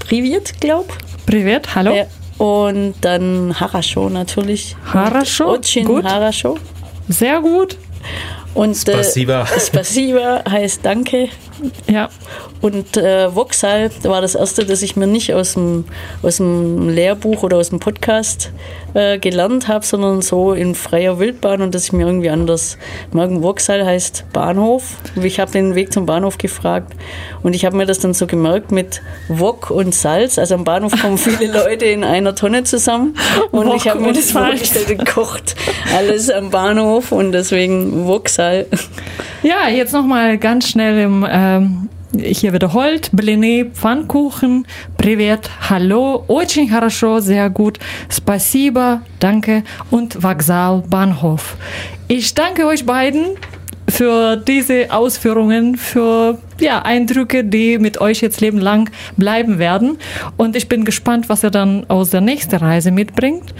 Privet, 0.00 0.58
glaub. 0.58 0.88
Privet, 1.26 1.74
hallo. 1.74 1.94
Ja. 1.94 2.06
Und 2.38 2.94
dann 3.00 3.58
Harasho 3.58 4.08
natürlich. 4.08 4.76
Harasho? 4.92 5.54
Ochin 5.54 5.86
gut. 5.86 6.04
Harasho. 6.04 6.58
Sehr 7.08 7.40
gut. 7.40 7.78
Und 8.54 8.72
äh, 8.88 8.92
Spasiba. 8.92 9.46
Spasiba 9.46 10.42
heißt 10.48 10.80
Danke. 10.84 11.28
Ja. 11.90 12.08
Und 12.60 12.96
äh, 12.96 13.34
Voxal 13.34 13.90
war 14.02 14.20
das 14.20 14.34
erste, 14.34 14.64
das 14.64 14.82
ich 14.82 14.96
mir 14.96 15.06
nicht 15.06 15.32
aus 15.34 15.54
dem, 15.54 15.84
aus 16.22 16.38
dem 16.38 16.88
Lehrbuch 16.88 17.42
oder 17.42 17.58
aus 17.58 17.70
dem 17.70 17.80
Podcast 17.80 18.50
äh, 18.94 19.18
gelernt 19.18 19.68
habe, 19.68 19.84
sondern 19.84 20.22
so 20.22 20.52
in 20.52 20.74
freier 20.74 21.18
Wildbahn 21.18 21.62
und 21.62 21.74
dass 21.74 21.84
ich 21.84 21.92
mir 21.92 22.06
irgendwie 22.06 22.30
anders 22.30 22.78
merken. 23.12 23.42
Voxal 23.42 23.84
heißt 23.84 24.24
Bahnhof. 24.32 24.96
Ich 25.22 25.38
habe 25.40 25.50
den 25.50 25.74
Weg 25.74 25.92
zum 25.92 26.06
Bahnhof 26.06 26.38
gefragt 26.38 26.94
und 27.42 27.54
ich 27.54 27.64
habe 27.64 27.76
mir 27.76 27.86
das 27.86 27.98
dann 27.98 28.14
so 28.14 28.26
gemerkt 28.26 28.72
mit 28.72 29.02
Wok 29.28 29.70
und 29.70 29.94
Salz. 29.94 30.38
Also 30.38 30.54
am 30.54 30.64
Bahnhof 30.64 30.92
kommen 31.00 31.18
viele 31.18 31.52
Leute 31.64 31.84
in 31.84 32.04
einer 32.04 32.34
Tonne 32.34 32.64
zusammen 32.64 33.16
und 33.50 33.66
Wok 33.66 33.76
ich 33.76 33.88
habe 33.88 34.00
mir 34.00 34.12
das 34.12 34.30
vorgestellt, 34.30 34.98
gekocht 34.98 35.54
alles 35.94 36.30
am 36.30 36.50
Bahnhof 36.50 37.12
und 37.12 37.32
deswegen 37.32 38.06
Voxal. 38.06 38.66
Ja, 39.42 39.68
jetzt 39.68 39.92
nochmal 39.92 40.38
ganz 40.38 40.68
schnell 40.68 40.98
im 40.98 41.22
ähm, 41.45 41.89
hier 42.17 42.53
wiederholt. 42.53 43.09
Блины, 43.13 43.71
Pfannkuchen, 43.73 44.65
Привет, 44.97 45.49
Hallo, 45.69 46.23
очень 46.27 46.69
хорошо, 46.69 47.19
sehr 47.19 47.49
gut, 47.49 47.79
Спасибо, 48.09 49.01
danke 49.19 49.63
und 49.89 50.21
Вокзал, 50.21 50.83
Bahnhof. 50.89 51.55
Ich 52.07 52.33
danke 52.33 52.65
euch 52.65 52.85
beiden 52.85 53.37
für 53.89 54.37
diese 54.37 54.91
Ausführungen, 54.91 55.75
für 55.75 56.39
ja, 56.59 56.81
Eindrücke, 56.81 57.43
die 57.43 57.77
mit 57.77 57.99
euch 57.99 58.21
jetzt 58.21 58.41
lebenlang 58.41 58.89
bleiben 59.17 59.59
werden. 59.59 59.97
Und 60.37 60.55
ich 60.55 60.69
bin 60.69 60.85
gespannt, 60.85 61.29
was 61.29 61.43
ihr 61.43 61.51
dann 61.51 61.85
aus 61.89 62.11
der 62.11 62.21
nächsten 62.21 62.55
Reise 62.55 62.91
mitbringt. 62.91 63.53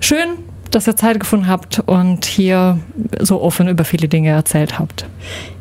Schön, 0.00 0.38
dass 0.71 0.87
ihr 0.87 0.95
Zeit 0.95 1.19
gefunden 1.19 1.47
habt 1.47 1.79
und 1.85 2.25
hier 2.25 2.79
so 3.19 3.41
offen 3.41 3.67
über 3.67 3.83
viele 3.83 4.07
Dinge 4.07 4.29
erzählt 4.29 4.79
habt. 4.79 5.05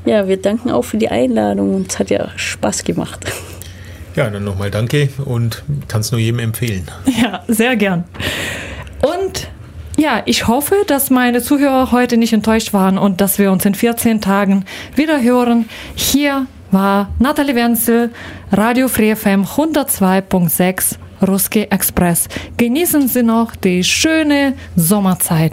Ja, 0.05 0.29
wir 0.29 0.41
danken 0.41 0.71
auch 0.71 0.83
für 0.83 0.97
die 0.97 1.09
Einladung 1.09 1.75
und 1.75 1.91
es 1.91 1.99
hat 1.99 2.11
ja 2.11 2.29
Spaß 2.37 2.85
gemacht. 2.85 3.25
Ja, 4.17 4.29
dann 4.31 4.45
nochmal 4.45 4.71
danke 4.71 5.11
und 5.25 5.63
kann 5.87 6.01
es 6.01 6.11
nur 6.11 6.21
jedem 6.21 6.41
empfehlen. 6.41 6.91
Ja, 7.23 7.43
sehr 7.49 7.77
gern. 7.77 8.05
Und 9.03 9.49
ja, 9.97 10.23
ich 10.27 10.47
hoffe, 10.47 10.77
dass 10.87 11.11
meine 11.11 11.43
Zuhörer 11.43 11.91
heute 11.91 12.17
nicht 12.17 12.33
enttäuscht 12.33 12.73
waren 12.73 12.99
und 12.99 13.21
dass 13.21 13.39
wir 13.39 13.51
uns 13.51 13.65
in 13.65 13.75
14 13.75 14.21
Tagen 14.21 14.65
wieder 14.95 15.21
hören. 15.21 15.69
Hier 15.95 16.47
war 16.71 17.11
Nathalie 17.19 17.55
Wenzel, 17.55 18.11
Radio 18.53 18.89
Free 18.89 19.15
FM 19.15 19.45
102.6 19.45 20.99
Ruski 21.27 21.63
Express. 21.71 22.29
Genießen 22.57 23.09
Sie 23.09 23.23
noch 23.23 23.57
die 23.57 23.85
schöne 23.85 24.55
Sommerzeit. 24.77 25.53